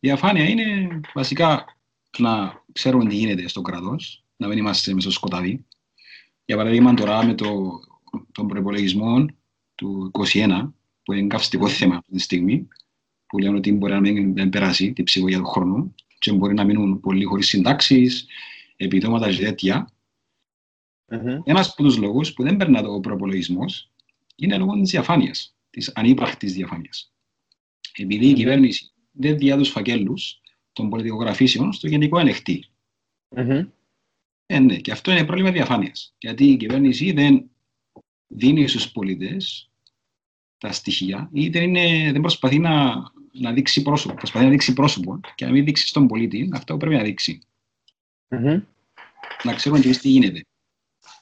Διαφάνεια 0.00 0.48
είναι 0.48 1.00
βασικά 1.14 1.64
να 2.18 2.64
ξέρουμε 2.72 3.08
τι 3.08 3.14
γίνεται 3.14 3.48
στο 3.48 3.60
κράτος, 3.62 4.24
να 4.36 4.46
μην 4.46 4.58
είμαστε 4.58 4.94
μέσα 4.94 5.10
στο 5.10 5.18
σκοτάδι. 5.18 5.64
Για 6.44 6.56
παράδειγμα 6.56 6.94
τώρα 6.94 7.24
με 7.24 7.34
το, 7.34 7.80
τον 8.32 8.46
προπολογισμό 8.46 9.26
του 9.74 10.10
2021, 10.32 10.72
που 11.02 11.12
είναι 11.12 11.26
καυστικό 11.26 11.64
Μμμ. 11.66 11.72
θέμα 11.72 11.96
αυτή 11.96 12.12
τη 12.12 12.18
στιγμή, 12.18 12.68
που 13.26 13.38
λένε 13.38 13.56
ότι 13.56 13.72
μπορεί 13.72 13.92
να 13.92 14.00
μην 14.00 14.34
δεν 14.34 14.48
περάσει 14.48 14.92
την 14.92 15.04
ψυχολογία 15.04 15.38
του 15.38 15.46
χρόνου 15.48 15.94
και 16.18 16.32
μπορεί 16.32 16.54
να 16.54 16.64
μείνουν 16.64 17.00
πολλοί 17.00 17.24
χωρίς 17.24 17.46
συντάξεις, 17.48 18.26
επιδόματα 18.76 19.30
και 19.32 19.44
τέτοια. 19.44 19.88
Μμμ. 21.10 21.40
Ένας 21.44 21.68
από 21.70 21.82
τους 21.82 21.96
λόγους 21.96 22.32
που 22.32 22.42
δεν 22.42 22.56
περνά 22.56 22.82
το 22.82 23.00
προπολογισμός 23.00 23.90
είναι 24.36 24.58
λόγω 24.58 24.80
της 24.80 24.90
διαφάνειας, 24.90 25.56
της 25.70 25.92
ανύπαρκτης 25.94 26.52
διαφάνειας. 26.52 27.12
Επειδή 27.96 28.26
η 28.26 28.28
Μμμ. 28.28 28.34
κυβέρνηση 28.34 28.92
δεν 29.12 29.38
διά 29.38 29.56
τους 29.56 29.68
φακέλους 29.68 30.40
των 30.72 30.88
πολιτικογραφήσεων 30.88 31.72
στο 31.72 31.88
γενικό 31.88 32.18
ελεκτή. 32.18 32.64
Μμμ. 33.28 33.68
Ε, 34.46 34.58
ναι, 34.58 34.76
και 34.76 34.92
αυτό 34.92 35.10
είναι 35.10 35.24
πρόβλημα 35.24 35.50
διαφάνειας. 35.50 36.14
Γιατί 36.18 36.44
η 36.44 36.56
κυβέρνηση 36.56 37.12
δεν 37.12 37.50
δίνει 38.26 38.66
στους 38.66 38.92
πολίτες 38.92 39.70
τα 40.58 40.72
στοιχεία 40.72 41.30
ή 41.32 41.48
δεν, 41.48 41.62
είναι, 41.62 42.12
δεν 42.12 42.20
προσπαθεί 42.20 42.58
να, 42.58 42.94
να 43.32 43.52
δείξει 43.52 43.82
πρόσωπο. 43.82 44.14
Προσπαθεί 44.14 44.44
να 44.44 44.50
δείξει 44.50 44.72
πρόσωπο 44.72 45.20
και 45.34 45.44
να 45.44 45.50
μην 45.50 45.64
δείξει 45.64 45.86
στον 45.86 46.06
πολίτη 46.06 46.50
αυτό 46.52 46.72
που 46.72 46.78
πρέπει 46.78 46.94
να 46.94 47.02
δείξει. 47.02 47.40
Μμμ. 48.28 48.62
Να 49.42 49.54
ξέρουμε 49.54 49.80
και 49.80 49.86
εμείς 49.86 50.00
τι 50.00 50.08
γίνεται. 50.08 50.44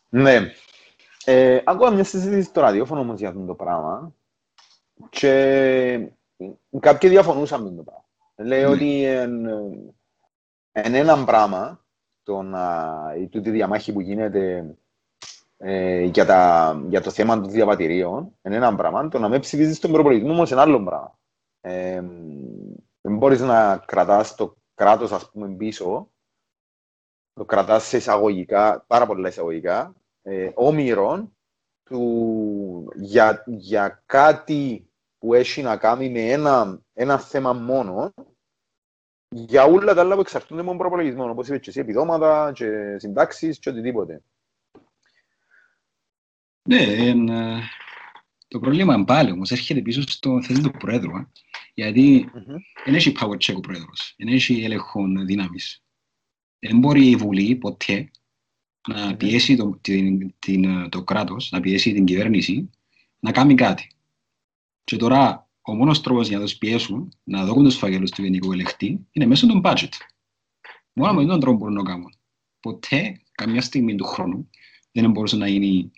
Ναι. 0.09 0.53
Ε, 1.25 1.61
άκουγα 1.65 1.91
μια 1.91 2.05
συζήτηση 2.05 2.43
στο 2.43 2.61
ραδιόφωνο 2.61 3.01
όμως 3.01 3.19
για 3.19 3.29
αυτό 3.29 3.45
το 3.45 3.55
πράγμα 3.55 4.15
και 5.11 6.11
κάποιοι 6.81 7.11
διαφωνούσαν 7.11 7.63
με 7.63 7.71
το 7.71 7.83
πράγμα. 7.83 8.05
Λέει 8.37 8.61
Ναι. 8.61 8.67
ότι 8.67 9.01
είναι 10.87 10.99
ένα 10.99 11.25
πράγμα 11.25 11.85
το 12.23 12.43
να, 12.43 13.15
η 13.19 13.29
τούτη 13.29 13.51
διαμάχη 13.51 13.93
που 13.93 14.01
γίνεται 14.01 14.75
ε, 15.57 16.03
για, 16.03 16.25
τα, 16.25 16.75
για 16.89 17.01
το 17.01 17.11
θέμα 17.11 17.41
των 17.41 17.51
διαβατηρίων 17.51 18.39
είναι 18.43 18.57
ένα 18.57 18.75
πράγμα, 18.75 19.09
το 19.09 19.19
να 19.19 19.29
με 19.29 19.39
ψηφίζεις 19.39 19.79
τον 19.79 19.93
προπολογισμό 19.93 20.33
όμως 20.33 20.51
είναι 20.51 20.61
άλλο 20.61 20.83
πράγμα. 20.83 21.19
Ε, 21.61 22.03
δεν 23.01 23.17
μπορείς 23.17 23.41
να 23.41 23.77
κρατάς 23.77 24.35
το 24.35 24.57
κράτος 24.75 25.13
ας 25.13 25.31
πούμε 25.31 25.49
πίσω 25.49 26.11
το 27.39 27.45
κρατάς 27.45 27.85
σε 27.85 27.97
εισαγωγικά, 27.97 28.85
πάρα 28.87 29.07
πολλά 29.07 29.29
εισαγωγικά, 29.29 29.95
ε, 30.23 30.51
όμοιρων 30.55 31.37
του, 31.85 32.93
για, 32.97 33.45
για 33.47 34.03
κάτι 34.07 34.91
που 35.19 35.35
έχει 35.35 35.63
να 35.63 35.77
κάνει 35.77 36.11
με 36.11 36.21
ένα, 36.21 36.81
ένα 36.93 37.19
θέμα 37.19 37.53
μόνο, 37.53 38.15
για 39.29 39.65
όλα 39.65 39.95
τα 39.95 40.01
άλλα 40.01 40.15
που 40.15 40.21
εξαρτούνται 40.21 40.63
με 40.63 40.69
τον 40.69 40.79
προπολογισμό, 40.79 41.31
όπως 41.31 41.49
είπες 41.49 41.61
και 41.61 41.71
εσύ, 41.71 41.81
επιδόματα 41.81 42.53
και 42.55 42.97
συντάξεις 42.99 43.59
και 43.59 43.69
οτιδήποτε. 43.69 44.23
Ναι, 46.69 46.83
εν, 46.83 47.29
ε, 47.29 47.61
το 48.49 48.59
πρόβλημα 48.59 49.05
πάλι 49.05 49.31
όμως 49.31 49.51
έρχεται 49.51 49.81
πίσω 49.81 50.03
στο 50.03 50.43
θέμα 50.43 50.61
του 50.61 50.71
Πρόεδρου. 50.71 51.17
ε. 51.17 51.29
Γιατί 51.75 52.31
Μμμ. 52.35 52.57
δεν 52.85 52.95
έχει 52.95 53.13
power 53.21 53.37
check 53.37 53.57
ο 53.57 53.61
Πρόεδρος, 53.61 54.15
δεν 54.17 54.29
έχει 54.29 54.65
έλεγχο 54.65 55.01
δύναμης. 55.27 55.83
Δεν 56.59 56.79
μπορεί 56.79 57.09
η 57.09 57.17
Βουλή 57.17 57.57
ποτέ 57.57 58.11
να 58.89 59.07
Μμμ. 59.07 59.17
πιέσει 59.17 59.57
το, 59.57 59.79
την, 59.81 60.35
την, 60.39 60.89
το 60.89 61.05
κράτος, 61.05 61.51
να 61.51 61.61
πιέσει 61.61 61.93
την 61.93 62.05
κυβέρνηση 62.05 62.71
να 63.21 63.33
κάνει 63.33 63.55
κάτι. 63.55 63.91
Και 64.85 64.97
τώρα 64.97 65.49
ο 65.63 65.75
μόνος 65.75 66.01
τρόπος 66.01 66.29
για 66.29 66.39
να 66.39 66.45
τους 66.45 66.57
πιέσουν 66.57 67.13
να 67.25 67.45
δώσουν 67.45 67.65
τους 67.65 67.77
φαγγέλους 67.77 68.11
του 68.11 68.23
γενικού 68.23 68.53
ελεκτή 68.53 69.07
είναι 69.11 69.27
μέσω 69.27 69.47
των 69.47 69.61
budget. 69.65 69.89
Μόνο 70.93 71.13
με 71.13 71.27
τον 71.27 71.41
τρόπο 71.41 71.57
μπορούν 71.57 71.75
να 71.75 71.83
το 71.83 71.91
κάνουν. 71.91 72.13
Ποτέ, 72.61 73.21
καμιά 73.33 73.61
στιγμή 73.61 73.95
του 73.95 74.05
χρόνου, 74.05 74.51
δεν 74.93 75.11
μπορούσε 75.11 75.37
να 75.37 75.49
γίνει 75.49 75.91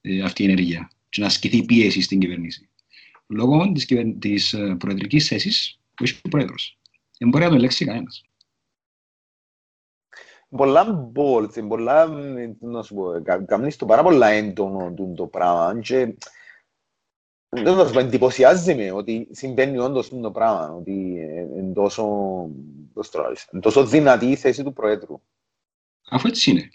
ε, 0.00 0.22
αυτή 0.22 0.42
η 0.42 0.46
ενέργεια 0.46 0.90
και 1.08 1.20
να 1.20 1.26
ασκηθεί 1.26 1.64
πίεση 1.64 2.00
στην 2.00 2.18
κυβέρνηση. 2.18 2.68
Λόγω 3.26 3.72
της, 3.72 3.84
κυβερ... 3.84 4.06
της 4.18 4.52
ε, 4.52 4.76
προεδρικής 4.78 5.26
θέσης 5.26 5.80
που 5.94 6.04
έχει 6.04 6.20
ο 6.22 6.28
πρόεδρος. 6.28 6.78
Δεν 7.18 7.28
μπορεί 7.28 7.44
να 7.44 7.50
το 7.50 7.56
ελέγξει 7.56 7.84
κανένας. 7.84 8.24
Πολλά 10.56 11.10
bold, 11.14 11.56
είναι 11.56 11.68
πολλά, 11.68 12.08
μ, 12.08 12.36
να 12.60 12.82
σου 12.82 12.94
πω, 12.94 13.20
κα- 13.22 13.44
κάνεις 13.44 13.76
το 13.76 13.86
πάρα 13.86 14.02
πολλά 14.02 14.28
έντονο 14.28 14.92
τούτο 14.96 15.14
το 15.14 15.26
πράγμα 15.26 15.80
και 15.80 16.14
δεν 17.48 17.74
θα 17.76 17.86
σου 17.86 17.92
πω, 17.92 17.98
εντυπωσιάζει 17.98 18.74
με 18.74 18.92
ότι 18.92 19.28
συμβαίνει 19.30 19.78
όντως 19.78 20.08
τούτο 20.08 20.22
το 20.22 20.30
πράγμα, 20.30 20.74
ότι 20.74 20.92
είναι 21.56 21.72
τόσο, 21.72 22.04
πώς 22.92 23.10
το 23.10 23.22
λες, 23.28 23.48
είναι 23.52 23.62
τόσο 23.62 23.86
δυνατή 23.86 24.26
η 24.26 24.36
θέση 24.36 24.62
του 24.64 24.72
Προέδρου. 24.72 25.20
Αφού 26.10 26.28
έτσι 26.28 26.50
είναι. 26.50 26.70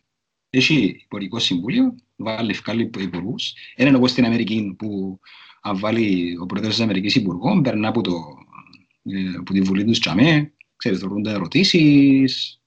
Έχει 0.49 1.01
υπουργικό 1.03 1.39
συμβούλιο, 1.39 1.95
βάλει 2.15 2.51
ευκάλλει 2.51 2.91
υπουργούς. 2.97 3.53
Είναι 3.75 3.95
όπως 3.95 4.11
στην 4.11 4.25
Αμερική 4.25 4.75
που 4.77 5.19
αν 5.61 5.79
βάλει 5.79 6.37
ο 6.41 6.45
πρόεδρος 6.45 6.73
της 6.73 6.83
Αμερικής 6.83 7.15
υπουργών, 7.15 7.61
περνά 7.61 7.87
από, 7.87 8.01
το, 8.01 8.11
ε, 9.03 9.37
από 9.39 9.53
τη 9.53 9.61
Βουλή 9.61 9.83
τους 9.83 9.91
τζιαμέ, 9.91 10.53
ξέρεις, 10.75 11.01
ρωτούνται 11.01 11.31
ερωτήσεις 11.31 12.58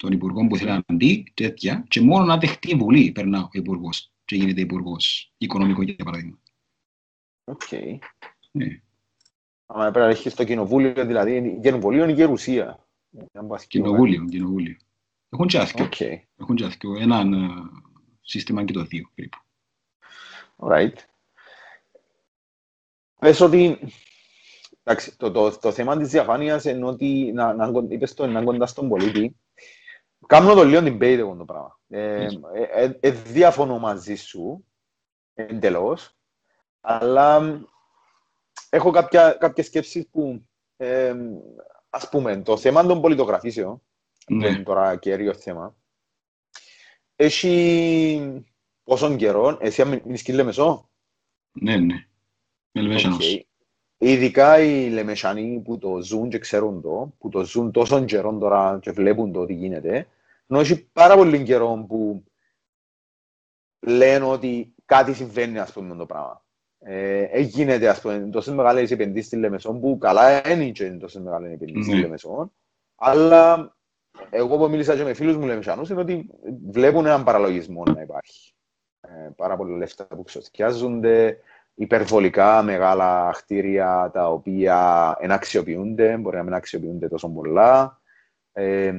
των 0.00 0.12
υπουργών 0.12 0.48
που 0.48 0.56
θέλουν 0.56 0.84
να 0.86 0.94
μπει, 0.94 1.32
τέτοια, 1.34 1.84
και 1.88 2.00
μόνο 2.00 2.24
να 2.24 2.38
δεχτεί 2.38 2.70
η 2.70 2.74
Βουλή 2.74 3.12
περνά 3.12 3.42
ο 3.42 3.48
υπουργός 3.52 4.12
και 4.24 4.36
γίνεται 4.36 4.60
υπουργός 4.60 5.32
οικονομικό 5.38 5.82
για 5.82 6.04
παράδειγμα. 6.04 6.38
Οκ. 7.44 7.62
Ναι. 8.50 8.82
Αλλά 9.66 9.90
πρέπει 9.90 10.06
να 10.06 10.12
έχεις 10.12 10.34
το 10.34 10.44
κοινοβούλιο, 10.44 11.06
δηλαδή 11.06 11.58
κοινοβούλιο 11.62 12.02
είναι 12.02 12.12
η 12.12 12.14
γερουσία. 12.14 12.88
Αν 13.32 13.46
πας 13.46 13.66
Κοινοβούλιο, 13.66 14.24
κοινοβούλιο. 14.24 14.76
Έχουν 15.28 15.46
και 15.46 15.58
άθικο. 15.58 15.82
Οκ. 15.82 16.00
Έχουν 16.36 16.56
και 16.56 16.64
άθικο. 16.64 16.96
Έναν 16.98 17.32
ε, 17.32 17.48
σύστημα 18.20 18.64
και 18.64 18.72
το 18.72 18.84
δύο 18.84 19.10
περίπου. 19.14 19.38
Right. 20.56 20.94
Πες 23.18 23.40
ότι, 23.40 23.78
εντάξει, 24.82 25.16
το, 25.16 25.30
το, 25.30 25.58
το 25.58 25.72
θέμα 25.72 25.96
της 25.96 26.08
διαφάνειας 26.08 26.64
είναι 26.64 26.84
ότι, 26.84 27.30
να, 27.34 27.54
να, 27.54 27.70
κον- 27.70 27.90
είπες 27.90 28.14
το, 28.14 28.26
να 28.26 28.44
κοντά 28.44 28.66
στον 28.66 28.88
πολίτη, 28.88 29.36
κάνω 30.26 30.54
το 30.54 30.64
λίγο 30.64 30.80
debate 30.84 31.18
εγώ 31.18 31.36
το 31.36 31.44
πράγμα. 31.44 31.78
Ε, 31.88 32.24
ε, 32.54 32.84
ε, 32.84 32.98
ε, 33.00 33.10
διαφωνώ 33.10 33.78
μαζί 33.78 34.14
σου, 34.14 34.64
εντελώς, 35.34 36.16
αλλά 36.80 37.40
μ, 37.40 37.62
έχω 38.70 38.90
κάποια, 38.90 39.32
κάποιες 39.32 39.66
σκέψεις 39.66 40.08
που, 40.08 40.48
ε, 40.76 41.14
ας 41.90 42.08
πούμε, 42.08 42.42
το 42.42 42.56
θέμα 42.56 42.86
των 42.86 43.00
πολιτογραφήσεων, 43.00 43.82
που 44.26 44.34
Ναι. 44.34 44.48
είναι 44.48 44.62
τώρα 44.62 44.96
καίριο 44.96 45.34
θέμα, 45.34 45.76
έχει 47.16 48.44
πόσον 48.82 49.16
καιρό, 49.16 49.58
εσύ 49.60 49.84
μείνεις 49.84 50.22
και 50.22 50.32
Λεμεσό, 50.32 50.90
Ναι, 51.52 51.76
ναι. 51.76 52.06
Λεμεσιανός. 52.72 53.34
Οκ. 53.34 53.48
Ειδικά 54.02 54.60
οι 54.60 54.88
Λεμεσιανοί 54.88 55.62
που 55.64 55.78
το 55.78 56.00
ζουν 56.02 56.28
και 56.28 56.38
ξέρουν 56.38 56.80
το, 56.80 57.12
που 57.18 57.28
το 57.28 57.44
ζουν 57.44 57.70
τόσο 57.70 58.04
καιρό 58.04 58.38
τώρα 58.38 58.78
και 58.82 58.90
βλέπουν 58.90 59.32
το 59.32 59.46
τι 59.46 59.54
γίνεται, 59.54 60.06
ενώ 60.46 60.60
έχει 60.60 60.84
πάρα 60.92 61.16
πολύ 61.16 61.42
καιρό 61.42 61.84
που 61.88 62.24
λένε 63.80 64.24
ότι 64.24 64.74
κάτι 64.84 65.14
συμβαίνει 65.14 65.58
ας 65.58 65.72
πούμε 65.72 65.88
με 65.88 65.96
το 65.96 66.06
πράγμα. 66.06 66.44
Ε, 66.78 67.22
ε, 67.22 67.40
γίνεται 67.40 67.88
ας 67.88 68.00
πούμε 68.00 68.28
τόσο 68.32 68.54
μεγάλες 68.54 68.90
επενδύσεις 68.90 69.26
στη 69.26 69.36
Λεμεσόν 69.36 69.80
που 69.80 69.98
καλά 69.98 70.40
δεν 70.40 70.60
είναι 70.60 70.70
και 70.70 70.90
τόσο 70.90 71.20
μεγάλες 71.20 71.52
επενδύσεις 71.52 71.84
στη 71.84 71.94
Ναι. 71.94 72.00
Λεμεσόν, 72.00 72.52
αλλά 72.94 73.74
εγώ 74.30 74.56
που 74.56 74.68
μίλησα 74.68 74.96
και 74.96 75.04
με 75.04 75.14
φίλους 75.14 75.36
μου 75.36 75.46
Λεμεσανούς 75.46 75.88
είναι 75.88 76.00
ότι 76.00 76.30
βλέπουν 76.70 77.06
έναν 77.06 77.24
παραλογισμό 77.24 77.82
να 77.82 78.00
υπάρχει. 78.00 78.54
Ε, 79.00 79.30
πάρα 79.36 79.56
πολλά 79.56 79.76
λεφτά 79.76 80.04
που 80.04 80.22
ξοθιάζονται, 80.22 81.38
υπερβολικά 81.80 82.62
μεγάλα 82.62 83.30
κτίρια 83.36 84.10
τα 84.12 84.28
οποία 84.28 85.16
δεν 85.20 85.32
αξιοποιούνται, 85.32 86.16
μπορεί 86.16 86.36
να 86.36 86.42
μην 86.42 86.54
αξιοποιούνται 86.54 87.08
τόσο 87.08 87.28
πολλά. 87.28 88.00
Ε, 88.52 88.94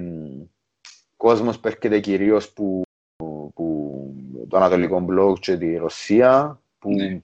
κόσμος 1.17 1.59
που 1.59 1.67
έρχεται 1.67 1.99
κυρίως 1.99 2.53
που, 2.53 2.81
που 3.53 4.13
το 4.47 4.57
Ανατολικό 4.57 4.99
Μπλοκ 4.99 5.37
και 5.39 5.57
τη 5.57 5.75
Ρωσία, 5.75 6.61
που 6.79 6.89
Ναι. 6.91 7.21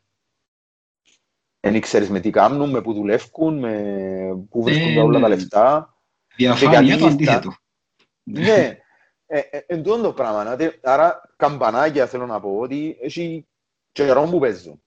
δεν 1.60 1.76
ήξερες 1.76 2.10
με 2.10 2.20
τι 2.20 2.30
κάνουν, 2.30 2.70
με 2.70 2.82
πού 2.82 2.94
δουλεύουν, 2.94 3.60
με 3.60 4.46
πού 4.50 4.64
βρίσκουν 4.64 4.94
τα 4.94 5.00
Ε, 5.00 5.04
όλα 5.04 5.20
τα 5.20 5.28
ναι. 5.28 5.36
λεφτά. 5.36 5.96
Διαφάνεια 6.36 6.70
το 6.70 6.80
Δεκαλίστα. 6.82 7.08
αντίθετο. 7.08 7.54
Ναι, 8.24 8.78
ε, 9.26 9.40
ε, 9.40 9.60
εν 9.68 9.84
τούτο 9.84 10.02
το 10.02 10.14
πράγμα. 10.14 10.56
δηλαδή, 10.56 10.80
Άρα, 10.84 11.34
καμπανάκια 11.36 12.08
θέλω 12.08 12.26
να 12.26 12.40
πω 12.40 12.58
ότι 12.60 12.98
έχει 13.02 13.48
καιρό 13.92 14.28
που 14.32 14.40
παίζουν. 14.40 14.82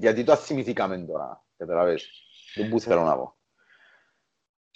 Γιατί 0.00 0.24
το 0.24 0.32
αθυμηθήκαμε 0.32 0.98
τώρα, 0.98 1.46
καταλαβες. 1.56 2.10
Δεν 2.54 2.68
που 2.68 2.80
θέλω 2.80 3.02
να 3.02 3.16
πω. 3.16 3.36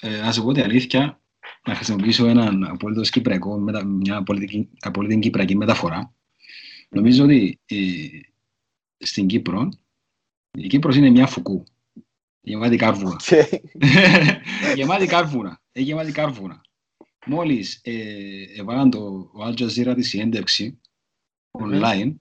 Ε, 0.01 0.21
να 0.21 0.33
σου 0.33 0.43
πω 0.43 0.53
την 0.53 0.63
αλήθεια, 0.63 1.21
να 1.67 1.75
χρησιμοποιήσω 1.75 2.27
έναν 2.27 2.65
απόλυτος 2.65 3.11
κυπριακό, 3.11 3.59
μετα, 3.59 3.85
μια 3.85 4.23
πολιτική, 4.23 4.71
απόλυτη 4.81 5.19
κυπριακή 5.19 5.57
μεταφορά. 5.57 6.15
Νομίζω 6.89 7.25
ότι 7.25 7.61
ε, 7.65 7.77
στην 8.99 9.27
Κύπρο 9.27 9.69
Η 10.53 10.67
Κύπρος 10.67 10.97
είναι 10.97 11.11
μια 11.11 11.27
φουκού. 11.27 11.65
Γεμάτη 12.41 12.77
κάρβουνα. 12.77 13.17
Και 13.17 13.61
γεμάτη 14.77 15.07
κάρβουνα. 15.07 15.63
Ε, 15.73 15.81
γεμάτη 15.81 16.13
κάρβουνα. 16.13 16.61
Μόλις 17.27 17.81
ε, 17.83 18.45
έβαλαν 18.57 18.91
το 18.91 19.31
ο 19.33 19.45
Al 19.45 19.55
Jazeera 19.59 19.93
τη 19.95 20.03
συνέντευξη 20.03 20.81
online 21.51 22.15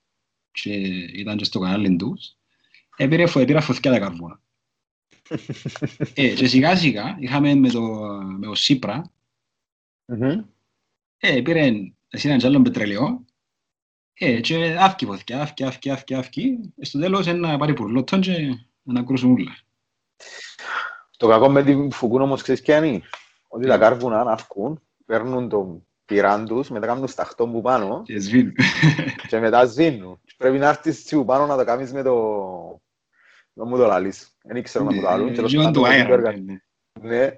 και 0.52 0.74
ήταν 1.14 1.38
και 1.38 1.44
στο 1.44 1.60
κανάλι 1.60 1.96
τους, 1.96 2.38
έπαιρε 2.96 3.26
φω- 3.26 3.42
έπειρα 3.42 3.62
φωτιά 3.62 3.92
τα 3.92 4.00
καρβούνα. 4.00 4.42
ε, 6.14 6.28
και 6.34 6.48
σιγά 6.48 6.76
σιγά 6.76 7.18
είχαμε 7.20 7.54
με 7.56 7.70
το, 7.70 7.82
με 8.40 8.46
το 8.46 8.56
Σύπρα, 8.56 9.12
Μμμ. 10.06 10.44
ε, 11.18 11.42
πήρε 11.42 11.72
εσύ 12.10 12.28
έναν 12.28 12.46
άλλο 12.46 12.62
πετρελαιό, 12.62 13.26
ε, 14.14 14.40
και 14.40 14.76
άφκει 14.80 15.06
φωτιά, 15.06 15.42
άφκει, 15.42 15.64
άφκει, 15.64 15.90
άφκει, 15.92 16.14
άφκει, 16.14 16.60
ε, 16.78 16.86
στο 16.86 17.00
τέλος 17.00 17.28
ένα 17.28 17.58
πάρει 17.58 17.74
πουρλότον 17.74 18.22
και 18.22 18.58
να 18.84 19.04
κρούσουν 19.04 19.32
όλα. 19.32 19.58
Το 21.18 21.28
κακό 21.28 21.50
με 21.50 21.64
την 21.64 21.92
φουκούν 21.92 22.22
όμως 22.22 22.42
ξέρεις 22.42 22.62
ποια 22.62 22.86
είναι; 22.86 23.02
Ότι 23.48 23.68
τα 23.68 23.78
Ναι. 23.78 23.84
κάρβουνα 23.84 24.20
αν 24.22 24.28
αυκούν, 24.28 24.82
παίρνουν 25.06 25.50
τον 25.50 25.86
πυράν 26.06 26.46
τους, 26.46 26.70
μετά 26.70 26.86
κάνουν 26.86 27.08
σταχτό 27.08 27.48
που 27.48 27.62
πάνω 27.62 28.02
Και 28.06 28.20
σβήνουν. 28.20 28.54
και 29.28 29.40
μετά 29.40 29.66
σβήνουν. 29.66 30.20
Και 30.26 30.34
Πρέπει 30.38 30.58
να 30.58 30.68
έρθεις 30.70 30.98
εσύ 30.98 31.16
που 31.16 31.26
πάνω 31.26 31.46
να 31.46 31.58
το 31.58 31.64
κάνεις 31.66 31.94
με 31.94 32.02
το... 32.04 32.82
Να 33.54 33.66
μου 33.66 33.78
το 33.78 33.86
λαλείς. 33.86 34.38
Δεν 34.44 34.56
ήξερα 34.56 34.84
να 34.84 34.92
μου 34.92 34.96
το 35.02 35.04
λαλούν. 35.08 35.28
Ε, 35.28 35.32
τέλος 35.32 35.52
λίγο 35.52 35.64
πάντων, 35.64 35.82
το 35.84 35.90
δεν 35.90 35.98
το 36.00 36.02
αέρα. 36.12 36.14
έργα- 36.30 36.42
ναι. 36.42 36.58
Ναι, 37.02 37.32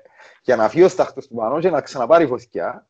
για 0.44 0.56
να 0.56 0.70
φύγει 0.70 0.84
ο 0.84 0.88
στάχτος 0.90 1.28
του 1.28 1.36
πάνω 1.36 1.60
και 1.60 1.70
να 1.70 1.82
ξαναπάρει 1.82 2.28
φωτιά. 2.28 2.90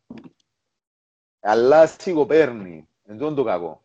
Αλλά 1.39 1.88
σιγοπαίρνει. 1.88 2.88
Εν 3.07 3.17
τούτο 3.17 3.34
το 3.34 3.43
κακό. 3.43 3.84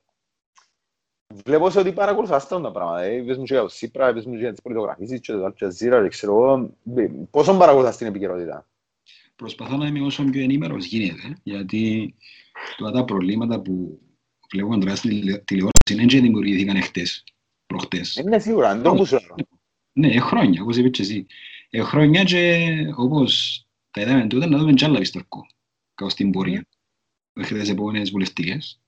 Βλέπω 1.44 1.70
σε 1.70 1.78
ότι 1.78 1.92
παρακολουθάς 1.92 2.48
τα 2.48 2.60
τα 2.60 2.70
πράγματα. 2.72 3.00
Ε, 3.02 3.22
Πες 3.22 3.36
μου 3.36 3.44
και 3.44 3.52
για 3.54 3.62
το 3.62 3.68
Σύπρα, 3.68 4.12
πες 4.12 4.26
μου 4.26 4.32
και 4.32 4.38
για 4.38 4.50
τις 4.50 4.62
πολιτογραφίσεις 4.62 5.20
και 5.20 5.32
το 5.32 5.44
Al 5.46 5.64
Jazeera, 5.64 6.00
και 6.02 6.08
ξέρω 6.08 6.32
εγώ. 6.32 6.74
Ε, 6.96 7.08
Πόσο 7.30 7.56
παρακολουθάς 7.56 7.96
την 7.96 8.06
επικαιρότητα; 8.06 8.68
Προσπαθώ 9.36 9.76
να 9.76 9.86
είμαι 9.86 10.00
όσο 10.06 10.24
πιο 10.24 10.42
ενήμερος 10.42 10.84
γίνεται, 10.84 11.36
γιατί 11.42 12.14
τώρα 12.76 12.92
τα 12.92 13.04
προβλήματα 13.04 13.60
που 13.60 14.00
βλέπουμε 14.52 14.78
τώρα 14.78 14.96
στην 14.96 15.10
τηλε- 15.10 15.44
τηλεόραση 15.44 15.92
είναι 15.92 16.04
και 16.04 16.20
δημιουργήθηκαν 16.20 16.76
εχθές, 16.76 17.24
προχτές. 17.70 18.16
Είναι 18.16 18.38
σίγουρα, 18.38 18.74
δεν 18.74 18.82
το 18.82 18.94
που 18.94 19.06
σου 19.06 19.14
λέω. 19.14 19.34
Ναι, 19.92 20.08
ε, 20.08 20.20
χρόνια, 20.20 20.62
όπως 20.62 20.76
είπες 20.76 20.90
και 20.90 21.02
εσύ. 21.02 21.26
Ε, 21.70 21.82
χρόνια 21.82 22.24
και 22.24 22.68
όπως 22.96 23.64
τα 23.90 24.00
είδαμε 24.00 24.26
τότε 24.26 24.46
να 24.46 24.58
δούμε 24.58 24.72
κι 24.72 24.84
άλλα 24.84 24.98
πιστορκό, 24.98 25.46
κάπως 25.94 26.12
στην 26.12 26.30
πορεία. 26.30 26.66
Μέχρι 27.32 27.58
τις 27.58 27.68
επόμενες 27.68 28.10
βουλευτικές, 28.10 28.80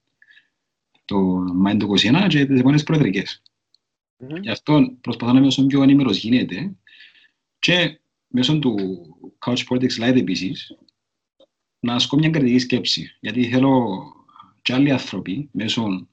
το 1.04 1.18
Μάιν 1.54 1.78
το 1.78 1.86
21 1.86 2.26
και 2.28 2.46
τις 2.46 2.58
επόμενες 2.58 2.82
προεδρικές. 2.82 3.42
Μμμ. 4.16 4.36
Γι' 4.36 4.50
αυτό 4.50 4.96
προσπαθώ 5.00 5.32
να 5.32 5.38
είμαι 5.38 5.46
όσο 5.46 5.66
πιο 5.66 5.82
ενήμερος 5.82 6.18
γίνεται 6.18 6.76
και 7.58 8.00
μέσω 8.26 8.58
του 8.58 8.76
Couch 9.46 9.64
Politics 9.68 10.08
Live 10.08 10.16
επίσης 10.16 10.76
να 11.80 11.94
ασκώ 11.94 12.16
μια 12.16 12.30
κριτική 12.30 12.58
σκέψη. 12.58 13.16
Γιατί 13.20 13.48
θέλω 13.48 14.02
και 14.62 14.72
άλλοι 14.72 14.90
άνθρωποι 14.90 15.48
μέσω 15.52 16.08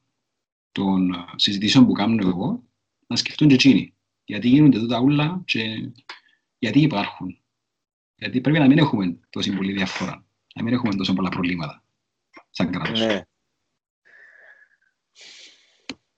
των 0.71 1.13
α, 1.13 1.33
συζητήσεων 1.35 1.85
που 1.85 1.91
κάνω 1.91 2.27
εγώ 2.27 2.63
να 3.07 3.15
σκεφτούν 3.15 3.47
και 3.47 3.53
εκείνοι. 3.53 3.93
Γιατί 4.23 4.47
γίνονται 4.47 4.79
τούτα 4.79 4.99
ούλα 4.99 5.41
και 5.45 5.91
γιατί 6.57 6.81
υπάρχουν. 6.81 7.41
Γιατί 8.15 8.41
πρέπει 8.41 8.59
να 8.59 8.67
μην 8.67 8.77
έχουμε 8.77 9.19
τόση 9.29 9.55
πολύ 9.55 9.73
διαφορά. 9.73 10.25
Να 10.55 10.63
μην 10.63 10.73
έχουμε 10.73 10.95
τόσο 10.95 11.13
πολλά 11.13 11.29
προβλήματα 11.29 11.83
σαν 12.49 12.71
κράτος. 12.71 12.99
Ναι. 12.99 13.23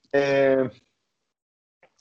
Ε, 0.10 0.70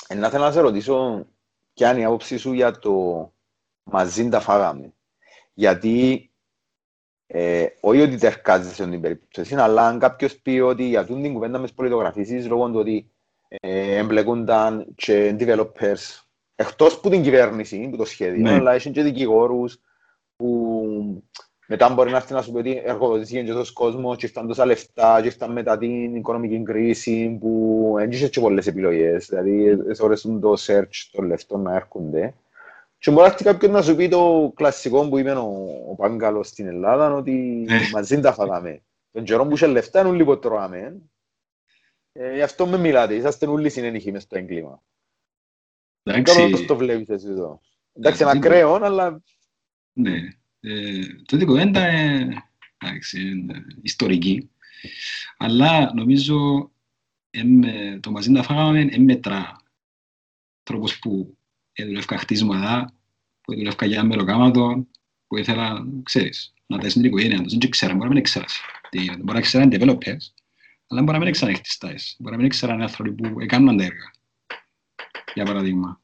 ε, 0.09 0.15
να 0.15 0.31
θέλω 0.31 0.45
να 0.45 0.53
σε 0.53 0.61
ρωτήσω 0.61 1.27
ποια 1.73 1.91
είναι 1.91 2.01
η 2.01 2.05
άποψή 2.05 2.37
σου 2.37 2.53
για 2.53 2.79
το 2.79 3.35
μαζί 3.83 4.29
τα 4.29 4.41
φάγαμε. 4.41 4.95
Γιατί 5.55 6.30
ε, 7.33 7.67
όχι 7.81 8.01
ότι 8.01 8.17
τερκάζεσαι 8.17 8.75
σε 8.75 8.87
την 8.87 9.01
περίπτωση, 9.01 9.55
αλλά 9.55 9.87
αν 9.87 9.99
κάποιος 9.99 10.37
πει 10.37 10.51
ότι 10.59 10.85
για 10.85 11.05
τούτη 11.05 11.23
την 11.23 11.33
κουβέντα 11.33 11.59
μες 11.59 11.67
τις 11.69 11.77
πολιτογραφίσεις 11.77 12.47
λόγω 12.49 12.69
του 12.71 12.79
ότι 12.79 13.11
ε, 13.49 13.97
εμπλεκούνταν 13.97 14.87
και 14.95 15.37
developers 15.39 16.23
εκτός 16.55 17.01
που 17.01 17.09
την 17.11 17.23
κυβέρνηση, 17.23 17.89
που 17.91 17.97
το 17.97 18.05
σχέδιο, 18.05 18.43
Ναι. 18.43 18.53
αλλά 18.53 18.73
έχει 18.73 18.91
και 18.91 19.03
δικηγόρους 19.03 19.81
που 20.37 21.23
μετά 21.67 21.89
μπορεί 21.89 22.11
να 22.11 22.17
έρθει 22.17 22.33
να 22.33 22.43
σου 22.43 22.53
πει 22.53 22.59
ότι 22.59 22.83
εργοδοτήθηκε 22.85 23.43
και 23.43 23.53
τόσο 23.53 23.73
κόσμος 23.73 24.17
και 24.17 24.27
ήρθαν 24.27 24.47
τόσα 24.47 24.67
λεφτά 24.67 25.21
και 25.21 25.27
ήρθαν 25.27 25.53
μετά 25.53 25.79
την 25.79 26.15
οικονομική 26.15 26.63
κρίση 26.63 27.37
που 27.41 27.93
δεν 27.97 28.11
είχες 28.11 28.31
και 28.31 28.41
πολλές 28.41 28.67
επιλογές. 28.67 29.27
Δηλαδή, 29.29 29.79
ώρες 30.01 30.21
το 30.41 30.55
search 30.67 31.09
των 31.13 31.27
λεφτών 31.27 31.63
να 31.63 31.75
έρχονται. 31.75 32.35
Και 33.01 33.11
μπορεί 33.11 33.23
να 33.23 33.33
έρθει 33.33 33.45
κάποιος 33.45 33.73
να 33.73 33.83
σου 33.83 33.97
πει 33.97 34.09
το 34.09 34.53
κλασικό 34.57 35.09
που 35.09 35.19
είπε 35.19 35.31
ο, 35.33 35.67
ο 35.91 35.95
Πάγκαλος 35.95 36.49
στην 36.49 36.67
Ελλάδα, 36.67 37.15
ότι 37.15 37.67
Ε. 37.69 37.81
μαζί 37.93 38.21
τα 38.21 38.33
φάγαμε. 38.33 38.83
Τον 39.11 39.25
καιρό 39.25 39.47
που 39.47 39.55
είχε 39.55 39.67
λεφτά 39.67 40.01
είναι 40.01 40.09
όλοι 40.09 40.25
που 40.25 40.39
τρώγαμε. 40.39 41.03
Ε, 42.13 42.35
γι' 42.35 42.43
αυτό 42.43 42.67
με 42.67 42.79
μιλάτε, 42.79 43.15
είσαστε 43.15 43.47
όλοι 43.47 43.71
συνένυχοι 43.71 44.13
μες 44.13 44.23
στο 44.23 44.39
έγκλημα. 44.39 44.83
Δεν 46.03 46.23
ξέρω 46.23 46.39
πώς 46.41 46.49
Εντάξει, 46.49 46.67
το 46.67 46.77
βλέπεις 46.77 47.09
εσύ 47.09 47.27
εδώ. 47.29 47.61
Εντάξει, 47.93 48.23
είναι 48.23 48.33
Ε, 48.33 48.37
ακραίο, 48.37 48.75
αλλά 48.75 49.23
Ναι. 49.93 50.19
Ε, 50.61 51.01
τούτη 51.27 51.45
κουβέντα 51.45 51.81
ε, 51.81 52.29
εντάξει, 52.79 53.21
είναι 53.31 53.65
ιστορική. 53.83 54.51
Αλλά 55.37 55.95
νομίζω 55.95 56.71
εμ, 57.31 57.63
ε, 57.63 57.99
το 58.01 58.11
μαζί 58.11 58.31
να 58.31 58.43
φάγαμε 58.43 58.89
εν 58.91 59.03
μετρά 59.03 59.57
τρόπος 60.63 60.99
που 60.99 61.37
δουλεύκα 61.77 62.19
χτίσματα, 62.19 62.95
που 63.41 63.55
δουλεύκα 63.55 63.87
για 63.87 64.05
μεροκάματο, 64.05 64.87
που 65.27 65.37
ήθελα, 65.37 65.87
ξέρεις, 66.03 66.55
να 66.67 66.79
τα 66.79 66.89
στην 66.89 67.05
οικογένεια 67.05 67.43
τους. 67.43 67.57
Δεν 67.57 67.71
ξέρω, 67.71 67.95
μπορεί 67.95 68.09
να 68.09 68.15
μην 68.15 68.23
ξέρας. 68.23 68.61
Τι 68.89 68.99
γίνεται. 69.01 69.23
Μπορεί 69.23 69.39
να 69.39 69.41
ξέραν 69.41 69.71
developers, 69.73 70.25
αλλά 70.87 71.03
μπορεί 71.03 71.19
να 71.19 71.25
μην 71.25 71.33
ξέραν 71.33 71.55
χτιστάες. 71.55 72.17
Μπορεί 72.19 72.35
να 72.35 72.41
μην 72.41 72.51
ξέραν 72.51 72.83
άνθρωποι 72.83 73.13
που 73.13 73.41
έκαναν 73.41 73.77
τα 73.77 73.85
έργα. 73.85 74.11
Για 75.35 75.45
παράδειγμα. 75.45 76.01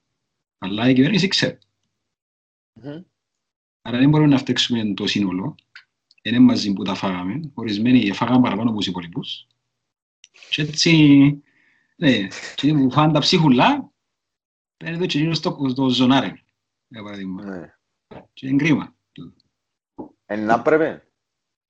Αλλά 0.58 0.88
η 0.88 0.94
κυβέρνηση 0.94 1.28
ξέρει. 1.28 1.58
Μμμ. 2.72 3.02
Άρα 3.82 3.98
δεν 3.98 4.08
μπορούμε 4.08 4.30
να 4.30 4.38
φταίξουμε 4.38 4.94
το 4.94 5.06
σύνολο. 5.06 5.54
Είναι 6.22 6.38
μαζί 6.38 6.72
που 6.72 6.82
τα 6.82 6.94
φάγαμε. 6.94 7.50
Ορισμένοι 7.54 8.12
φάγαμε 8.12 8.40
παραπάνω 8.40 8.68
από 8.68 8.78
τους 8.78 8.86
υπόλοιπους. 8.86 9.46
Και 10.50 10.62
έτσι, 10.62 11.42
ναι, 11.96 12.28
και 12.54 12.72
που 12.72 12.90
φάνε 12.90 13.12
τα 13.12 13.18
ψίχουλα, 13.18 13.92
παίρνει 14.76 14.98
το 14.98 15.06
κοινό 15.06 15.34
στο, 15.34 15.66
στο 15.68 15.88
ζωνάρι, 15.88 16.44
για 16.88 17.02
παράδειγμα. 17.02 17.44
ναι. 17.44 17.74
Και 18.32 18.48
είναι 18.48 18.56
κρίμα. 18.56 18.96
Ε, 20.24 20.36
να 20.36 20.62
πρέπει 20.62 21.02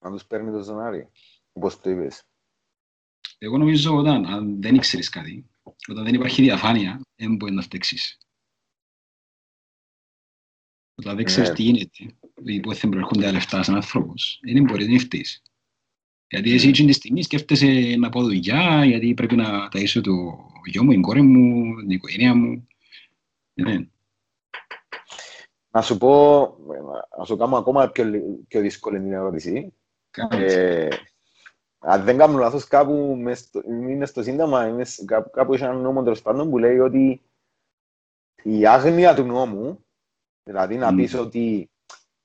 να 0.04 0.10
τους 0.10 0.26
παίρνει 0.26 0.50
το 0.50 0.62
ζωνάρι, 0.62 1.08
όπως 1.52 1.80
το 1.80 1.90
είπες. 1.90 2.22
Εγώ 3.38 3.58
νομίζω 3.58 3.96
όταν 3.96 4.26
αν 4.26 4.60
δεν 4.62 4.74
ήξερες 4.74 5.08
κάτι, 5.08 5.50
όταν 5.88 6.04
δεν 6.04 6.14
υπάρχει 6.14 6.42
διαφάνεια, 6.42 7.00
δεν 7.16 7.36
μπορεί 7.36 7.52
να 7.52 7.62
φταίξεις. 7.62 8.18
Όταν 10.94 11.16
δεν 11.16 11.24
ξέρεις 11.24 11.48
Ναι. 11.48 11.54
τι 11.54 11.62
γίνεται, 11.62 12.16
ή 12.44 12.60
πού 12.60 12.74
θα 12.74 12.88
προέρχονται 12.88 13.22
τα 13.24 13.32
λεφτά 13.32 13.62
σαν 13.62 13.74
άνθρωπος, 13.74 14.40
δεν 14.42 14.62
μπορείς 14.64 14.88
να 14.88 14.98
φταίεις. 14.98 15.42
Γιατί 16.28 16.52
εσύ 16.52 16.68
εκείνη 16.68 16.88
τη 16.88 16.92
στιγμή 16.94 17.22
σκέφτεσαι 17.22 17.94
να 17.98 18.08
πάω 18.08 18.22
δουλειά, 18.22 18.84
γιατί 18.84 19.14
πρέπει 19.14 19.36
να 19.36 19.68
ταΐσω 19.72 20.00
το 20.02 20.12
γιο 20.64 20.84
μου, 20.84 20.90
την 20.90 21.02
κόρη 21.02 21.22
μου, 21.22 21.76
την 21.80 21.90
οικογένεια 21.90 22.34
μου. 22.34 22.66
Ναι. 23.56 23.76
Να 25.70 25.82
σου 25.82 25.98
πω, 25.98 26.40
να 27.18 27.24
σου 27.24 27.36
κάνω 27.36 27.56
ακόμα 27.56 27.90
πιο, 27.90 28.04
λι- 28.04 28.46
πιο 28.48 28.60
δύσκολη 28.60 28.98
την 28.98 29.12
ερώτηση. 29.12 29.74
Κάνε. 30.10 30.44
Ε, 30.44 30.88
αν 31.78 32.04
δεν 32.04 32.18
κάνω 32.18 32.38
λάθος, 32.38 32.66
κάπου 32.66 33.16
μες 33.20 33.38
στο, 33.38 33.62
είναι 33.66 34.06
στο 34.06 34.22
Σύνταγμα, 34.22 34.66
είναι 34.66 34.84
σ- 34.84 35.04
κάπου, 35.04 35.30
κάπου 35.30 35.54
έχει 35.54 35.62
ένα 35.62 35.72
νόμο 35.72 36.02
τέλος 36.02 36.22
πάντων 36.22 36.50
που 36.50 36.58
λέει 36.58 36.78
ότι 36.78 37.22
η 38.42 38.66
άγνοια 38.66 39.14
του 39.14 39.22
νόμου, 39.24 39.84
δηλαδή 40.42 40.76
να 40.76 40.92
Μμ. 40.92 40.96
πεις 40.96 41.14
ότι 41.14 41.70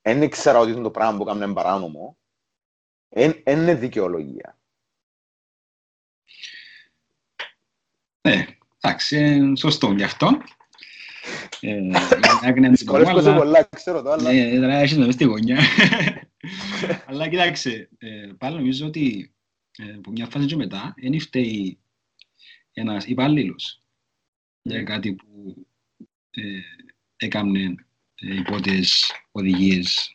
δεν 0.01 0.21
ήξερα 0.21 0.59
ότι 0.59 0.71
είναι 0.71 0.81
το 0.81 0.91
πράγμα 0.91 1.17
που 1.17 1.23
έκανα 1.23 1.45
είναι 1.45 1.53
παράνομο, 1.53 2.17
δεν 3.09 3.41
είναι 3.45 3.75
δικαιολογία. 3.75 4.59
Ναι, 8.27 8.45
εντάξει, 8.81 9.17
ε, 9.17 9.55
σωστό 9.55 9.91
γι' 9.91 10.03
αυτό. 10.03 10.27
Ε, 11.59 11.75
είναι 11.75 11.97
άγνοια 12.41 12.53
του 12.53 12.59
νόμου, 12.61 12.71
Δυσκολεύομαι 12.71 13.29
αλλά- 13.29 13.37
πολλά, 13.37 13.69
ξέρω 13.75 14.01
το, 14.01 14.11
αλλά... 14.11 14.31
Ναι, 14.33 14.55
τώρα 14.55 14.73
έχεις 14.77 14.97
να 14.97 15.05
μες 15.05 15.13
στη 15.13 15.23
γωνιά. 15.23 15.59
Αλλά 17.07 17.27
κοιτάξτε, 17.29 17.89
ε, 17.97 18.31
πάλι 18.37 18.55
νομίζω 18.55 18.85
ότι 18.85 19.33
ε, 19.77 19.93
από 19.93 20.11
μια 20.11 20.27
φάση 20.27 20.45
και 20.45 20.55
μετά 20.55 20.93
δεν 21.01 21.19
φταίει 21.19 21.79
ένας 22.73 23.05
υπάλληλος 23.05 23.81
για 24.61 24.83
κάτι 24.83 25.13
που 25.13 25.65
ε, 26.31 26.59
έκανε 27.15 27.75
ε, 28.15 28.35
υπό 28.35 28.61
τις 28.61 29.11
οδηγίες 29.31 30.11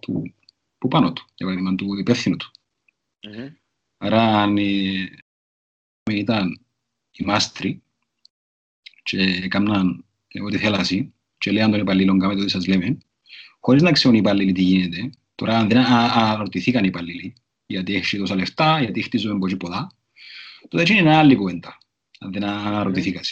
του, 0.00 0.34
που 0.78 0.88
πάνω 0.88 1.12
του, 1.12 1.24
για 1.34 1.46
παράδειγμα 1.46 1.74
του 1.74 1.98
υπεύθυνου 1.98 2.36
του. 2.36 2.50
Μμμ. 3.28 3.48
Άρα 3.98 4.42
αν 4.42 4.56
ε, 4.58 5.10
ήταν 6.10 6.64
οι 7.10 7.24
μάστροι 7.24 7.82
και 9.02 9.22
έκαναν 9.42 9.90
ε, 9.90 10.09
ό,τι 10.44 10.58
θέλασαι 10.58 11.12
και 11.38 11.50
λέει 11.50 11.62
αν 11.62 11.70
τον 11.70 11.80
υπαλλήλων 11.80 12.18
κάνετε 12.18 12.40
ό,τι 12.40 12.50
σας 12.50 12.66
λέμε, 12.66 12.98
χωρίς 13.60 13.82
να 13.82 13.92
ξέρουν 13.92 14.16
οι 14.16 14.20
υπαλλήλοι 14.22 14.52
τι 14.52 14.62
γίνεται. 14.62 15.10
Τώρα 15.34 15.58
αν 15.58 15.68
δεν 15.68 15.78
αναρωτηθήκαν 15.78 16.84
οι 16.84 16.88
υπαλλήλοι, 16.88 17.34
γιατί 17.66 17.94
έχει 17.94 18.18
τόσα 18.18 18.34
λεφτά, 18.34 18.80
γιατί 18.80 19.02
χτίζουμε 19.02 19.38
πολύ 19.38 19.56
πολλά, 19.56 19.90
τότε 20.68 20.82
έτσι 20.82 20.96
είναι 20.96 21.16
άλλη 21.16 21.36
κουβέντα, 21.36 21.78
αν 22.18 22.32
δεν 22.32 22.44
αναρωτηθήκαν. 22.44 23.22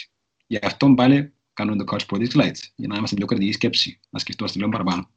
Γι' 0.47 0.59
αυτό 0.61 0.93
πάλι 0.93 1.33
κάνουμε 1.53 1.83
το 1.83 1.95
Couch 1.95 2.05
Politics 2.05 2.41
Lights, 2.41 2.61
για 2.75 2.87
να 2.87 2.95
είμαστε 2.95 3.15
πιο 3.15 3.25
κριτική 3.25 3.51
σκέψη, 3.51 3.99
να 4.09 4.19
σκεφτόμαστε 4.19 4.59
λίγο 4.59 4.71
παραπάνω. 4.71 5.11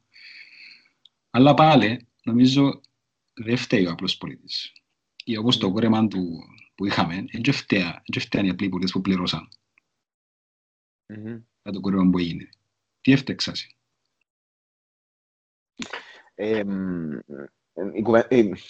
Αλλά 1.29 1.53
πάλι, 1.53 2.07
νομίζω, 2.23 2.81
δεν 3.33 3.57
φταίει 3.57 3.85
ο 3.85 3.91
απλός 3.91 4.17
πολίτης. 4.17 4.73
Ή 5.23 5.37
όπως 5.37 5.57
το 5.57 5.71
κόρεμα 5.71 6.07
του 6.07 6.43
που 6.75 6.85
είχαμε, 6.85 7.25
δεν 8.11 8.21
φταίει 8.21 8.45
οι 8.45 8.49
απλοί 8.49 8.69
πολίτες 8.69 8.91
που 8.91 9.01
πληρώσαν. 9.01 9.49
Για 11.63 11.71
το 11.71 11.79
κόρεμα 11.79 12.09
που 12.09 12.17
έγινε. 12.17 12.49
Τι 13.01 13.11
έφτεξασαι. 13.11 13.67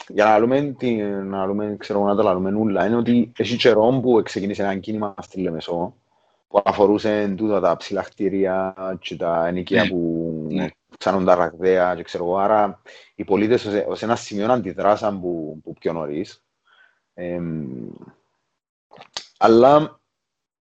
Για 0.07 0.25
να 0.25 0.39
λέμε, 0.39 0.75
να 1.23 1.47
λέμε, 1.47 1.75
ξέρω 1.79 2.03
να 2.03 2.15
τα 2.15 2.33
λέμε 2.33 2.49
νουλά, 2.49 2.85
είναι 2.85 2.95
ότι 2.95 3.31
έχει 3.37 3.55
καιρό 3.55 3.99
που 4.01 4.21
ξεκίνησε 4.23 4.61
ένα 4.61 4.77
κίνημα 4.77 5.15
στη 5.21 5.41
Λεμεσό, 5.41 5.95
που 6.47 6.61
αφορούσε 6.65 7.33
τούτα 7.37 7.59
τα 7.59 7.77
ψηλά 7.77 8.01
κτίρια 8.01 8.73
και 8.99 9.15
τα 9.15 9.47
ενοικία 9.47 9.87
που 9.87 10.47
ψάνουν 10.97 11.25
τα 11.25 11.35
ραγδαία 11.35 11.95
και 11.95 12.03
ξέρω 12.03 12.35
άρα 12.35 12.81
οι 13.15 13.23
πολίτες 13.23 13.65
ως 13.87 14.01
ένα 14.01 14.15
σημείο 14.15 14.51
αντιδράσαν 14.51 15.21
που, 15.21 15.59
που 15.63 15.73
πιο 15.73 15.93
νωρίς. 15.93 16.43
αλλά 19.37 20.01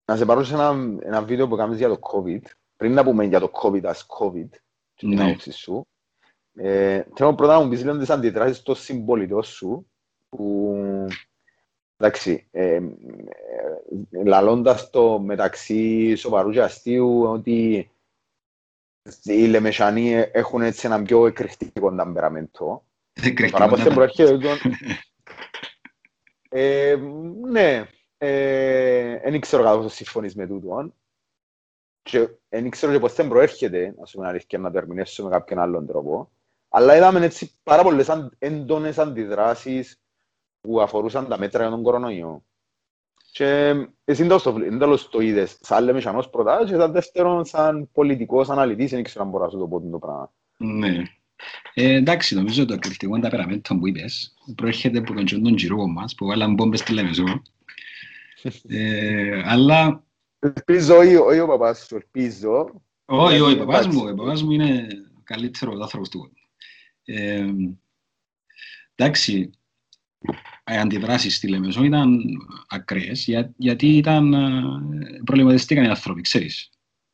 να 0.05 0.17
σε 0.17 0.25
πάρω 0.25 0.45
σε 0.45 0.55
ένα, 0.55 0.99
ένα 1.03 1.23
βίντεο 1.23 1.49
που 1.49 1.57
κάνεις 1.57 1.79
για 1.79 1.89
το 1.89 1.99
COVID, 2.03 2.43
πριν 2.77 2.93
να 2.93 3.05
πούμε 3.05 3.25
για 3.25 3.41
το 3.41 3.51
COVID 3.63 3.83
as 3.83 4.01
COVID, 4.19 4.49
και 4.95 5.07
την 5.07 5.21
άποψη 5.21 5.53
σου, 5.53 5.87
ε, 6.55 7.03
θέλω 7.15 7.35
πρώτα 7.35 7.57
να 7.57 7.63
μου 7.63 7.69
πεις 7.69 7.85
λίγο 7.85 7.99
τις 7.99 8.11
αντιδράσεις 8.11 8.63
των 8.63 8.75
συμπολιτών 8.75 9.43
σου, 9.43 9.87
που 10.29 10.77
εντάξει, 11.97 12.49
ε, 12.51 12.75
ε, 12.75 12.83
λαλώντας 14.25 14.91
το 14.91 15.19
μεταξύ 15.21 16.15
σοβαρού 16.15 16.51
και 16.51 16.63
αστείου, 16.63 17.23
ότι 17.23 17.91
οι 19.23 19.47
Λεμεσανοί 19.47 20.11
έχουν 20.33 20.63
έτσι 20.63 20.87
ένα 20.87 21.03
πιο 21.03 21.27
εκρηκτικό 21.27 21.95
ταμπεραμέντο. 21.95 22.85
Παρά 23.51 23.69
πως 23.69 23.83
δεν 23.83 23.95
προέρχεται 23.95 24.39
τον... 24.39 24.57
Ε, 26.55 26.97
ναι, 27.51 27.87
δεν 29.23 29.41
ξέρω 29.41 29.63
κατά 29.63 29.77
πόσο 29.77 29.89
συμφωνείς 29.89 30.35
με 30.35 30.47
τούτο. 30.47 30.93
Και 32.03 32.29
δεν 32.49 32.71
ξέρω 32.71 32.93
και 32.93 32.99
πώς 32.99 33.15
δεν 33.15 33.29
προέρχεται, 33.29 33.95
να 33.99 34.07
σου 34.07 34.17
πούμε 34.17 34.29
αλήθεια, 34.29 34.59
να 34.59 34.71
το 34.71 34.79
ερμηνεύσω 34.79 35.25
με 35.25 35.31
κάποιον 35.31 35.59
άλλον 35.59 35.87
τρόπο. 35.87 36.31
Αλλά 36.69 36.97
είδαμε 36.97 37.25
έτσι 37.25 37.51
πάρα 37.63 37.83
πολλές 37.83 38.09
έντονες 38.39 38.99
αντιδράσεις 38.99 40.01
που 40.61 40.81
αφορούσαν 40.81 41.29
τα 41.29 41.39
μέτρα 41.39 41.63
για 41.63 41.71
τον 41.71 41.83
κορονοϊό. 41.83 42.45
Και 43.33 43.75
εσύ 44.05 44.27
τέλος 44.27 45.09
το 45.09 45.21
είδες 45.21 45.59
σαν 45.61 45.85
λέμε 45.85 46.01
σαν 46.01 46.17
ως 46.17 46.31
προτάσεις 46.31 46.71
και 46.71 46.77
σαν 46.77 46.93
δεύτερον 46.93 47.45
σαν 47.45 47.89
πολιτικός 47.93 48.51
αναλυτής, 48.51 48.91
δεν 48.91 49.03
ξέρω 49.03 49.25
αν 49.25 49.31
μπορώ 49.31 49.45
να 49.45 49.51
σου 49.51 49.59
το 49.59 49.67
πω 49.67 49.81
το 49.81 49.99
πράγμα. 49.99 50.33
Ναι. 50.57 51.03
Ε, 51.75 51.95
εντάξει, 51.95 52.35
νομίζω 52.35 52.65
το 52.65 52.79
κριτικό 52.79 53.19
ταπεραμέντο 53.19 53.79
που 53.79 53.87
είπες 53.87 54.35
προέρχεται 54.55 54.99
από 54.99 55.15
τον 55.15 55.43
τον 55.43 55.55
γυρό 55.55 55.87
μας 55.87 56.15
που 56.15 56.27
βάλαν 56.27 56.55
μπόμπες 56.55 56.81
στη 56.81 56.93
Λεμεσό. 56.93 57.43
Ε, 58.69 59.43
αλλά... 59.45 60.05
Ελπίζω, 60.39 60.97
όχι 60.97 61.41
ο 61.41 61.47
παπάς 61.47 61.87
σου, 61.87 61.95
ελπίζω. 61.95 62.83
Όχι, 63.05 63.41
όχι, 63.41 63.55
ο 63.55 63.59
παπάς 63.59 63.87
μου, 63.87 64.03
ο 64.09 64.15
παπάς 64.15 64.43
μου 64.43 64.51
είναι 64.51 64.87
ο 65.19 65.21
καλύτερος 65.25 65.81
άνθρωπος 65.81 66.09
του 66.09 66.19
κόσμου. 66.19 66.37
Ε, 67.05 67.53
εντάξει, 68.95 69.51
οι 70.67 70.77
αντιδράσεις 70.77 71.37
στη 71.37 71.49
Λεμεσό 71.49 71.85
ήταν 71.85 72.21
ακραίες, 72.69 73.25
για, 73.25 73.53
γιατί 73.57 73.97
ήταν, 73.97 74.33
ε, 74.33 75.21
προβληματιστήκαν 75.25 75.85
οι 75.85 75.89
άνθρωποι, 75.89 76.21
ξέρεις. 76.21 76.71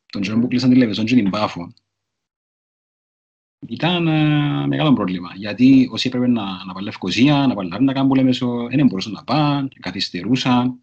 Τον 0.07 0.22
καιρό 0.22 0.39
που 0.39 0.49
κλείσαν 0.49 0.70
τη 0.70 0.76
Λεμεσό 0.76 1.05
και 1.05 1.14
την 1.14 1.31
Πάφο, 1.31 1.72
ήταν 3.66 4.07
uh, 4.09 4.66
μεγάλο 4.66 4.93
πρόβλημα, 4.93 5.33
γιατί 5.35 5.89
όσοι 5.93 6.09
έπρεπε 6.09 6.26
να, 6.26 6.64
να 6.64 6.72
πάνε 6.72 6.85
Λευκοσία, 6.85 7.47
να 7.47 7.55
πάνε 7.55 7.79
να 7.79 7.93
κάνουν 7.93 8.14
Λεμεσό, 8.14 8.66
δεν 8.70 8.87
μπορούσαν 8.87 9.12
να 9.12 9.24
πάνε, 9.24 9.68
καθυστερούσαν. 9.81 10.81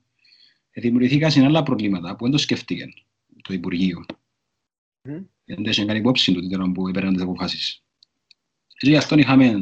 Δημιουργηθήκαν 0.78 1.46
άλλα 1.46 1.64
προβλήματα 1.64 2.16
που 2.16 2.24
δεν 2.24 2.32
το 2.32 2.38
σκεφτήκαν 2.38 2.94
το 3.42 3.54
Υπουργείο. 3.54 4.06
Mm. 5.10 5.24
Δεν 5.46 5.64
είχε 5.64 5.86
κάνει 5.86 6.00
υπόψη 6.00 6.34
του 6.34 6.50
τώρα 6.50 6.72
που 6.72 6.88
έπαιρναν 6.88 7.14
τις 7.14 7.24
αποφάσεις. 7.24 7.84
Και 8.78 8.90
γι' 8.90 8.98
αυτό 8.98 9.18
είχαμε 9.18 9.54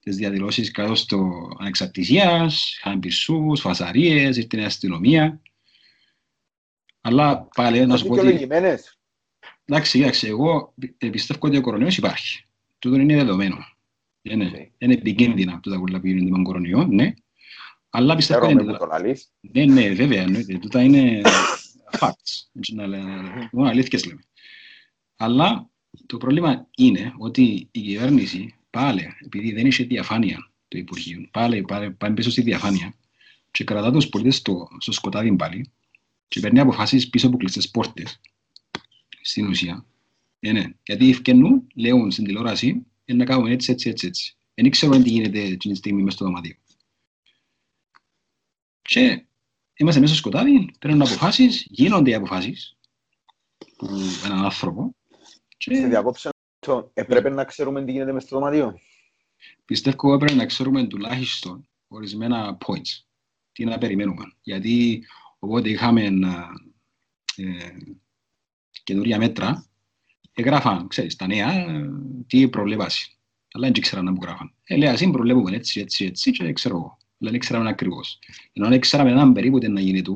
τις 0.00 0.16
διαδηλώσεις 0.16 0.70
κάτω 0.70 0.94
στο 0.94 1.48
ανεξαρτησίας, 1.58 2.76
είχαν 2.76 3.00
πισούς, 3.00 3.60
φασαρίες, 3.60 4.36
ήρθε 4.36 4.60
η 4.60 4.64
αστυνομία. 4.64 5.40
Αλλά 7.00 7.48
πάλι 7.54 7.86
να 7.86 7.96
σου 7.96 8.06
πω 8.06 8.14
ότι... 8.14 8.48
Εντάξει, 9.64 9.98
εντάξει, 10.00 10.26
εγώ 10.26 10.74
πιστεύω 10.98 11.46
ότι 11.46 11.56
ο 11.56 11.60
κορονοϊός 11.60 11.96
υπάρχει. 11.96 12.44
Τούτο 12.78 12.96
είναι 12.96 13.16
δεδομένο. 13.16 13.56
Είναι, 14.22 14.50
okay. 14.54 14.68
είναι 14.78 14.92
επικίνδυνα 14.92 15.60
τούτα 15.60 15.78
που 15.78 16.06
γίνονται 16.06 16.36
με 16.36 16.42
κορονοϊό, 16.42 16.86
ναι. 16.86 17.14
Αλλά 17.96 18.16
πιστεύω 18.16 18.44
ότι 18.44 18.52
είναι... 18.52 18.76
Ναι, 19.40 19.64
ναι, 19.64 19.88
βέβαια, 19.88 20.22
εννοείται. 20.22 20.58
Τούτα 20.58 20.82
είναι 20.82 21.20
facts. 21.98 22.62
Μόνο 23.52 23.68
αλήθειες 23.68 24.04
λέμε. 24.04 24.20
Αλλά 25.16 25.70
το 26.06 26.16
πρόβλημα 26.16 26.68
είναι 26.76 27.14
ότι 27.18 27.68
η 27.70 27.80
κυβέρνηση 27.80 28.54
πάλι, 28.70 29.12
επειδή 29.24 29.52
δεν 29.52 29.66
είχε 29.66 29.84
διαφάνεια 29.84 30.50
το 30.68 30.78
Υπουργείο, 30.78 31.28
πάλι, 31.30 31.62
πάλι 31.62 31.90
πάμε 31.90 32.14
πίσω 32.14 32.30
στη 32.30 32.42
διαφάνεια 32.42 32.94
και 33.50 33.64
κρατά 33.64 33.90
τους 33.92 34.08
πολίτες 34.08 34.36
στο, 34.36 34.68
στο 34.78 34.92
σκοτάδι 34.92 35.36
πάλι 35.36 35.72
και 36.28 36.40
παίρνει 36.40 36.60
αποφάσεις 36.60 37.08
πίσω 37.08 37.26
από 37.26 37.36
κλειστές 37.36 37.70
πόρτες 37.70 38.20
στην 39.20 39.48
ουσία. 39.48 39.84
Ε, 40.40 40.52
ναι. 40.52 40.64
Γιατί 40.82 41.10
ευκαινούν, 41.10 41.66
λέουν 41.74 42.10
στην 42.10 42.24
τηλεόραση, 42.24 42.86
ε, 43.04 43.14
να 43.14 43.24
κάνουμε 43.24 43.50
έτσι, 43.52 43.72
έτσι, 43.72 43.88
έτσι, 43.88 44.06
έτσι. 44.06 44.36
Δεν 44.54 44.70
ξέρω 44.70 45.02
τι 45.02 45.08
γίνεται 45.08 45.56
την 45.56 45.74
στιγμή 45.74 46.02
μέσα 46.02 46.16
στο 46.16 46.24
δωμάτιο. 46.24 46.54
Και 48.86 49.24
είμαστε 49.76 50.00
μέσα 50.00 50.14
στο 50.14 50.22
σκοτάδι, 50.22 50.70
παίρνουν 50.80 51.02
αποφάσεις, 51.02 51.66
γίνονται 51.68 52.10
οι 52.10 52.14
αποφάσεις 52.14 52.76
που 53.76 53.86
έναν 54.24 54.44
άνθρωπο. 54.44 54.94
Και... 55.56 55.74
Σε 55.74 55.86
διακόψε 55.86 56.30
Έπρεπε 56.94 57.28
να 57.28 57.44
ξέρουμε 57.44 57.84
τι 57.84 57.92
γίνεται 57.92 58.12
μες 58.12 58.22
στο 58.22 58.36
δωματίο. 58.38 58.78
Πιστεύω 59.64 60.14
έπρεπε 60.14 60.34
να 60.34 60.46
ξέρουμε 60.46 60.86
τουλάχιστον 60.86 61.68
ορισμένα 61.88 62.58
points. 62.66 63.04
Τι 63.52 63.64
να 63.64 63.78
περιμένουμε. 63.78 64.24
Γιατί 64.42 65.04
οπότε 65.38 65.68
είχαμε 65.68 66.02
ε, 67.36 67.68
καινούργια 68.84 69.18
μέτρα, 69.18 69.66
έγραφαν, 70.32 70.88
ξέρεις, 70.88 71.16
τα 71.16 71.26
νέα, 71.26 71.66
τι 72.26 72.48
προβλέπαση. 72.48 73.18
Αλλά 73.52 73.70
δεν 73.70 73.82
ξέραν 73.82 74.04
να 74.04 74.10
μου 74.10 74.18
γράφαν. 74.22 74.54
Ε, 74.64 74.76
λέει, 74.76 74.88
ας 74.88 75.00
προβλέπουμε 75.10 75.56
έτσι, 75.56 75.80
έτσι, 75.80 76.04
έτσι 76.04 76.30
και 76.30 76.52
ξέρω 76.52 76.76
εγώ. 76.76 76.98
Αλλά 77.26 77.34
δεν 77.34 77.44
ξέραμε 77.44 77.68
ακριβώς. 77.68 78.18
Ενώ 78.52 78.68
δεν 78.68 78.80
ξέραμε 78.80 79.10
έναν 79.10 79.32
περίπου 79.32 79.58
τι 79.58 79.68
να 79.68 79.80
γίνεται 79.80 80.10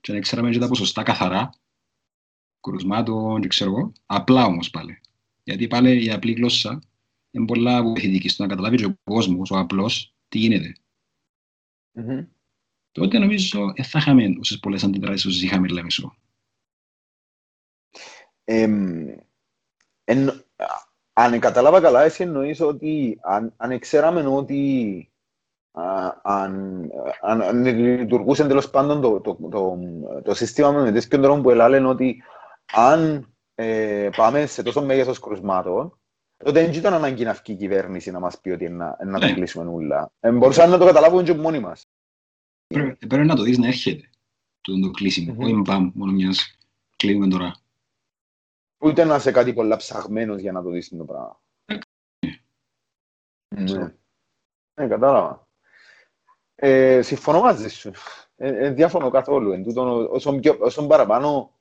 και 0.00 0.12
δεν 0.12 0.20
ξέραμε 0.20 0.50
και 0.50 0.58
τα 0.58 0.68
ποσοστά 0.68 1.02
καθαρά 1.02 1.50
κρουσμάτων 2.60 3.40
και 3.40 3.48
ξέρω 3.48 3.70
εγώ. 3.70 3.92
Απλά 4.06 4.44
όμως 4.44 4.70
πάλι. 4.70 5.00
Γιατί 5.42 5.66
πάλι 5.66 6.04
η 6.04 6.10
απλή 6.10 6.32
γλώσσα 6.32 6.82
είναι 7.30 7.46
πολλά 7.46 7.82
βοηθητική 7.82 8.28
στο 8.28 8.42
να 8.42 8.48
καταλάβει 8.48 8.84
ο 8.84 8.98
κόσμος, 9.04 9.50
ο 9.50 9.58
απλός, 9.58 10.14
τι 10.28 10.38
γίνεται. 10.38 10.74
Mm-hmm. 11.94 12.26
Τότε 12.92 13.18
νομίζω 13.18 13.72
δεν 13.76 13.84
θα 13.84 13.98
είχαμε 13.98 14.36
όσες 14.40 14.58
πολλές 14.58 14.84
αντιδράσεις 14.84 15.26
όσο 15.26 15.44
είχαμε 15.44 15.68
λέμε 15.68 15.90
σου. 15.90 16.14
αν 21.12 21.40
κατάλαβα 21.40 21.80
καλά, 21.80 22.02
εσύ 22.02 22.22
εννοείς 22.22 22.60
ότι 22.60 23.18
αν, 23.22 23.54
αν 23.56 23.78
ξέραμε 23.78 24.26
ότι 24.26 25.08
αν, 26.22 26.90
αν, 27.20 27.42
αν 27.42 27.64
λειτουργούσε 27.64 28.46
τέλος 28.46 28.70
πάντων 28.70 29.00
το, 29.00 29.20
το, 29.20 29.38
το, 29.50 29.78
το, 30.24 30.34
σύστημα 30.34 30.70
με 30.70 30.92
τέτοιο 30.92 31.20
τρόπο 31.20 31.40
που 31.40 31.50
έλεγαν 31.50 31.86
ότι 31.86 32.22
αν 32.72 33.28
ε, 33.54 34.08
πάμε 34.16 34.46
σε 34.46 34.62
τόσο 34.62 34.84
μέγεθος 34.84 35.18
κρουσμάτων, 35.18 35.98
τότε 36.36 36.62
δεν 36.64 36.72
ήταν 36.72 36.94
ανάγκη 36.94 37.24
να 37.24 37.32
βγει 37.32 37.52
η 37.52 37.56
κυβέρνηση 37.56 38.10
να 38.10 38.20
μας 38.20 38.40
πει 38.40 38.50
ότι 38.50 38.68
να, 38.68 38.96
να 39.04 39.20
το 39.20 39.26
ναι. 39.26 39.32
κλείσουμε 39.32 39.70
όλα. 39.70 40.12
Ε, 40.20 40.30
μπορούσαν 40.30 40.70
να 40.70 40.78
το 40.78 40.84
καταλάβουμε 40.84 41.22
και 41.22 41.34
μόνοι 41.34 41.60
μας. 41.60 41.86
Πρέπει, 42.66 43.06
πρέπει 43.06 43.26
να 43.26 43.36
το 43.36 43.42
δεις 43.42 43.58
να 43.58 43.66
έρχεται 43.66 44.10
το, 44.60 44.80
το 44.80 44.90
κλείσιμο. 44.90 45.34
Mm-hmm. 45.34 45.42
Όχι 45.44 45.54
μπαμ, 45.54 45.90
μόνο 45.94 46.12
μιας 46.12 46.58
κλείνουμε 46.96 47.28
τώρα. 47.28 47.54
Ούτε 48.78 49.04
να 49.04 49.16
είσαι 49.16 49.30
κάτι 49.30 49.52
πολλά 49.52 49.76
ψαγμένος 49.76 50.40
για 50.40 50.52
να 50.52 50.62
το 50.62 50.70
δεις 50.70 50.88
το 50.88 51.04
πράγμα. 51.04 51.40
Ναι. 53.54 53.94
Ναι, 54.80 54.88
κατάλαβα. 54.88 55.43
Ε, 56.56 57.02
συμφωνώ 57.02 57.40
μαζί 57.40 57.68
σου. 57.68 57.90
Ε, 58.36 58.66
ε, 58.66 58.70
διαφωνώ 58.70 59.10
καθόλου. 59.10 59.52
Εν 59.52 59.62
τούτον, 59.62 60.08
όσο, 60.10 60.38
πιο, 60.38 60.56
όσο 60.60 60.86
παραπάνω 60.86 61.52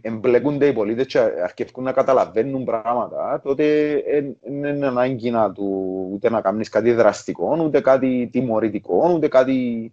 εμπλέκονται 0.00 0.66
οι 0.66 0.72
πολίτες 0.72 1.06
και 1.06 1.18
αρκεύκουν 1.18 1.84
να 1.84 1.92
καταλαβαίνουν 1.92 2.64
πράγματα, 2.64 3.40
τότε 3.44 3.94
δεν 4.42 4.64
είναι 4.66 4.86
ανάγκη 4.86 5.30
να 5.30 5.52
του 5.52 6.08
ούτε 6.12 6.30
να 6.30 6.40
κάνεις 6.40 6.68
κάτι 6.68 6.92
δραστικό, 6.92 7.56
ούτε 7.62 7.80
κάτι 7.80 8.28
τιμωρητικό, 8.32 9.12
ούτε 9.12 9.28
κάτι... 9.28 9.92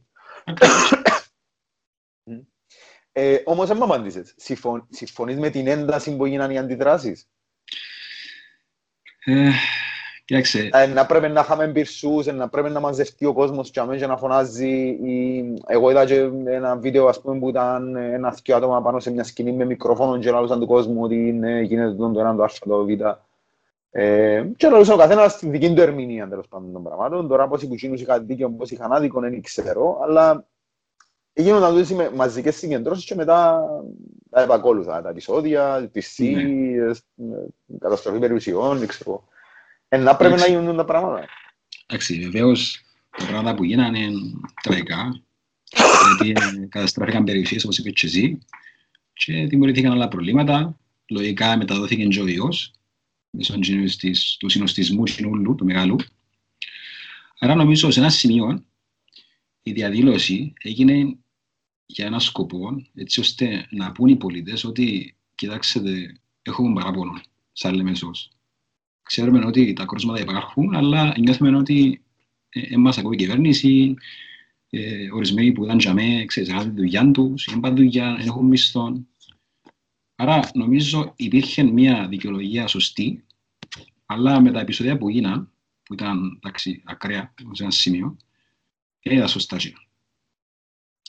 ε, 3.11 3.41
όμως 3.45 3.67
δεν 3.67 3.77
μου 3.77 3.83
απαντήσεις. 3.83 4.35
Συμφωνείς 4.89 5.37
με 5.37 5.49
την 5.49 5.67
ένταση 5.67 6.15
που 6.15 6.25
έγιναν 6.25 6.51
οι 6.51 6.57
αντιδράσεις; 6.57 7.29
Ε, 10.23 10.25
Κοίταξε. 10.25 10.69
Ε, 10.73 10.85
να 10.85 11.05
πρέπει 11.05 11.27
να 11.29 11.41
είχαμε 11.41 11.67
πυρσούς, 11.67 12.25
να 12.25 12.49
πρέπει 12.49 12.69
να 12.69 12.79
μαζευτεί 12.79 13.25
ο 13.25 13.33
κόσμος 13.33 13.71
και 13.71 13.79
αμέσως 13.79 14.07
να 14.07 14.17
φωνάζει. 14.17 14.97
Εγώ 15.67 15.89
είδα 15.89 16.05
και 16.05 16.29
ένα 16.45 16.75
βίντεο 16.75 17.07
ας 17.07 17.21
πούμε, 17.21 17.39
που 17.39 17.49
ήταν 17.49 17.95
ένα 17.95 18.37
δυο 18.43 18.55
άτομα 18.55 18.81
πάνω 18.81 18.99
σε 18.99 19.11
μια 19.11 19.23
σκηνή 19.23 19.51
με 19.51 19.65
μικρόφωνο 19.65 20.19
και 20.19 20.31
λαλούσαν 20.31 20.59
του 20.59 20.65
κόσμου 20.65 21.03
ότι 21.03 21.15
ναι, 21.15 21.61
γίνεται 21.61 21.93
το 21.93 22.19
ένα, 22.19 22.35
το 22.35 22.43
α, 22.43 22.49
το 22.59 22.85
β. 22.85 22.89
Ε, 23.91 24.43
και 24.57 24.69
λαλούσαν 24.69 24.95
ο 24.95 24.97
καθένας 24.97 25.31
στη 25.31 25.49
δική 25.49 25.73
του 25.73 25.81
ερμηνεία 25.81 26.27
τέλος 26.27 26.47
πάντων 26.47 26.71
των 26.73 26.83
πραγμάτων. 26.83 27.27
Τώρα 27.27 27.47
πώς 27.47 27.61
οι 27.61 27.67
κουτσίνους 27.67 28.01
είχαν 28.01 28.25
δίκιο, 28.25 28.49
πώς 28.49 28.71
είχαν 28.71 28.91
άδικο, 28.91 29.19
δεν 29.19 29.41
ξέρω, 29.41 29.99
αλλά 30.03 30.45
γίνονταν 31.33 31.71
τούτες 31.71 31.91
με 31.91 32.11
μαζικές 32.15 32.55
συγκεντρώσεις 32.55 33.05
και 33.05 33.15
μετά 33.15 33.69
τα 34.29 34.41
επακόλουθα, 34.41 35.01
τα 35.01 35.09
επεισόδια, 35.09 35.89
τις 35.91 36.19
ναι. 37.15 37.35
καταστροφή 37.79 38.19
περιουσιών, 38.19 38.77
δεν 38.77 38.87
ξέρω. 38.87 39.23
Ε, 39.93 39.97
να 39.97 40.15
πρέπει 40.15 40.39
να 40.39 40.47
γίνουν 40.47 40.75
τα 40.75 40.85
πράγματα. 40.85 41.25
Εντάξει, 41.85 42.19
βεβαίως 42.19 42.81
τα 43.17 43.25
πράγματα 43.25 43.55
που 43.55 43.63
γίνανε 43.63 43.99
είναι 43.99 44.31
τραγικά, 44.63 45.21
γιατί 46.17 46.33
καταστράφηκαν 46.69 47.23
περιουσίες, 47.23 47.63
όπως 47.63 47.77
είπε 47.77 47.89
και 47.89 48.05
εσύ, 48.05 48.39
και 49.13 49.45
δημιουργήθηκαν 49.45 49.91
άλλα 49.91 50.07
προβλήματα. 50.07 50.77
Λογικά 51.09 51.57
μεταδόθηκε 51.57 52.05
και 52.05 52.21
ο 52.21 52.27
ιός, 52.27 52.73
μέσω 53.29 53.55
του 54.39 54.49
συνοστισμού 54.49 55.03
κοινούλου, 55.03 55.55
του 55.55 55.65
μεγάλου. 55.65 55.95
Άρα 57.39 57.55
νομίζω 57.55 57.91
σε 57.91 57.99
ένα 57.99 58.09
σημείο 58.09 58.63
η 59.63 59.71
διαδήλωση 59.71 60.53
έγινε 60.61 61.17
για 61.85 62.05
ένα 62.05 62.19
σκοπό, 62.19 62.85
έτσι 62.95 63.19
ώστε 63.19 63.67
να 63.69 63.91
πούν 63.91 64.07
οι 64.07 64.15
πολίτες 64.15 64.63
ότι 64.63 65.15
κοιτάξτε, 65.35 65.81
έχουμε 66.41 66.73
παράπονο, 66.81 67.21
σαν 67.51 67.73
λέμε 67.73 67.95
σως 67.95 68.33
ξέρουμε 69.03 69.45
ότι 69.45 69.73
τα 69.73 69.85
κρούσματα 69.85 70.21
υπάρχουν, 70.21 70.75
αλλά 70.75 71.13
νιώθουμε 71.19 71.57
ότι 71.57 72.03
ε, 72.49 72.77
μας 72.77 72.97
ακούει 72.97 73.15
η 73.15 73.17
κυβέρνηση, 73.17 73.95
ε, 74.69 75.11
ορισμένοι 75.11 75.51
που 75.51 75.63
ήταν 75.63 75.79
για 75.79 75.93
μέ, 75.93 76.25
ξέρεις, 76.25 76.49
τη 76.49 76.69
δουλειά 76.69 77.11
τους, 77.11 77.47
δεν 77.49 77.59
πάνε 77.59 77.75
δουλειά, 77.75 78.15
δεν 78.15 78.27
έχουν 78.27 78.45
μισθό. 78.45 79.05
Άρα 80.15 80.49
νομίζω 80.53 81.13
υπήρχε 81.15 81.63
μια 81.63 82.07
δικαιολογία 82.07 82.67
σωστή, 82.67 83.25
αλλά 84.05 84.41
με 84.41 84.51
τα 84.51 84.59
επεισόδια 84.59 84.97
που 84.97 85.09
γίναν, 85.09 85.51
που 85.83 85.93
ήταν 85.93 86.39
εντάξει, 86.43 86.81
ακραία 86.85 87.33
σε 87.51 87.63
ένα 87.63 87.71
σημείο, 87.71 88.17
δεν 89.01 89.15
ήταν 89.15 89.27
σωστά. 89.27 89.57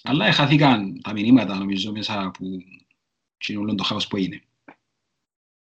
Αλλά 0.03 0.33
χάθηκαν 0.33 1.01
τα 1.01 1.13
μηνύματα, 1.13 1.57
νομίζω, 1.59 1.93
μέσα 1.93 2.25
από 2.25 2.47
όλο 3.59 3.75
το 3.75 3.85
χάος 3.85 4.07
που 4.07 4.17
είναι. 4.17 4.43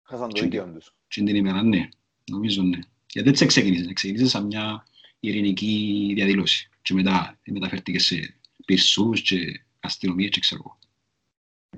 Χάσαν 0.01 0.29
το 0.33 0.41
δίκαιο 0.41 0.73
τους. 0.73 0.95
Και 1.07 1.23
την 1.23 1.35
ημέρα, 1.35 1.63
ναι. 1.63 1.89
Νομίζω 2.29 2.61
ναι. 2.61 2.79
Γιατί 3.11 3.29
έτσι 3.29 3.45
ξεκίνησε. 3.45 3.93
Ξεκίνησε 3.93 4.27
σαν 4.27 4.45
μια 4.45 4.85
ειρηνική 5.19 6.11
διαδήλωση. 6.15 6.69
Και 6.81 6.93
μετά 6.93 7.39
μεταφέρθηκε 7.45 7.99
σε 7.99 8.39
πυρσούς 8.65 9.21
και 9.21 9.63
αστυνομία 9.79 10.27
και 10.27 10.39
ξέρω. 10.39 10.77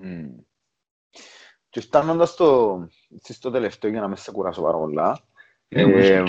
Mm. 0.04 0.30
Και 1.70 1.82
φτάνοντας 1.82 2.30
στο, 2.30 2.88
στο 3.22 3.52
τελευταίο 3.52 3.92
για 3.92 4.02
να 4.02 4.08
με 4.08 4.16
σε 4.16 4.32
κουράσω 4.32 4.62
πάρα 4.62 4.78
πολλά, 4.78 5.24
ε, 5.68 5.82
ε, 5.82 6.24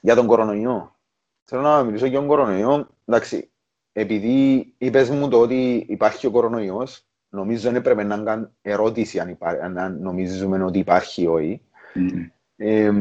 για 0.00 0.14
τον 0.14 0.26
κορονοϊό. 0.26 0.96
Θέλω 1.44 1.62
να 1.62 1.82
μιλήσω 1.82 2.06
για 2.06 2.18
τον 2.18 2.28
κορονοϊό. 2.28 2.88
Εντάξει, 3.04 3.50
επειδή 3.92 4.74
είπες 4.78 5.10
μου 5.10 5.28
το 5.28 5.40
ότι 5.40 5.86
υπάρχει 5.88 6.26
ο 6.26 6.30
κορονοϊός, 6.30 7.06
νομίζω 7.28 7.62
δεν 7.62 7.74
έπρεπε 7.74 8.02
να 8.02 8.22
κάνω 8.22 8.52
ερώτηση 8.62 9.20
αν, 9.20 9.28
υπά, 9.28 9.48
αν 9.48 10.00
νομίζουμε 10.00 10.64
ότι 10.64 10.78
υπάρχει 10.78 11.22
ή 11.22 11.26
όχι. 11.26 11.62
Mm. 11.94 12.30
Ε, 12.56 12.92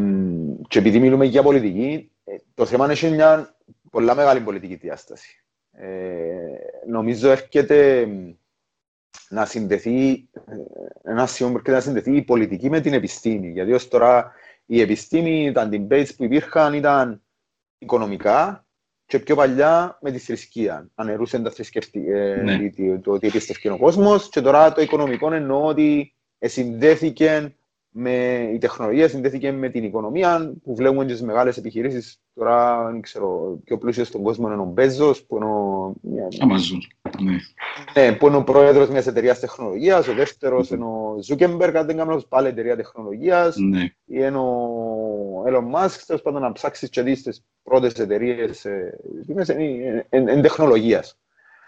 και 0.68 0.80
επειδή 0.80 1.00
μιλούμε 1.00 1.26
για 1.26 1.44
πολιτική, 1.44 2.12
ε, 2.24 2.36
το 2.54 2.66
θέμα 2.66 2.94
είναι 3.02 3.16
μια 3.16 3.56
πολλά 3.92 4.16
μεγάλη 4.16 4.40
πολιτική 4.40 4.76
διάσταση. 4.76 5.44
Ε, 5.72 5.88
νομίζω 6.88 7.30
έρχεται 7.30 8.08
να 9.30 9.46
συνδεθεί, 9.46 10.30
ένα 11.04 11.26
σημείο 11.26 11.54
έρχεται 11.54 11.72
να 11.72 11.80
συνδεθεί 11.80 12.16
η 12.16 12.22
πολιτική 12.22 12.70
με 12.70 12.80
την 12.80 12.94
επιστήμη. 12.94 13.50
Γιατί 13.50 13.74
ως 13.74 13.88
τώρα 13.88 14.32
η 14.66 14.82
επιστήμη, 14.82 15.52
τα 15.52 15.70
debates 15.72 16.16
που 16.18 16.24
υπήρχαν 16.24 16.74
ήταν 16.74 17.22
οικονομικά 17.78 18.66
και 19.06 19.20
πιο 19.20 19.36
παλιά 19.36 19.98
με 20.02 20.12
τη 20.12 20.18
θρησκεία. 20.18 20.90
Αναιρούσαν 20.96 21.44
τα 21.44 21.52
θρησκευτικά, 21.52 22.18
ναι. 22.44 22.70
το 22.98 23.12
ότι 23.12 23.28
επίστευκε 23.28 23.70
ο 23.70 23.78
κόσμος 23.78 24.30
και 24.30 24.42
τώρα 24.42 24.74
το 24.74 24.82
οικονομικό 24.82 25.32
εννοώ 25.32 25.66
ότι 25.66 26.16
συνδέθηκε 26.40 27.56
με 27.92 28.50
η 28.54 28.58
τεχνολογία 28.58 29.08
συνδέθηκε 29.08 29.52
με 29.52 29.70
την 29.70 29.84
οικονομία 29.84 30.54
που 30.64 30.76
βλέπουμε 30.76 31.06
τι 31.06 31.24
μεγάλες 31.24 31.58
επιχειρήσεις. 31.58 32.20
Τώρα 32.34 32.86
δεν 32.92 33.02
ξέρω, 33.02 33.60
πιο 33.64 33.78
πλούσιο 33.78 34.04
στον 34.04 34.22
κόσμο 34.22 34.52
είναι 34.52 34.62
ο 34.62 34.66
Bezos, 34.66 35.24
που 35.24 35.36
είναι 35.36 35.46
ο. 35.46 35.96
Amazon. 36.40 36.78
Ναι. 37.22 37.38
ναι, 37.94 38.16
που 38.16 38.28
είναι 38.28 38.36
ο 38.36 38.44
πρόεδρος 38.44 38.90
μιας 38.90 39.08
εταιρείας 39.08 39.40
τεχνολογίας. 39.40 40.08
Ο 40.08 40.14
δεύτερος 40.14 40.70
είναι 40.70 40.84
ο 40.84 41.18
Zuckerberg, 41.22 41.76
αν 41.76 41.86
δεν 41.86 41.98
κάνω 41.98 42.22
πάλι 42.30 42.48
εταιρεία 42.48 42.76
τεχνολογίας. 42.76 43.56
Ναι. 43.58 43.84
Ή 43.84 43.94
είναι 44.06 44.38
ο 44.38 45.44
Elon 45.48 45.76
Musk, 45.76 46.00
τέλος 46.06 46.22
πάντων 46.22 46.42
να 46.42 46.52
ψάξεις 46.52 46.90
και 46.90 47.02
δεις 47.02 47.24
τις 47.24 47.44
πρώτες 47.64 47.94
εταιρείες 47.94 48.66
εν 50.10 50.42
τεχνολογίας. 50.42 51.20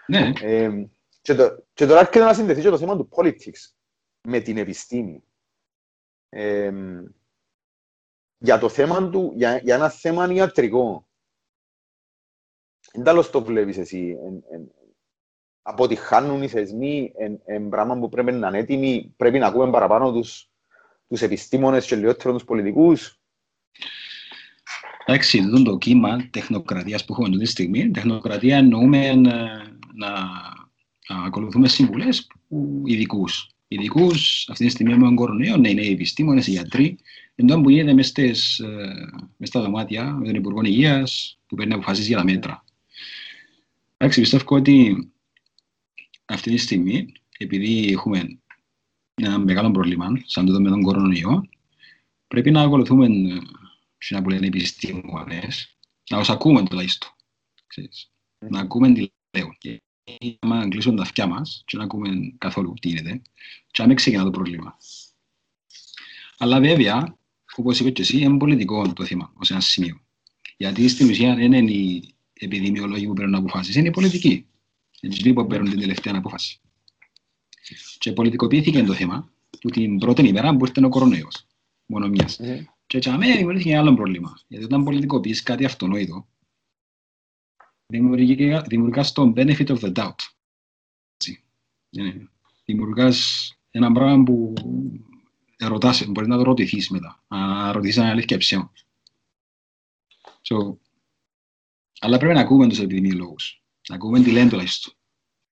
Ναι. 0.06 0.32
Ε, 0.42 0.70
και, 1.22 1.34
το, 1.34 1.64
και 1.74 1.86
τώρα 1.86 2.00
έρχεται 2.00 2.24
να 2.24 2.32
συνδεθεί 2.32 2.60
και 2.60 2.68
το 2.68 2.78
θέμα 2.78 2.96
του 2.96 3.08
politics 3.16 3.72
με 4.28 4.40
την 4.40 4.56
επιστήμη 4.56 5.22
για 8.38 8.58
το 8.58 8.68
θέμα 8.68 9.10
του, 9.10 9.32
για, 9.34 9.58
για 9.58 9.74
ένα 9.74 9.88
θέμα 9.88 10.32
ιατρικό. 10.32 11.06
Δεν 12.92 13.30
το 13.30 13.44
βλέπεις 13.44 13.78
εσύ. 13.78 14.16
Εν, 14.24 14.44
εν, 14.50 14.72
αποτυχάνουν 15.62 16.42
οι 16.42 16.48
θεσμοί, 16.48 17.12
εν, 17.16 17.40
εν 17.44 17.68
πράγμα 17.68 17.98
που 17.98 18.08
πρέπει 18.08 18.32
να 18.32 18.48
είναι 18.48 18.58
έτοιμοι, 18.58 19.14
πρέπει 19.16 19.38
να 19.38 19.46
ακούμε 19.46 19.70
παραπάνω 19.70 20.12
τους, 20.12 20.50
τους 21.08 21.22
επιστήμονες 21.22 21.86
και 21.86 21.96
λιγότερο 21.96 22.32
τους 22.32 22.44
πολιτικούς. 22.44 23.18
Εντάξει, 25.04 25.38
αυτό 25.38 25.62
το 25.62 25.78
κύμα 25.78 26.28
τεχνοκρατίας 26.30 27.04
που 27.04 27.12
έχουμε 27.12 27.28
αυτή 27.28 27.44
τη 27.44 27.50
στιγμή, 27.50 27.90
τεχνοκρατία 27.90 28.56
εννοούμε 28.56 29.14
να, 29.14 29.34
να, 29.94 30.10
να 31.08 31.24
ακολουθούμε 31.24 31.68
συμβουλές 31.68 32.26
ειδικούς 32.84 33.53
ειδικούς, 33.74 34.48
αυτή 34.48 34.64
τη 34.64 34.70
στιγμή 34.70 34.94
με 34.96 35.04
τον 35.04 35.14
κορονοϊό, 35.14 35.56
ναι, 35.56 35.70
είναι 35.70 35.82
οι 35.82 35.92
επιστήμονες, 35.92 36.46
οι 36.46 36.50
γιατροί, 36.50 36.98
ενώ 37.34 37.60
που 37.60 37.70
γίνεται 37.70 37.92
μέσα 37.92 38.22
ε, 38.22 39.46
στα 39.46 39.60
δωμάτια 39.60 40.12
με 40.12 40.26
τον 40.26 40.34
Υπουργό 40.34 40.62
Υγείας 40.62 41.38
που 41.46 41.56
παίρνει 41.56 41.72
αποφασίσει 41.72 42.08
για 42.08 42.16
τα 42.16 42.24
μέτρα. 42.24 42.64
Εντάξει, 43.96 44.20
πιστεύω 44.20 44.56
ότι 44.56 45.08
αυτή 46.24 46.50
τη 46.50 46.56
στιγμή, 46.56 47.12
επειδή 47.38 47.92
έχουμε 47.92 48.38
ένα 49.14 49.38
μεγάλο 49.38 49.70
πρόβλημα, 49.70 50.22
σαν 50.24 50.46
το 50.46 50.60
με 50.60 50.68
τον 50.68 50.82
κορονοϊό, 50.82 51.48
πρέπει 52.28 52.50
να 52.50 52.62
ακολουθούμε 52.62 53.08
τι 53.98 54.22
που 54.22 54.28
λένε 54.28 54.46
επιστήμονες, 54.46 55.76
να 56.10 56.18
τους 56.18 56.30
ακούμε 56.30 56.62
τουλάχιστον. 56.62 57.10
Να 58.38 58.60
ακούμε 58.60 58.92
τι 58.92 59.12
λέω 59.36 59.56
άμα 60.38 60.68
κλείσουμε 60.68 60.96
τα 60.96 61.02
αυτιά 61.02 61.26
μας 61.26 61.62
και 61.66 61.76
να 61.76 61.84
ακούμε 61.84 62.34
καθόλου 62.38 62.74
τι 62.80 62.88
γίνεται 62.88 63.22
και 63.70 63.82
να 63.82 63.86
μην 63.86 63.96
ξεκινά 63.96 64.24
το 64.24 64.30
πρόβλημα. 64.30 64.76
Αλλά 66.38 66.60
βέβαια, 66.60 67.16
όπως 67.56 67.80
είπες 67.80 67.92
και 67.92 68.02
εσύ, 68.02 68.18
είναι 68.18 68.36
πολιτικό 68.36 68.92
το 68.92 69.04
θέμα 69.04 69.32
ως 69.36 69.50
ένα 69.50 69.60
σημείο. 69.60 70.00
Γιατί 70.56 70.88
στην 70.88 71.10
ουσία 71.10 71.34
δεν 71.34 71.52
είναι 71.52 71.70
οι 71.70 72.14
επιδημιολόγοι 72.32 73.06
που 73.06 73.12
παίρνουν 73.12 73.34
αποφάσεις, 73.34 73.74
είναι 73.74 73.88
οι 73.88 73.90
πολιτικοί. 73.90 74.46
Έτσι 75.00 75.32
που 75.32 75.46
παίρνουν 75.46 75.70
την 75.70 75.80
τελευταία 75.80 76.14
απόφαση. 76.16 76.60
Και 77.98 78.12
πολιτικοποιήθηκε 78.12 78.82
το 78.82 78.94
θέμα 78.94 79.30
που 79.60 79.70
την 79.70 79.98
πρώτη 79.98 80.28
ημέρα 80.28 80.56
που 80.56 80.66
ήρθε 80.66 80.84
ο 80.84 80.88
κορονοϊός. 80.88 81.46
Μόνο 81.86 82.08
μιας. 82.08 82.40
Mm. 82.42 82.64
Και 82.86 82.96
έτσι 82.96 83.10
αμέσως 83.10 83.36
δημιουργήθηκε 83.36 83.76
άλλο 83.76 83.94
πρόβλημα. 83.94 84.38
Γιατί 84.46 84.64
όταν 84.64 84.84
πολιτικοποιείς 84.84 85.42
κάτι 85.42 85.64
αυτονόητο, 85.64 86.28
δημιουργάς 88.66 89.12
το 89.12 89.32
benefit 89.36 89.66
of 89.66 89.78
the 89.78 89.92
doubt. 89.92 90.14
Δημιουργάς 92.64 93.48
ένα 93.70 93.92
πράγμα 93.92 94.22
που 94.22 94.52
ρωτάς, 95.58 96.06
μπορείς 96.06 96.28
να 96.28 96.36
το 96.36 96.42
ρωτηθείς 96.42 96.88
μετά, 96.90 97.24
να 97.28 97.72
ρωτήσεις 97.72 97.98
αν 97.98 98.06
αλήθεια 98.06 98.38
ψέμα. 98.38 98.72
So, 100.42 100.76
αλλά 101.98 102.18
πρέπει 102.18 102.34
να 102.34 102.40
ακούμε 102.40 102.68
τους 102.68 102.80
επιδημιολόγους, 102.80 103.62
να 103.88 103.94
ακούμε 103.94 104.20
τι 104.20 104.30
λένε 104.30 104.50
τουλάχιστον. 104.50 104.92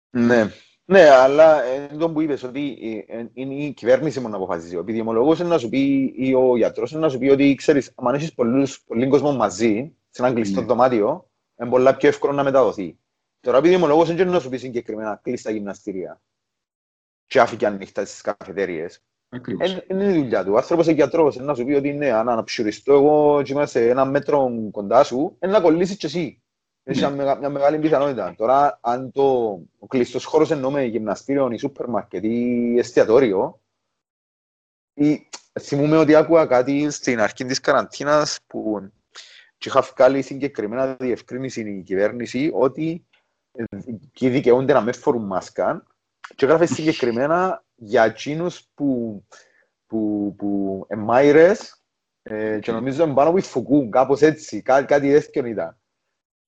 Ναι, 0.10 0.52
Ναι, 0.86 1.10
αλλά 1.10 1.76
είναι 1.76 1.98
το 1.98 2.10
που 2.12 2.22
είπες 2.22 2.44
ότι 2.44 2.78
ε, 3.08 3.18
ε, 3.18 3.30
είναι 3.34 3.54
η 3.54 3.74
κυβέρνηση 3.74 4.20
μόνο 4.20 4.38
να 4.38 4.44
αποφασίσει. 4.44 4.76
Ο 4.76 4.80
επιδημολόγος 4.80 5.40
είναι 5.40 5.50
να 5.50 5.58
σου 5.58 5.70
πει 5.70 6.14
ή 6.18 6.34
ο 6.34 6.58
γιατρός 6.58 6.92
είναι 6.92 7.00
να 7.00 7.10
σου 7.10 7.18
πει 7.18 7.30
ότι 7.30 7.56
ξέρεις, 7.56 7.94
αν 7.96 8.16
έχεις 8.16 8.34
πολλούς, 8.34 8.84
πολύ 8.84 9.08
κόσμο 9.08 9.36
μαζί, 9.36 9.96
σε 10.10 10.24
ένα 10.24 10.34
κλειστό 10.34 10.60
Ναι. 10.60 10.66
δωμάτιο, 10.66 11.30
είναι 11.60 11.70
πολλά 11.70 11.96
πιο 11.96 12.10
εύκολο 12.10 12.34
να 12.34 12.44
μεταδοθεί. 12.44 12.98
Τώρα 13.40 13.58
ο 13.58 13.60
επιδημολόγος 13.60 14.10
είναι 14.10 14.18
και 14.18 14.30
να 14.30 14.40
σου 14.40 14.50
πει 14.50 14.58
συγκεκριμένα 14.58 15.20
κλειστά 15.24 15.52
γυμναστήρια 15.52 16.22
και 17.26 17.40
άφηκε 17.40 17.66
ανοιχτά 17.66 18.06
στις 18.06 18.22
καφετέριες. 18.22 19.02
Ακριβώς. 19.30 19.72
Ε, 19.74 19.86
Είναι 19.90 20.04
η 20.04 20.14
δουλειά 20.22 20.44
του. 20.46 20.54
Ο 20.54 20.58
άνθρωπος 20.58 20.86
είναι 20.86 20.96
γιατρός, 20.96 21.36
είναι 21.36 21.46
να 21.46 21.56
σου 21.56 21.66
πει 21.66 21.74
ότι 21.74 21.94
ναι, 21.94 22.12
αν 22.12 22.30
αναψουριστώ 22.30 22.94
εγώ 22.94 23.42
και 23.42 23.52
είμαστε 23.52 23.80
σε 23.80 23.90
ένα 23.90 24.06
μέτρο 24.06 24.52
κοντά 24.72 25.04
σου, 25.04 25.38
είναι 25.42 25.52
να 25.52 25.62
κολλήσεις 25.62 25.98
και 25.98 26.06
εσύ. 26.06 26.42
Έχει 26.84 27.00
Ναι. 27.02 27.08
μια, 27.08 27.16
μεγα- 27.16 27.38
μια 27.38 27.50
μεγάλη 27.50 27.80
πιθανότητα. 27.80 28.36
Τώρα, 28.38 28.80
αν 28.82 29.12
το, 29.12 29.42
ο 29.80 29.88
κλειστός 29.88 30.26
χώρος 30.26 30.52
εννοούμε 30.52 30.84
γυμναστήριο 30.84 31.50
ή 31.52 31.58
σούπερ 31.58 31.88
μάρκετ 31.88 32.24
ή 32.24 32.76
εστιατόριο, 32.78 33.62
ή, 34.94 35.30
θυμούμαι 35.60 35.98
ότι 35.98 36.16
άκουγα 36.16 36.46
κάτι 36.46 36.90
στην 36.92 37.20
αρχή 37.20 37.46
της 37.46 37.60
καραντίνας 37.60 38.38
που 38.48 38.92
και 39.58 39.70
είχα 39.70 39.82
βγάλει 39.82 40.22
συγκεκριμένα 40.22 40.96
διευκρίνηση 41.00 41.62
η 41.62 41.82
κυβέρνηση 41.84 42.52
ότι 42.54 43.06
ε, 43.52 43.64
και 44.14 44.30
δικαιούνται 44.30 44.74
να 44.74 44.82
μες 44.82 44.98
φορούν 44.98 45.26
μάσκα 45.26 45.84
και 46.36 46.46
έγραφε 46.46 46.66
συγκεκριμένα 46.66 47.64
για 47.76 48.04
εκείνους 48.06 48.68
που, 48.74 49.24
που, 49.88 50.34
που 50.38 50.86
εμάιρες 50.88 51.82
ε, 52.24 52.60
και 52.60 52.72
νομίζω 52.72 53.04
είναι 53.04 53.14
πάνω 53.14 53.32
που 53.32 53.42
φουκούν, 53.42 53.92
κάπως 53.92 54.22
έτσι, 54.22 54.62
κά, 54.62 54.84
κάτι 54.84 55.12
τέτοιο 55.12 55.46
ήταν. 55.46 55.78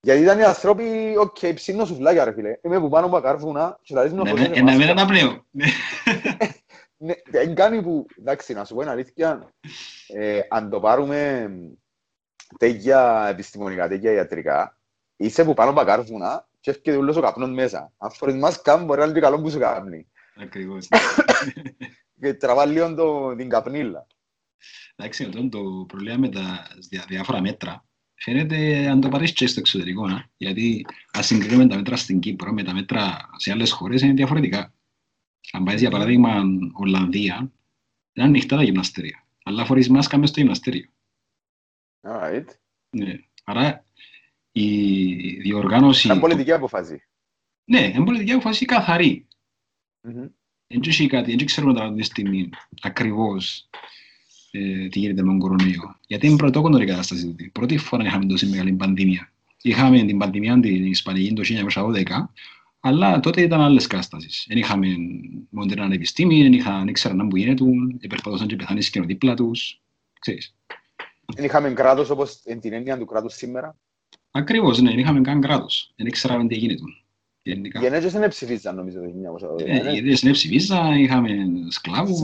Γιατί 0.02 0.22
ήταν 0.22 0.40
οι 0.40 0.44
άνθρωποι, 0.44 1.16
οκ, 1.18 1.54
ψήνω 1.54 1.86
σουβλάκια 1.86 2.24
ρε 2.26 2.34
φίλε, 2.34 2.60
είμαι 2.62 2.80
που 2.80 2.90
πάνω 2.90 3.06
από 3.06 3.20
κάρβουνα 3.20 3.80
και 3.82 3.94
θα 3.94 4.04
λες 4.04 4.12
να 4.14 4.24
Ναι, 4.24 4.30
φόρεσε 4.30 4.50
ναι, 4.50 4.56
Να 4.56 4.64
μην 4.64 4.76
μάσκα. 4.76 4.92
αναπνέω. 4.92 5.46
Ναι, 7.02 7.14
δεν 7.30 7.56
κάνει 7.56 7.82
που, 7.82 8.06
εντάξει, 8.20 8.54
να 8.54 8.66
σου 8.66 8.74
πω 8.74 8.80
την 8.82 8.90
αλήθεια, 8.90 9.54
ε, 10.08 10.40
αν 10.50 10.70
το 10.70 10.80
πάρουμε 10.80 11.50
τέτοια 12.58 13.28
επιστημονικά, 13.30 13.88
τέτοια 13.88 14.12
ιατρικά, 14.12 14.78
είσαι 15.16 15.44
που 15.44 15.54
πάνω 15.54 15.70
από 15.70 15.84
κάρβουνα 15.84 16.48
και 16.60 16.70
έρχεται 16.70 16.96
όλος 16.96 17.16
ο 17.16 17.22
καπνός 17.22 17.50
μέσα. 17.50 17.94
Αν 17.98 18.12
φορείς 18.12 18.36
μάσκα, 18.36 18.78
μπορεί 18.78 19.00
να 19.00 19.06
είναι 19.06 19.14
και 19.14 19.20
καλό 19.20 19.42
που 19.42 19.50
σου 19.50 19.60
κάνει. 19.60 20.08
Ακριβώς. 20.36 20.88
Και 22.22 22.34
τραβά 22.34 22.66
λίγο 22.66 22.94
το, 22.94 23.36
την 23.36 23.50
καπνίλα. 23.50 24.08
Εντάξει, 24.96 25.24
αυτό 25.24 25.50
το 25.50 25.86
πρόβλημα 25.88 26.18
με 26.18 26.30
τα 26.30 26.68
δια- 26.90 27.06
διάφορα 27.08 27.42
μέτρα 27.42 27.86
φαίνεται 28.16 28.88
αν 28.88 29.02
το 29.02 29.10
πάρεις 29.10 29.34
και 29.34 29.48
στο 29.48 29.60
εξωτερικό, 29.60 30.08
να. 30.08 30.30
γιατί 30.38 30.86
αν 31.12 31.24
συγκρίνουμε 31.24 31.68
τα 31.68 31.76
μέτρα 31.76 31.96
στην 31.96 32.20
Κύπρο 32.20 32.52
με 32.54 32.64
τα 32.64 32.74
μέτρα 32.74 33.30
σε 33.38 33.52
άλλες 33.52 33.72
χώρες 33.72 34.02
είναι 34.02 34.14
διαφορετικά. 34.14 34.74
Αν 35.52 35.64
πάεις 35.64 35.80
για 35.82 35.90
παράδειγμα 35.90 36.44
Ολλανδία, 36.74 37.52
είναι 38.14 38.26
ανοιχτά 38.28 38.56
τα 38.56 38.64
γυμναστήρια, 38.64 39.28
αλλά 39.44 39.66
φορείς 39.66 39.90
μάσκα 39.90 40.18
μέσα 40.18 40.32
στο 40.32 40.40
γυμναστήριο. 40.40 40.90
Alright. 42.02 42.46
Ναι. 42.90 43.20
Άρα 43.44 43.84
η 44.52 45.42
διοργάνωση... 45.42 46.08
Είναι 46.08 46.20
πολιτική 46.20 46.52
αποφάση. 46.52 47.04
Ναι, 47.64 47.80
είναι 47.80 48.04
πολιτική 48.06 48.32
αποφάση 48.32 48.66
καθαρή. 48.66 49.28
Μμμ. 50.02 50.28
Δεν 50.68 50.82
έχει 50.86 51.08
κάτι, 51.08 51.36
δεν 51.36 51.46
ξέρουμε 51.46 51.74
τώρα 51.74 51.86
αυτή 51.86 51.98
τη 51.98 52.06
στιγμή 52.06 52.50
ακριβώς 52.82 53.70
ε, 54.52 54.88
τι 54.88 55.00
γίνεται 55.00 55.22
με 55.22 55.28
τον 55.28 55.40
κορονοϊό. 55.40 56.00
Γιατί 56.08 56.28
είναι 56.28 56.36
πρωτόκοντρο 56.36 56.82
η 56.82 56.86
κατάσταση 56.86 57.26
τούτη. 57.26 57.50
Πρώτη 57.50 57.78
φορά 57.78 58.06
είχαμε 58.06 58.26
τόση 58.26 58.46
μεγάλη 58.46 58.74
πανδημία. 58.74 59.32
Είχαμε 59.62 60.04
την 60.04 60.18
πανδημία 60.18 60.60
την 60.60 60.86
Ισπανική 60.86 61.34
το 61.34 61.72
1912, 61.74 62.04
αλλά 62.80 63.20
τότε 63.20 63.42
ήταν 63.42 63.62
άλλες 63.62 63.88
κατάστασεις. 63.88 64.46
Δεν 64.48 64.58
είχαμε 64.58 64.88
μοντέρνα 65.50 65.94
επιστήμη, 65.94 66.42
δεν 66.42 66.54
είχαν, 66.54 66.78
δεν 66.78 66.88
ήξεραν 66.88 67.28
που 67.28 67.38
γίνεται, 67.38 67.64
περπατούσαν 68.08 68.48
και 68.48 68.56
πεθάνεις 68.56 68.86
σκηνό 68.86 69.06
δίπλα 69.06 69.34
τους. 69.34 69.82
Ξέρεις. 70.20 70.56
Δεν 71.36 71.46
είχαμε 71.46 71.74
κράτος 71.74 72.10
όπως 72.10 72.42
εν 72.46 72.60
την 72.60 72.74
έννοια 72.74 72.98
του 72.98 73.06
κράτους 73.06 73.34
σήμερα. 73.34 73.78
Ακριβώς, 74.32 74.82
ναι, 74.82 74.90
δεν 74.90 75.00
είχαμε 75.00 75.22
καν 75.22 75.42
κράτος. 75.42 75.94
Δεν 75.96 76.08
ήξεραμε 76.08 76.48
τι 76.48 76.56
γίνεται. 76.56 76.82
Γενικά. 77.44 77.82
Οι 77.82 77.86
ενέργειες 77.86 78.12
δεν 78.14 78.30
ψηφίζαν 78.30 78.76
νομίζω 78.76 79.00
το 79.00 79.06
1912. 79.56 79.66
Ε, 79.66 79.82
ναι. 79.82 79.92
γιατί 79.92 80.16
στην 80.16 80.32
ψηφίζα, 80.32 80.96
είχαμε 80.98 81.28
Σημεία. 81.30 81.72
σκλάβους. 81.72 82.20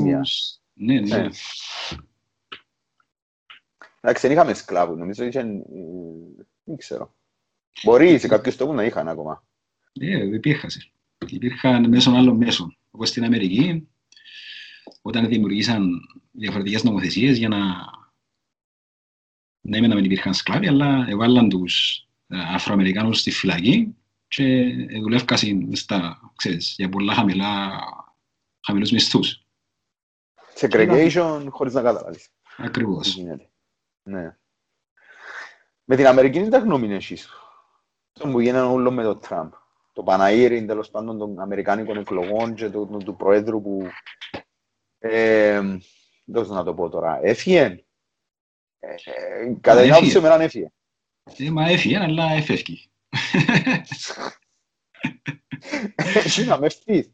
Ναι, 0.73 0.99
ναι. 0.99 0.99
Ναι. 0.99 1.27
Εντάξει, 4.01 4.27
δεν 4.27 4.31
είχαμε 4.31 4.53
σκλάβους, 4.53 4.97
νομίζω 4.97 5.23
είχε... 5.23 5.39
ε, 5.39 5.43
Δεν 6.63 6.77
ξέρω. 6.77 7.15
Μπορεί 7.83 8.19
σε 8.19 8.27
κάποιους 8.27 8.55
τόπους 8.55 8.75
να 8.75 8.83
είχαν 8.83 9.07
ακόμα. 9.07 9.43
Ε, 9.99 10.25
υπήρχαν. 10.25 10.69
Υπήρχαν 11.27 11.89
μέσω 11.89 12.11
άλλων 12.11 12.37
μέσων. 12.37 12.77
Όπως 12.91 13.09
στην 13.09 13.23
Αμερική, 13.23 13.87
όταν 15.01 15.27
δημιουργήσαν 15.27 15.89
διαφορετικές 16.31 16.83
νομοθεσίες 16.83 17.37
για 17.37 17.47
να... 17.47 17.57
Ναι, 19.67 19.79
μεν 19.79 19.89
να 19.89 19.95
μην 19.95 20.03
υπήρχαν 20.03 20.33
σκλάβοι, 20.33 20.67
αλλά 20.67 21.05
έβαλαν 21.07 21.49
τους 21.49 22.05
ε, 22.27 22.37
Αφροαμερικάνους 22.53 23.19
στη 23.19 23.31
φυλακή 23.31 23.95
και 24.27 24.73
δουλεύκασαν 25.01 25.75
στα, 25.75 26.31
ξέρεις, 26.35 26.73
για 26.77 26.89
πολλά 26.89 27.13
χαμηλά, 27.13 27.79
χαμηλούς 28.65 28.91
μισθούς. 28.91 29.45
Segregation 30.55 31.45
χωρίς 31.49 31.73
να 31.73 31.81
καταλάβεις. 31.81 32.23
τι 32.23 32.63
Ακριβώς. 32.63 33.07
γίνεται. 33.07 33.49
Ναι. 34.03 34.37
Με 35.83 35.95
την 35.95 36.07
Αμερική 36.07 36.39
δεν 36.39 36.49
τα 36.49 36.57
γνώμη 36.57 36.85
είναι 36.85 36.95
εσείς. 36.95 37.29
Αυτό 38.15 38.29
που 38.29 38.39
γίνανε 38.39 38.67
όλο 38.67 38.91
με 38.91 39.03
το 39.03 39.15
Τραμπ. 39.15 39.51
Το 39.93 40.03
Παναήρι, 40.03 40.65
τέλος 40.65 40.89
πάντων, 40.89 41.17
των 41.17 41.39
Αμερικάνικων 41.39 41.97
εκλογών 41.97 42.55
και 42.55 42.69
του, 42.69 42.87
του, 42.91 42.97
του 42.97 43.15
Προέδρου 43.15 43.61
που... 43.61 43.87
Ε, 44.97 45.61
δώστε 46.25 46.53
να 46.53 46.63
το 46.63 46.73
πω 46.73 46.89
τώρα. 46.89 47.19
Έφυγε. 47.23 47.85
Ε, 48.85 48.93
ε, 49.11 49.55
κατά 49.61 49.81
την 49.81 49.91
έφυγε. 49.91 49.91
άποψη 49.91 50.19
μου, 50.19 50.25
έναν 50.25 50.41
έφυγε. 50.41 50.67
Ε, 51.37 51.49
μα 51.49 51.69
έφυγε, 51.69 51.97
αλλά 51.97 52.31
έφευκε. 52.31 52.73
Εσύ 55.95 56.45
να 56.45 56.59
με 56.59 56.69
φύγεις. 56.69 57.09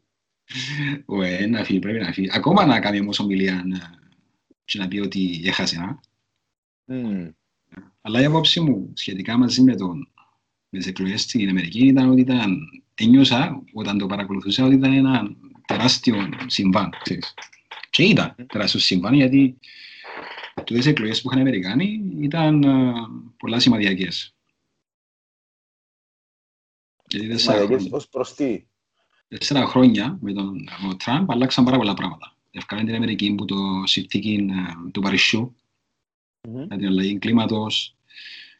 Ουε, 1.06 1.46
να 1.46 1.64
φύγει, 1.64 1.78
πρέπει 1.78 1.98
να 1.98 2.12
φύγει. 2.12 2.28
Ακόμα 2.32 2.66
να 2.66 2.80
κάνει 2.80 3.00
όμως 3.00 3.18
ομιλία 3.18 3.62
να, 3.66 3.78
και 4.64 4.78
να 4.78 4.88
πει 4.88 4.98
ότι 4.98 5.42
έχασε, 5.44 5.76
α. 5.76 5.98
Μμμ. 6.84 7.30
Αλλά 8.00 8.20
η 8.20 8.24
άποψη 8.24 8.60
μου 8.60 8.92
σχετικά 8.94 9.36
μαζί 9.36 9.62
με, 9.62 9.76
τον, 9.76 10.08
με 10.68 10.78
τις 10.78 10.86
εκλογές 10.88 11.22
στην 11.22 11.48
Αμερική 11.48 11.86
ήταν 11.86 12.10
ότι 12.10 12.20
ήταν, 12.20 12.58
ένιωσα 12.94 13.62
όταν 13.72 13.98
το 13.98 14.06
παρακολουθούσα 14.06 14.64
ότι 14.64 14.74
ήταν 14.74 14.92
ένα 14.92 15.36
τεράστιο 15.66 16.28
συμβάν, 16.46 16.90
ξέρεις. 17.02 17.34
Και 17.90 18.02
ήταν 18.02 18.34
τεράστιο 18.46 18.80
συμβάν 18.80 19.14
γιατί 19.14 19.58
τούτες 20.64 20.86
εκλογές 20.86 21.20
που 21.20 21.28
είχαν 21.28 21.38
οι 21.38 21.48
Αμερικάνοι 21.48 22.02
ήταν 22.20 22.64
α, 22.64 22.94
πολλά 23.36 23.60
σημαδιακές. 23.60 24.34
Γιατί 27.06 27.28
τέσσερα 27.28 27.56
Μαλακές 27.56 27.76
χρόνια, 27.76 27.96
ως 27.96 28.08
προς 28.08 28.34
τι; 28.34 28.66
τέσσερα 29.28 29.66
χρόνια 29.66 30.18
με 30.20 30.32
τον, 30.32 30.54
με 30.82 30.88
τον 30.88 30.98
Τραμπ 30.98 31.30
αλλάξαν 31.30 31.64
πάρα 31.64 31.76
πολλά 31.76 31.94
πράγματα. 31.94 32.36
Ευκάλαν 32.50 32.86
την 32.86 32.94
Αμερική 32.94 33.34
που 33.34 33.44
το 33.44 33.56
συνθήκη 33.84 34.48
ε, 34.50 34.90
του 34.90 35.00
Παρισιού 35.00 35.56
Μμμ. 36.48 36.64
για 36.66 36.76
την 36.76 36.86
αλλαγή 36.86 37.18
κλίματος. 37.18 37.96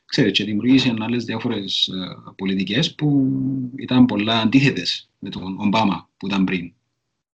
Ξέρετε, 0.05 0.33
και 0.33 0.45
δημιουργήσε 0.45 0.95
άλλες 0.99 1.25
διάφορες 1.25 1.87
ε, 1.87 2.33
πολιτικές 2.37 2.95
που 2.95 3.33
ήταν 3.77 4.07
πολλά 4.07 4.41
αντίθετες 4.41 5.11
με 5.19 5.31
τον 5.31 5.61
Ομπάμα 5.61 6.11
που 6.17 6.27
ήταν 6.27 6.45
πριν. 6.45 6.75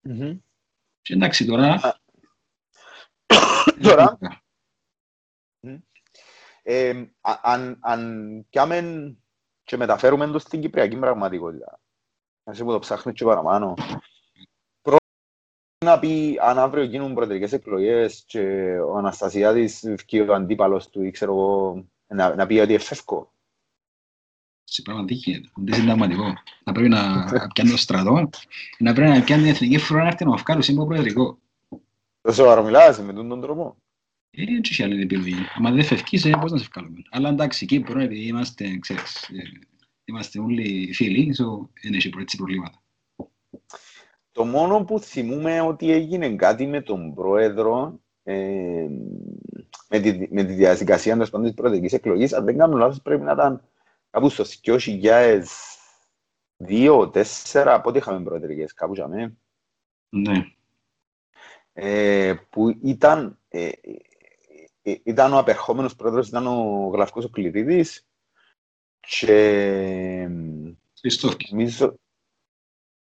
Μμμ. 0.01 0.37
Και 1.01 1.13
εντάξει, 1.13 1.45
τώρα... 1.45 1.99
Τώρα; 3.81 4.17
Ε, 6.65 7.03
α- 7.21 7.39
αν, 7.41 7.77
αν 7.81 8.45
πιάμε 8.49 9.17
και 9.63 9.77
μεταφέρουμε 9.77 10.27
το 10.27 10.39
στην 10.39 10.61
κυπριακή 10.61 10.97
πραγματικότητα, 10.97 11.79
εσύ 12.43 12.63
που 12.63 12.71
το 12.71 12.79
ψάχνεις 12.79 13.15
και 13.15 13.25
παραπάνω, 13.25 13.73
πρώτα 14.81 15.05
να 15.85 15.99
πει 15.99 16.37
αν 16.41 16.59
αύριο 16.59 16.83
γίνουν 16.83 17.13
προεδρικές 17.13 17.53
εκλογές 17.53 18.23
και 18.27 18.39
ο 18.79 18.97
Αναστασιάδης 18.97 19.95
και 20.05 20.21
ο 20.21 20.33
αντίπαλος 20.33 20.89
του 20.89 21.03
ή 21.03 21.11
ξέρω 21.11 21.31
εγώ 21.31 21.85
να, 22.07 22.35
να 22.35 22.45
πει 22.45 22.59
ότι 22.59 22.73
εφεύκω. 22.73 23.31
Σε 24.63 24.81
πράγμα 24.81 25.05
τι 25.05 25.13
γίνεται. 25.13 25.49
Δεν 25.55 25.65
είναι 25.65 25.75
συνταγματικό. 25.75 26.33
Να 26.63 26.71
πρέπει 26.71 26.89
να 26.89 27.25
πιάνει 27.53 27.69
το 27.69 27.77
στρατό, 27.77 28.29
να 28.79 28.93
πρέπει 28.93 29.11
να 29.11 29.23
πιάνει 29.23 29.41
την 29.41 29.51
εθνική 29.51 29.77
φρουρά 29.77 30.01
να 30.01 30.07
έρθει 30.07 30.23
να 30.23 30.29
μου 30.29 30.37
βγάλει 30.37 30.63
σύμπο 30.63 30.85
προεδρικό. 30.85 31.39
Τόσο 32.21 32.35
σοβαρό 32.35 32.63
μιλάς 32.63 32.99
με 32.99 33.13
τον 33.13 33.41
τρόπο. 33.41 33.82
Ε, 34.35 34.45
δεν 34.45 34.61
έχει 34.63 34.83
άλλη 34.83 35.01
επιλογή. 35.01 35.35
Αν 35.65 35.75
δεν 35.75 35.83
φευκείς, 35.83 36.25
ε, 36.25 36.37
πώς 36.41 36.51
να 36.51 36.57
σε 36.57 36.67
βγάλουμε. 36.73 37.01
Αλλά 37.09 37.29
εντάξει, 37.29 37.65
Κύπρο, 37.65 37.99
επειδή 37.99 38.27
είμαστε, 38.27 38.77
ξέρεις, 38.79 39.29
ε, 39.29 39.43
είμαστε 40.05 40.39
όλοι 40.39 40.93
φίλοι, 40.93 41.35
so, 41.37 41.67
δεν 41.81 41.93
έχει 41.93 42.11
έτσι 42.19 42.37
προβλήματα. 42.37 42.83
Το 44.31 44.45
μόνο 44.45 44.83
που 44.83 44.99
θυμούμε 44.99 45.61
ότι 45.61 45.91
έγινε 45.91 46.35
κάτι 46.35 46.67
με 46.67 46.81
τον 46.81 47.13
πρόεδρο 47.13 47.99
ε, 48.23 48.87
με, 49.89 49.99
τη, 49.99 50.27
με 50.29 50.43
τη 50.43 50.53
διαδικασία 50.53 51.13
τέλος 51.13 51.29
πάντων 51.29 51.45
της 51.45 51.55
προεδρικής 51.55 51.93
εκλογής, 51.93 52.33
αν 52.33 52.45
δεν 52.45 52.57
κάνω 52.57 52.77
λάθος 52.77 53.01
πρέπει 53.01 53.23
να 53.23 53.31
ήταν 53.31 53.63
κάπου 54.09 54.29
στο 54.29 54.43
δύο, 56.57 57.09
τέσσερα, 57.09 57.81
πότε 57.81 57.97
είχαμε 57.97 58.23
προεδρικές, 58.23 58.73
κάπου 58.73 58.93
για 58.93 59.07
μένα. 59.07 59.33
Ναι. 60.09 60.45
Ε, 61.73 62.33
που 62.49 62.77
ήταν, 62.83 63.39
ε, 63.49 63.65
ε, 63.65 63.71
ήταν 64.83 65.33
ο 65.33 65.37
απερχόμενος 65.37 65.95
πρόεδρος, 65.95 66.27
ήταν 66.27 66.47
ο 66.47 66.87
Γλαυκός 66.93 67.25
ο 67.25 67.29
Κληρίδης 67.29 68.07
και 68.99 70.29
Χριστόφκης. 70.99 71.51
νομίζω... 71.51 71.95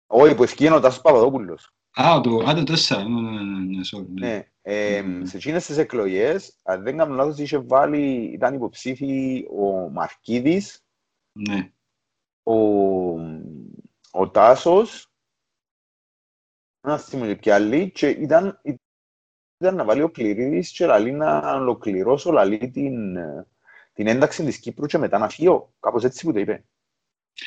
Όχι, 0.06 0.34
που 0.34 0.42
ευκήγαινε 0.42 0.74
ο 0.74 0.80
Τάσος 0.80 1.00
Παπαδόπουλος. 1.00 1.72
Α, 2.00 2.20
το, 2.22 2.36
α, 2.48 2.54
το 2.54 2.64
τέσσερα. 2.64 3.08
Ναι, 3.08 3.20
ναι, 3.20 3.42
ναι, 3.42 3.76
ναι, 3.76 3.80
sorry, 3.92 4.06
ναι. 4.06 4.26
Ναι, 4.26 4.48
ε, 4.62 5.02
Μμμ. 5.02 5.24
σε 5.24 5.36
εκείνες 5.36 5.66
τις 5.66 5.76
εκλογές, 5.76 6.58
αν 6.62 6.82
δεν 6.82 6.96
κάνω 6.96 7.14
λάθος, 7.14 7.38
είχε 7.38 7.58
βάλει, 7.58 8.22
ήταν 8.22 8.54
υποψήφοι 8.54 9.44
ο 9.50 9.90
Μαρκίδης, 9.90 10.84
Ναι. 11.32 11.72
ο, 12.42 12.54
ο 14.10 14.30
Τάσος, 14.32 15.08
ένας 16.80 17.04
θυμίζει 17.04 17.38
και 17.38 17.52
άλλοι, 17.52 17.90
και 17.90 18.08
ήταν, 18.08 18.60
ήταν 19.64 19.76
να 19.76 19.84
βάλει 19.84 20.02
ο 20.02 20.08
Κληρίδης 20.10 20.70
και 20.70 20.86
λαλεί 20.86 21.12
να 21.12 21.54
ολοκληρώσω 21.54 22.32
λαλεί 22.32 22.70
την, 22.70 23.16
ε, 23.16 23.46
την 23.92 24.06
ένταξη 24.06 24.44
της 24.44 24.58
Κύπρου 24.58 24.86
και 24.86 24.98
μετά 24.98 25.18
να 25.18 25.28
φύγω. 25.28 25.72
Κάπως 25.80 26.04
έτσι 26.04 26.24
που 26.24 26.32
το 26.32 26.38
είπε. 26.38 26.64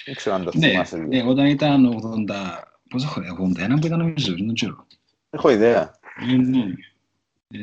Δεν 0.06 0.16
ξέρω 0.16 0.36
αν 0.36 0.44
το 0.44 0.52
Ναι, 0.56 0.68
θυμάσαι. 0.68 0.98
ναι, 0.98 1.24
όταν 1.24 1.46
ήταν 1.46 2.00
80... 2.28 2.64
Πόσα 2.90 3.08
χρόνια, 3.08 3.32
81 3.34 3.80
που 3.80 3.86
ήταν 3.86 4.00
νομίζω, 4.00 4.34
δεν 4.36 4.54
ξέρω. 4.54 4.88
Έχω 5.30 5.50
ιδέα. 5.50 5.96
Ε, 6.32 6.36
ναι. 6.36 6.60
Ε, 7.48 7.58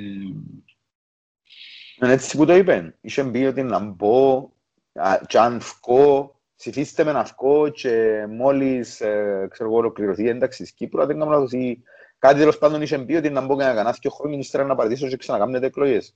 Είναι 2.00 2.12
έτσι 2.12 2.36
που 2.36 2.44
το 2.46 2.54
είπε. 2.56 2.94
Είχε 3.00 3.24
πει 3.24 3.38
ότι 3.38 3.62
να 3.62 3.78
μπω, 3.78 4.50
α, 4.92 5.18
και 5.26 5.38
αν 5.38 5.60
βγω, 5.60 6.34
ψηφίστε 6.56 7.04
με 7.04 7.12
να 7.12 7.22
βγω 7.22 7.68
και 7.68 8.26
μόλις, 8.30 9.00
ε, 9.00 9.48
ξέρω 9.50 9.68
εγώ, 9.68 9.78
ολοκληρωθεί 9.78 10.22
η 10.22 10.28
ένταξη 10.28 10.62
της 10.62 10.72
Κύπρου, 10.72 11.00
αν 11.00 11.06
δεν 11.06 11.18
κάνω 11.18 11.30
λάθος, 11.30 11.52
ή 11.52 11.82
κάτι 12.24 12.38
τέλος 12.38 12.58
πάντων 12.58 12.82
είχε 12.82 12.98
πει 12.98 13.14
ότι 13.14 13.30
να 13.30 13.40
μπω 13.40 13.56
και 13.56 13.62
να 13.62 13.74
κάνω 13.74 13.92
δύο 14.00 14.10
χρόνια, 14.10 14.38
ύστερα 14.38 14.64
να 14.64 14.74
παρατήσω 14.74 15.08
και 15.08 15.16
ξανακάμνετε 15.16 15.66
εκλογές. 15.66 16.14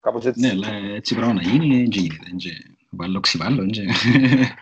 Κάπως 0.00 0.24
έτσι. 0.24 0.40
ναι, 0.40 0.48
αλλά 0.48 0.68
έτσι 0.72 1.14
πράγμα 1.14 1.32
να 1.34 1.42
γίνει, 1.42 1.66
δεν 1.76 1.90
γίνεται. 1.90 2.16
δεν 2.24 2.36
γίνεται. 2.36 2.76
Βάλω 2.90 3.20
ξυπάλλω, 3.20 3.56
δεν 3.56 3.68
γίνεται. 3.68 4.54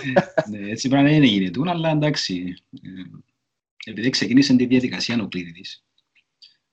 Ναι, 0.50 0.70
έτσι 0.70 0.88
πράγμα 0.88 1.08
δεν 1.08 1.22
γίνεται, 1.22 1.70
αλλά 1.70 1.90
εντάξει. 1.90 2.56
ε, 2.82 3.90
Επειδή 3.90 4.10
ξεκίνησε 4.10 4.56
τη 4.56 4.66
διαδικασία 4.66 5.22
ο 5.22 5.28
Κλήρητης, 5.28 5.84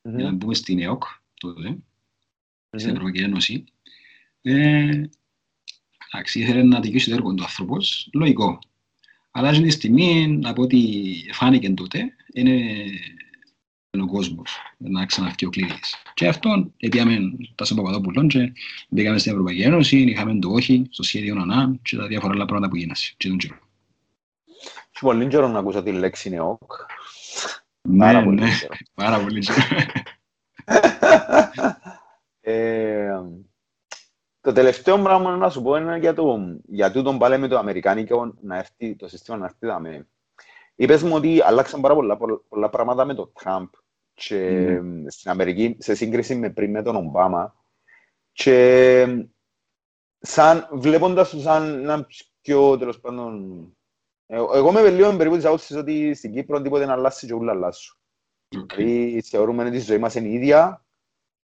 Μμμ. 0.02 0.16
για 0.16 0.26
να 0.26 0.32
μπούμε 0.32 0.54
στην 0.54 0.80
ΕΟΚ 0.80 1.04
τότε, 1.40 1.78
στην 2.70 2.90
Μμμ. 2.90 2.96
Ευρωπαϊκή 2.96 3.22
Ένωση, 3.22 3.64
ε, 4.42 5.02
εντάξει, 6.12 6.40
ήθελε 6.40 6.64
να 6.64 6.80
δικαιώσει 6.80 7.10
το 7.10 7.16
έργο 7.16 7.34
του 7.34 7.44
άνθρωπος, 7.44 8.10
λογικό. 8.14 8.60
Αλλά 9.32 9.50
αυτή 9.50 9.64
τη 9.64 9.70
στιγμή, 9.70 10.40
από 10.44 10.62
ό,τι 10.62 10.78
φάνηκε 11.32 11.70
τότε, 11.70 12.16
είναι 12.40 14.02
ο 14.02 14.08
κόσμος 14.08 14.58
να 14.78 15.06
ξαναρθεί 15.06 15.46
ο 15.46 15.50
κλήρης. 15.50 15.96
Και 16.14 16.28
αυτόν 16.28 16.74
πήγαμε 16.78 17.18
τα 17.56 17.66
σε 17.66 17.74
Παπαδόπουλον 17.74 18.28
και 18.28 18.54
μπήκαμε 18.90 19.18
στην 19.18 19.32
Ευρωπαϊκή 19.32 19.62
Ένωση, 19.62 19.98
είχαμε 20.02 20.40
το 20.40 20.50
όχι 20.50 20.88
στο 20.90 21.04
σχέδιο 21.04 21.36
ΝΑΝΑ 21.36 21.76
και 21.82 21.98
τα 21.98 22.08
διάφορα 22.08 22.34
άλλα 22.34 22.46
πράγματα 22.46 22.70
που 22.70 22.76
γίνανε. 22.76 23.00
Και 23.18 23.28
τον 23.28 23.38
καιρό. 23.38 23.56
Έχει 24.92 25.06
πολύ 25.06 25.28
καιρό 25.28 25.48
να 25.48 25.60
ακούσα 25.60 25.84
τη 25.84 25.92
λέξη 25.92 26.30
νεόκ. 26.30 26.72
Ναι, 27.82 27.98
Πάρα 27.98 28.24
πολύ 28.24 28.40
ναι, 28.42 28.50
καιρό. 28.60 28.74
πάρα 29.02 29.20
πολύ 29.20 29.40
καιρό. 29.40 29.60
Ε, 32.42 33.22
το 34.42 34.52
τελευταίο 34.52 35.02
πράγμα 35.02 35.36
να 35.36 35.50
σου 35.50 35.62
πω 35.62 35.76
είναι 35.76 35.98
για, 35.98 36.14
το, 36.14 36.38
για 36.68 36.92
τούτον 36.92 37.18
πάλι 37.18 37.38
με 37.38 37.48
το 37.48 37.58
αμερικάνικο 37.58 38.34
να 38.42 38.58
έρθει, 38.58 38.96
το 38.96 39.08
σύστημα 39.08 39.38
να 39.38 39.46
έρθει 39.46 39.66
δάμε. 39.66 40.08
Είπες 40.80 41.04
μου 41.04 41.16
ότι 41.16 41.42
αλλάξαν 41.42 41.82
πάρα 41.82 41.94
πολλά, 41.94 42.18
πολλά 42.50 42.70
πράγματα 42.70 43.06
με 43.06 43.14
τον 43.14 43.32
Τραμπ 43.34 43.68
και 44.14 44.82
στην 45.08 45.32
Αμερική 45.32 45.78
σε 45.80 45.96
σύγκριση 45.96 46.36
με 46.36 46.50
πριν 46.50 46.72
με 46.72 46.84
τον 46.84 46.96
Ομπάμα 46.96 47.56
και 48.32 49.06
σαν, 50.20 50.68
βλέποντας 50.72 51.30
το 51.30 51.40
σαν 51.40 51.80
ένα 51.80 52.08
πιο 52.42 52.78
τέλος 52.78 53.00
πάντων 53.00 53.62
ε, 54.26 54.36
εγώ 54.36 54.70
είμαι 54.70 54.90
λίγο 54.90 55.16
περίπου 55.18 55.36
της 55.36 55.46
άποψης 55.46 55.76
ότι 55.76 56.14
στην 56.14 56.34
Κύπρο 56.34 56.62
τίποτε 56.62 56.86
να 56.86 56.94
αλλάσει 56.94 57.28
και 57.28 57.34
όλα 57.34 57.52
αλλάσουν. 57.52 57.98
Οκ. 58.58 58.76
Δηλαδή 58.76 59.22
θεωρούμε 59.22 59.66
ότι 59.66 59.76
η 59.76 59.80
ζωή 59.80 59.98
μας 59.98 60.16
είναι 60.16 60.28
η 60.28 60.34
ίδια, 60.34 60.86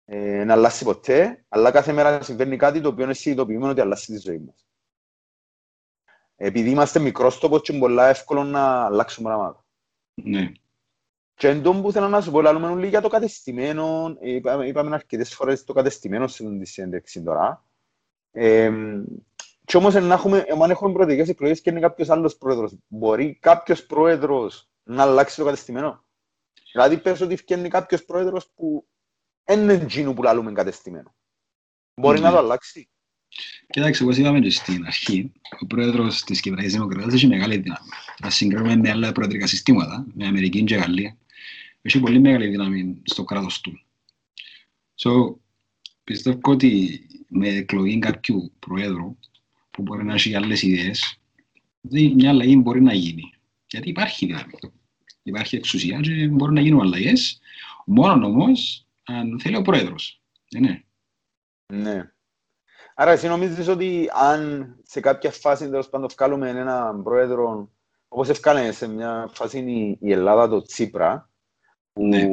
ε, 0.05 0.45
να 0.45 0.53
αλλάσει 0.53 0.85
ποτέ, 0.85 1.45
αλλά 1.49 1.71
κάθε 1.71 1.93
μέρα 1.93 2.23
συμβαίνει 2.23 2.57
κάτι 2.57 2.81
το 2.81 2.89
οποίο 2.89 3.05
είναι 3.05 3.15
συνειδητοποιημένο 3.15 3.71
ότι 3.71 3.81
αλλάσει 3.81 4.13
τη 4.13 4.19
ζωή 4.19 4.39
μας. 4.39 4.70
Επειδή 6.43 6.71
είμαστε 6.71 6.99
μικρός 6.99 7.39
τόπος 7.39 7.63
και 7.63 7.73
είναι 7.73 7.81
πολλά 7.81 8.09
εύκολο 8.09 8.45
να 8.45 8.85
αλλάξουμε 8.85 9.29
πράγματα. 9.29 9.65
Ναι. 10.15 10.53
Και 11.35 11.49
εν 11.49 11.63
τω 11.63 11.73
που 11.73 11.93
θέλω 11.93 12.09
να 12.09 12.21
σου 12.21 12.31
πω, 12.31 12.41
λαλούμε 12.41 12.67
όλοι 12.67 12.89
για 12.89 13.01
το 13.01 13.09
κατεστημένο, 13.09 14.17
ε, 14.21 14.31
είπαμε, 14.35 14.67
είπαμε 14.67 14.95
αρκετές 14.95 15.35
φορές 15.35 15.65
το 15.65 15.73
κατεστημένο 15.73 16.27
σε 16.27 16.45
αυτή 16.45 16.59
τη 16.59 16.65
συνέντευξη 16.67 17.23
τώρα. 17.23 17.65
Ε, 18.31 18.73
και 19.65 19.77
όμως 19.77 19.95
να 19.95 20.15
έχουμε, 20.15 20.45
αν 20.63 20.71
έχουμε 20.71 20.93
προεδρικές 20.93 21.29
εκλογές 21.29 21.61
και 21.61 21.71
είναι 21.71 21.81
κάποιος 21.81 22.09
άλλος 22.11 22.37
πρόεδρος, 22.37 22.77
μπορεί 22.87 23.35
κάποιος 23.35 23.87
πρόεδρος 23.87 24.71
να 24.83 25.03
αλλάξει 25.03 25.37
το 25.37 25.45
κατεστημένο; 25.45 26.05
Δηλαδή 26.73 26.99
πες 26.99 27.21
ότι 27.21 27.37
φτιάχνει 27.37 27.69
κάποιος 27.69 28.05
πρόεδρος 28.05 28.51
που 28.55 28.87
δεν 29.45 29.61
είναι 29.61 29.73
εκείνο 29.73 30.15
που 30.15 30.23
λαλούμε 30.23 30.53
κατεστημένο. 30.53 31.15
Μπορεί 31.95 32.19
Ναι. 32.21 32.25
να 32.27 32.33
το 32.33 32.39
αλλάξει; 32.39 32.91
Κοιτάξτε, 33.71 34.05
όπως 34.05 34.17
είπαμε 34.17 34.41
και 34.41 34.51
στην 34.51 34.87
αρχή, 34.87 35.33
ο 35.61 35.67
πρόεδρος 35.67 36.23
της 36.23 36.41
Κυπριακής 36.41 36.73
Δημοκρατίας 36.73 37.15
έχει 37.15 37.27
μεγάλη 37.27 37.57
δύναμη. 37.57 37.89
Να 38.23 38.31
συγκρίνουμε 38.31 38.77
με 38.77 38.91
άλλα 38.91 39.13
προεδρικά 39.13 39.47
συστήματα, 39.47 40.07
με 40.15 40.27
Αμερική 40.27 40.65
και 40.65 40.75
Γαλλία, 40.75 41.17
έχει 41.83 42.01
πολύ 42.01 42.21
μεγάλη 42.21 42.47
δύναμη 42.47 43.03
στο 43.05 43.25
κράτος 43.25 43.61
του. 43.61 43.81
So, 45.03 45.35
πιστεύω 46.05 46.39
ότι 46.43 47.01
με 47.29 47.49
εκλογή 47.49 47.99
κάποιου 47.99 48.53
προέδρου 48.59 49.17
που 49.71 49.83
μπορεί 49.83 50.05
να 50.05 50.15
έχει 50.15 50.35
άλλες 50.35 50.63
ιδέες, 50.63 51.21
δηλαδή 51.81 52.15
μια 52.15 52.31
αλλαγή 52.31 52.57
μπορεί 52.63 52.83
να 52.83 52.95
γίνει. 52.95 53.33
Γιατί 53.67 53.89
υπάρχει 53.89 54.27
δύναμη. 54.27 54.53
Υπάρχει 55.23 55.57
εξουσία 55.57 56.01
και 56.01 56.27
μπορεί 56.27 56.53
να 56.53 56.61
γίνουν 56.61 56.81
αλλαγές, 56.81 57.41
μόνο 57.87 58.27
όμως 58.27 58.87
αν 59.03 59.41
θέλει 59.41 59.57
ο 59.57 59.63
πρόεδρος. 59.63 60.21
Δεν 60.51 60.65
είναι. 60.65 60.85
Ναι. 61.73 62.11
Άρα 62.95 63.11
εσύ 63.11 63.29
νομίζεις 63.29 63.69
ότι 63.69 64.09
αν 64.13 64.75
σε 64.83 65.01
κάποια 65.01 65.31
φάση 65.31 65.69
τέλος 65.69 65.89
πάντων 65.89 66.09
βγάλουμε 66.17 66.49
έναν 66.49 67.03
πρόεδρο 67.03 67.71
όπως 68.09 68.29
ευκάλεμε 68.29 68.73
σε 68.73 68.89
μια 68.89 69.29
φάση 69.33 69.59
η- 69.59 69.99
η 70.01 70.13
Ελλάδα 70.13 70.49
το 70.49 70.63
Τσίπρα 70.63 71.31
που 71.93 72.07
Ναι. 72.07 72.29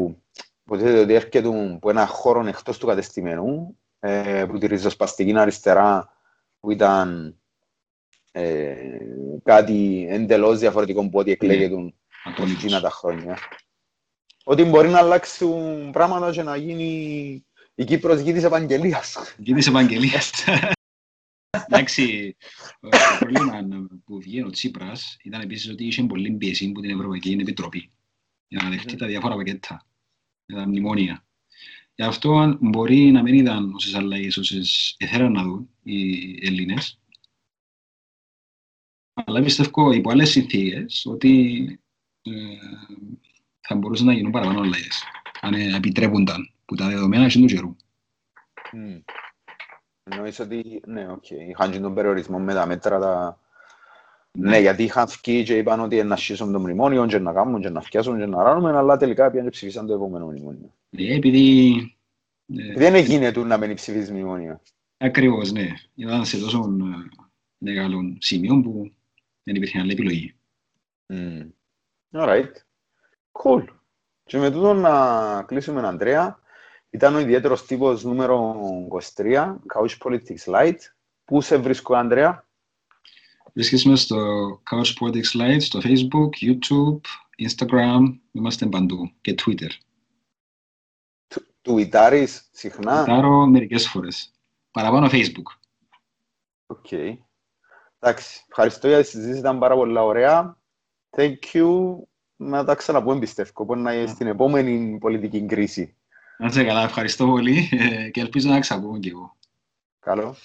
υποτίθεται 0.65 0.99
ότι 0.99 1.13
έρχεται 1.13 1.71
από 1.73 1.89
ένα 1.89 2.05
χώρο 2.07 2.47
εκτός 2.47 2.77
του 2.77 2.85
κατεστημένου 2.87 3.77
ε, 3.99 4.45
που 4.47 4.57
τη 4.57 4.67
ριζοσπαστική 4.67 5.37
αριστερά 5.37 6.09
που 6.59 6.71
ήταν 6.71 7.37
ε, 8.31 8.75
κάτι 9.43 10.07
εντελώς 10.09 10.59
διαφορετικό 10.59 11.01
από 11.01 11.19
ό,τι 11.19 11.31
εκλέγεται 11.31 11.65
Ατόμικος. 11.65 11.93
από 12.23 12.43
εκείνα 12.43 12.81
τα 12.81 12.89
χρόνια. 12.89 13.37
Ότι 14.43 14.63
μπορεί 14.63 14.89
να 14.89 14.97
αλλάξουν 14.99 15.91
πράγματα 15.91 16.31
και 16.31 16.43
να 16.43 16.55
γίνει 16.55 17.45
η 17.77 17.83
Κύπρος 17.83 18.19
γη 18.19 18.33
της 18.33 18.43
Ευαγγελίας. 18.43 19.17
Και 19.43 19.53
της 19.53 19.67
Ευαγγελίας. 19.67 20.31
Εντάξει, 21.67 22.35
το 22.79 22.89
πρόβλημα 23.19 23.87
που 24.05 24.19
βγαίνει 24.19 24.47
ο 24.47 24.49
Τσίπρας 24.49 25.17
ήταν 25.23 25.41
επίσης 25.41 25.69
ότι 25.69 25.85
είχε 25.85 26.03
πολύ 26.03 26.31
πίεση 26.31 26.67
από 26.69 26.81
την 26.81 26.89
Ευρωπαϊκή 26.89 27.31
Επιτροπή 27.31 27.91
για 28.47 28.63
να 28.63 28.69
δεχτεί 28.69 28.95
τα 28.95 29.07
διάφορα 29.07 29.35
πακέτα, 29.35 29.87
για 30.45 30.57
τα 30.57 30.67
μνημόνια. 30.67 31.25
Γι' 31.95 32.03
αυτό 32.03 32.57
μπορεί 32.61 33.11
να 33.11 33.21
μην 33.21 33.33
είδαν 33.33 33.73
όσες 33.73 33.93
αλλαγές 33.93 34.37
όσες 34.37 34.95
ήθελαν 34.99 35.31
να 35.31 35.43
δουν 35.43 35.69
οι 35.83 36.29
Έλληνες, 36.47 36.99
αλλά 39.13 39.41
πιστεύω 39.41 39.91
υπό 39.91 40.11
άλλες 40.11 40.29
συνθήκες 40.29 41.05
ότι 41.05 41.63
ε, 42.21 42.31
θα 43.59 43.75
μπορούσαν 43.75 44.05
να 44.05 44.13
γίνουν 44.13 44.31
παραπάνω 44.31 44.61
αλλαγές, 44.61 45.03
αν 45.41 45.53
ε, 45.53 45.75
επιτρέπονταν 45.75 46.51
που 46.67 46.75
τα 46.75 46.87
δεδομένα 46.87 47.23
είναι 47.23 47.47
του 47.47 47.53
καιρού. 47.53 47.75
Μμ. 48.71 48.97
Εννοείς 50.03 50.39
ότι, 50.39 50.81
ναι, 50.85 51.11
οκ, 51.11 51.29
είχαν 51.29 51.71
και 51.71 51.79
τον 51.79 51.93
περιορισμό 51.93 52.39
με 52.39 52.53
τα 52.53 52.65
μέτρα 52.65 52.99
τα... 52.99 53.39
Ναι, 54.31 54.59
γιατί 54.59 54.83
είχαν 54.83 55.07
βγει 55.07 55.43
και 55.43 55.57
είπαν 55.57 55.79
ότι 55.79 56.03
να 56.03 56.15
σχίσουν 56.15 56.51
το 56.51 56.59
μνημόνιο 56.59 57.05
και 57.05 57.19
να 57.19 57.33
κάνουν 57.33 57.61
και 57.61 57.69
να 57.69 57.81
φτιάσουν 57.81 58.17
και 58.17 58.25
να 58.25 58.43
ράνουμε, 58.43 58.77
αλλά 58.77 58.97
τελικά 58.97 59.29
πήγαν 59.29 59.45
και 59.45 59.51
ψηφίσαν 59.51 59.87
το 59.87 59.93
επόμενο 59.93 60.25
μνημόνιο. 60.25 60.73
Ναι, 60.89 61.15
επειδή 61.15 61.75
ε, 62.47 62.73
Δεν 62.73 62.95
γίνεται 62.95 63.43
να 63.43 63.57
μην 63.57 63.75
ψηφίσεις 63.75 64.11
μνημόνιο. 64.11 64.61
Ακριβώς, 64.97 65.51
ναι. 65.51 65.67
Ήταν 65.95 66.25
σε 66.25 66.39
τόσο 66.39 66.59
ε, 66.59 67.19
μεγάλο 67.57 68.17
σημείο 68.19 68.61
που 68.61 68.91
δεν 69.43 69.55
υπήρχε 69.55 69.79
άλλη 69.79 69.91
επιλογή. 69.91 70.35
Μμ. 71.05 71.39
Alright. 72.11 72.51
Cool. 73.31 73.65
Και 74.23 74.37
με 74.37 74.51
τούτο 74.51 74.73
να 74.73 75.43
κλείσουμε, 75.43 75.87
Αντρέα. 75.87 76.39
Ήταν 76.89 77.15
ο 77.15 77.19
ιδιαίτερος 77.19 77.65
τύπος 77.65 78.03
νούμερο 78.03 78.55
23, 79.15 79.55
Couch 79.75 79.97
Politics 80.03 80.43
Light. 80.45 80.77
Πού 81.25 81.41
σε 81.41 81.57
βρίσκω, 81.57 81.95
Αντρέα; 81.95 82.47
Βρίσκεσαι 83.53 83.95
στο 83.95 84.17
Couch 84.71 84.93
Politics 84.99 85.41
Live, 85.41 85.57
στο 85.59 85.79
Facebook, 85.83 86.29
YouTube, 86.41 86.99
Instagram, 87.47 88.19
είμαστε 88.31 88.65
παντού 88.65 89.11
και 89.21 89.35
Twitter. 89.45 89.69
Τουιτάρεις 91.61 92.49
συχνά; 92.51 93.05
Τάρω 93.05 93.45
μερικές 93.45 93.87
φορές. 93.87 94.31
Παραπάνω 94.71 95.09
Facebook. 95.11 95.57
Οκ. 96.65 96.85
Okay. 96.89 97.17
Εντάξει, 97.99 98.45
ευχαριστώ 98.49 98.87
για 98.87 98.97
τη 98.97 99.07
συζήτηση, 99.07 99.39
ήταν 99.39 99.59
πάρα 99.59 99.75
πολύ 99.75 99.97
ωραία. 99.97 100.57
Thank 101.17 101.37
you. 101.53 101.97
Να 102.35 102.63
τα 102.63 102.75
ξαναπούμε, 102.75 103.19
πιστεύω, 103.19 103.63
μπορεί 103.63 103.79
να 103.79 103.93
είναι 103.93 104.07
στην 104.07 104.27
επόμενη 104.27 104.97
πολιτική 104.97 105.45
κρίση. 105.45 105.96
Να 106.37 106.47
είσαι 106.47 106.63
καλά, 106.63 106.83
ευχαριστώ 106.83 107.25
πολύ 107.25 107.69
ε, 107.71 108.09
και 108.09 108.21
ελπίζω 108.21 108.49
να 108.49 108.59
ξαπούμε 108.59 108.99
κι 108.99 109.09
εγώ. 109.09 109.37
Καλό. 109.99 110.35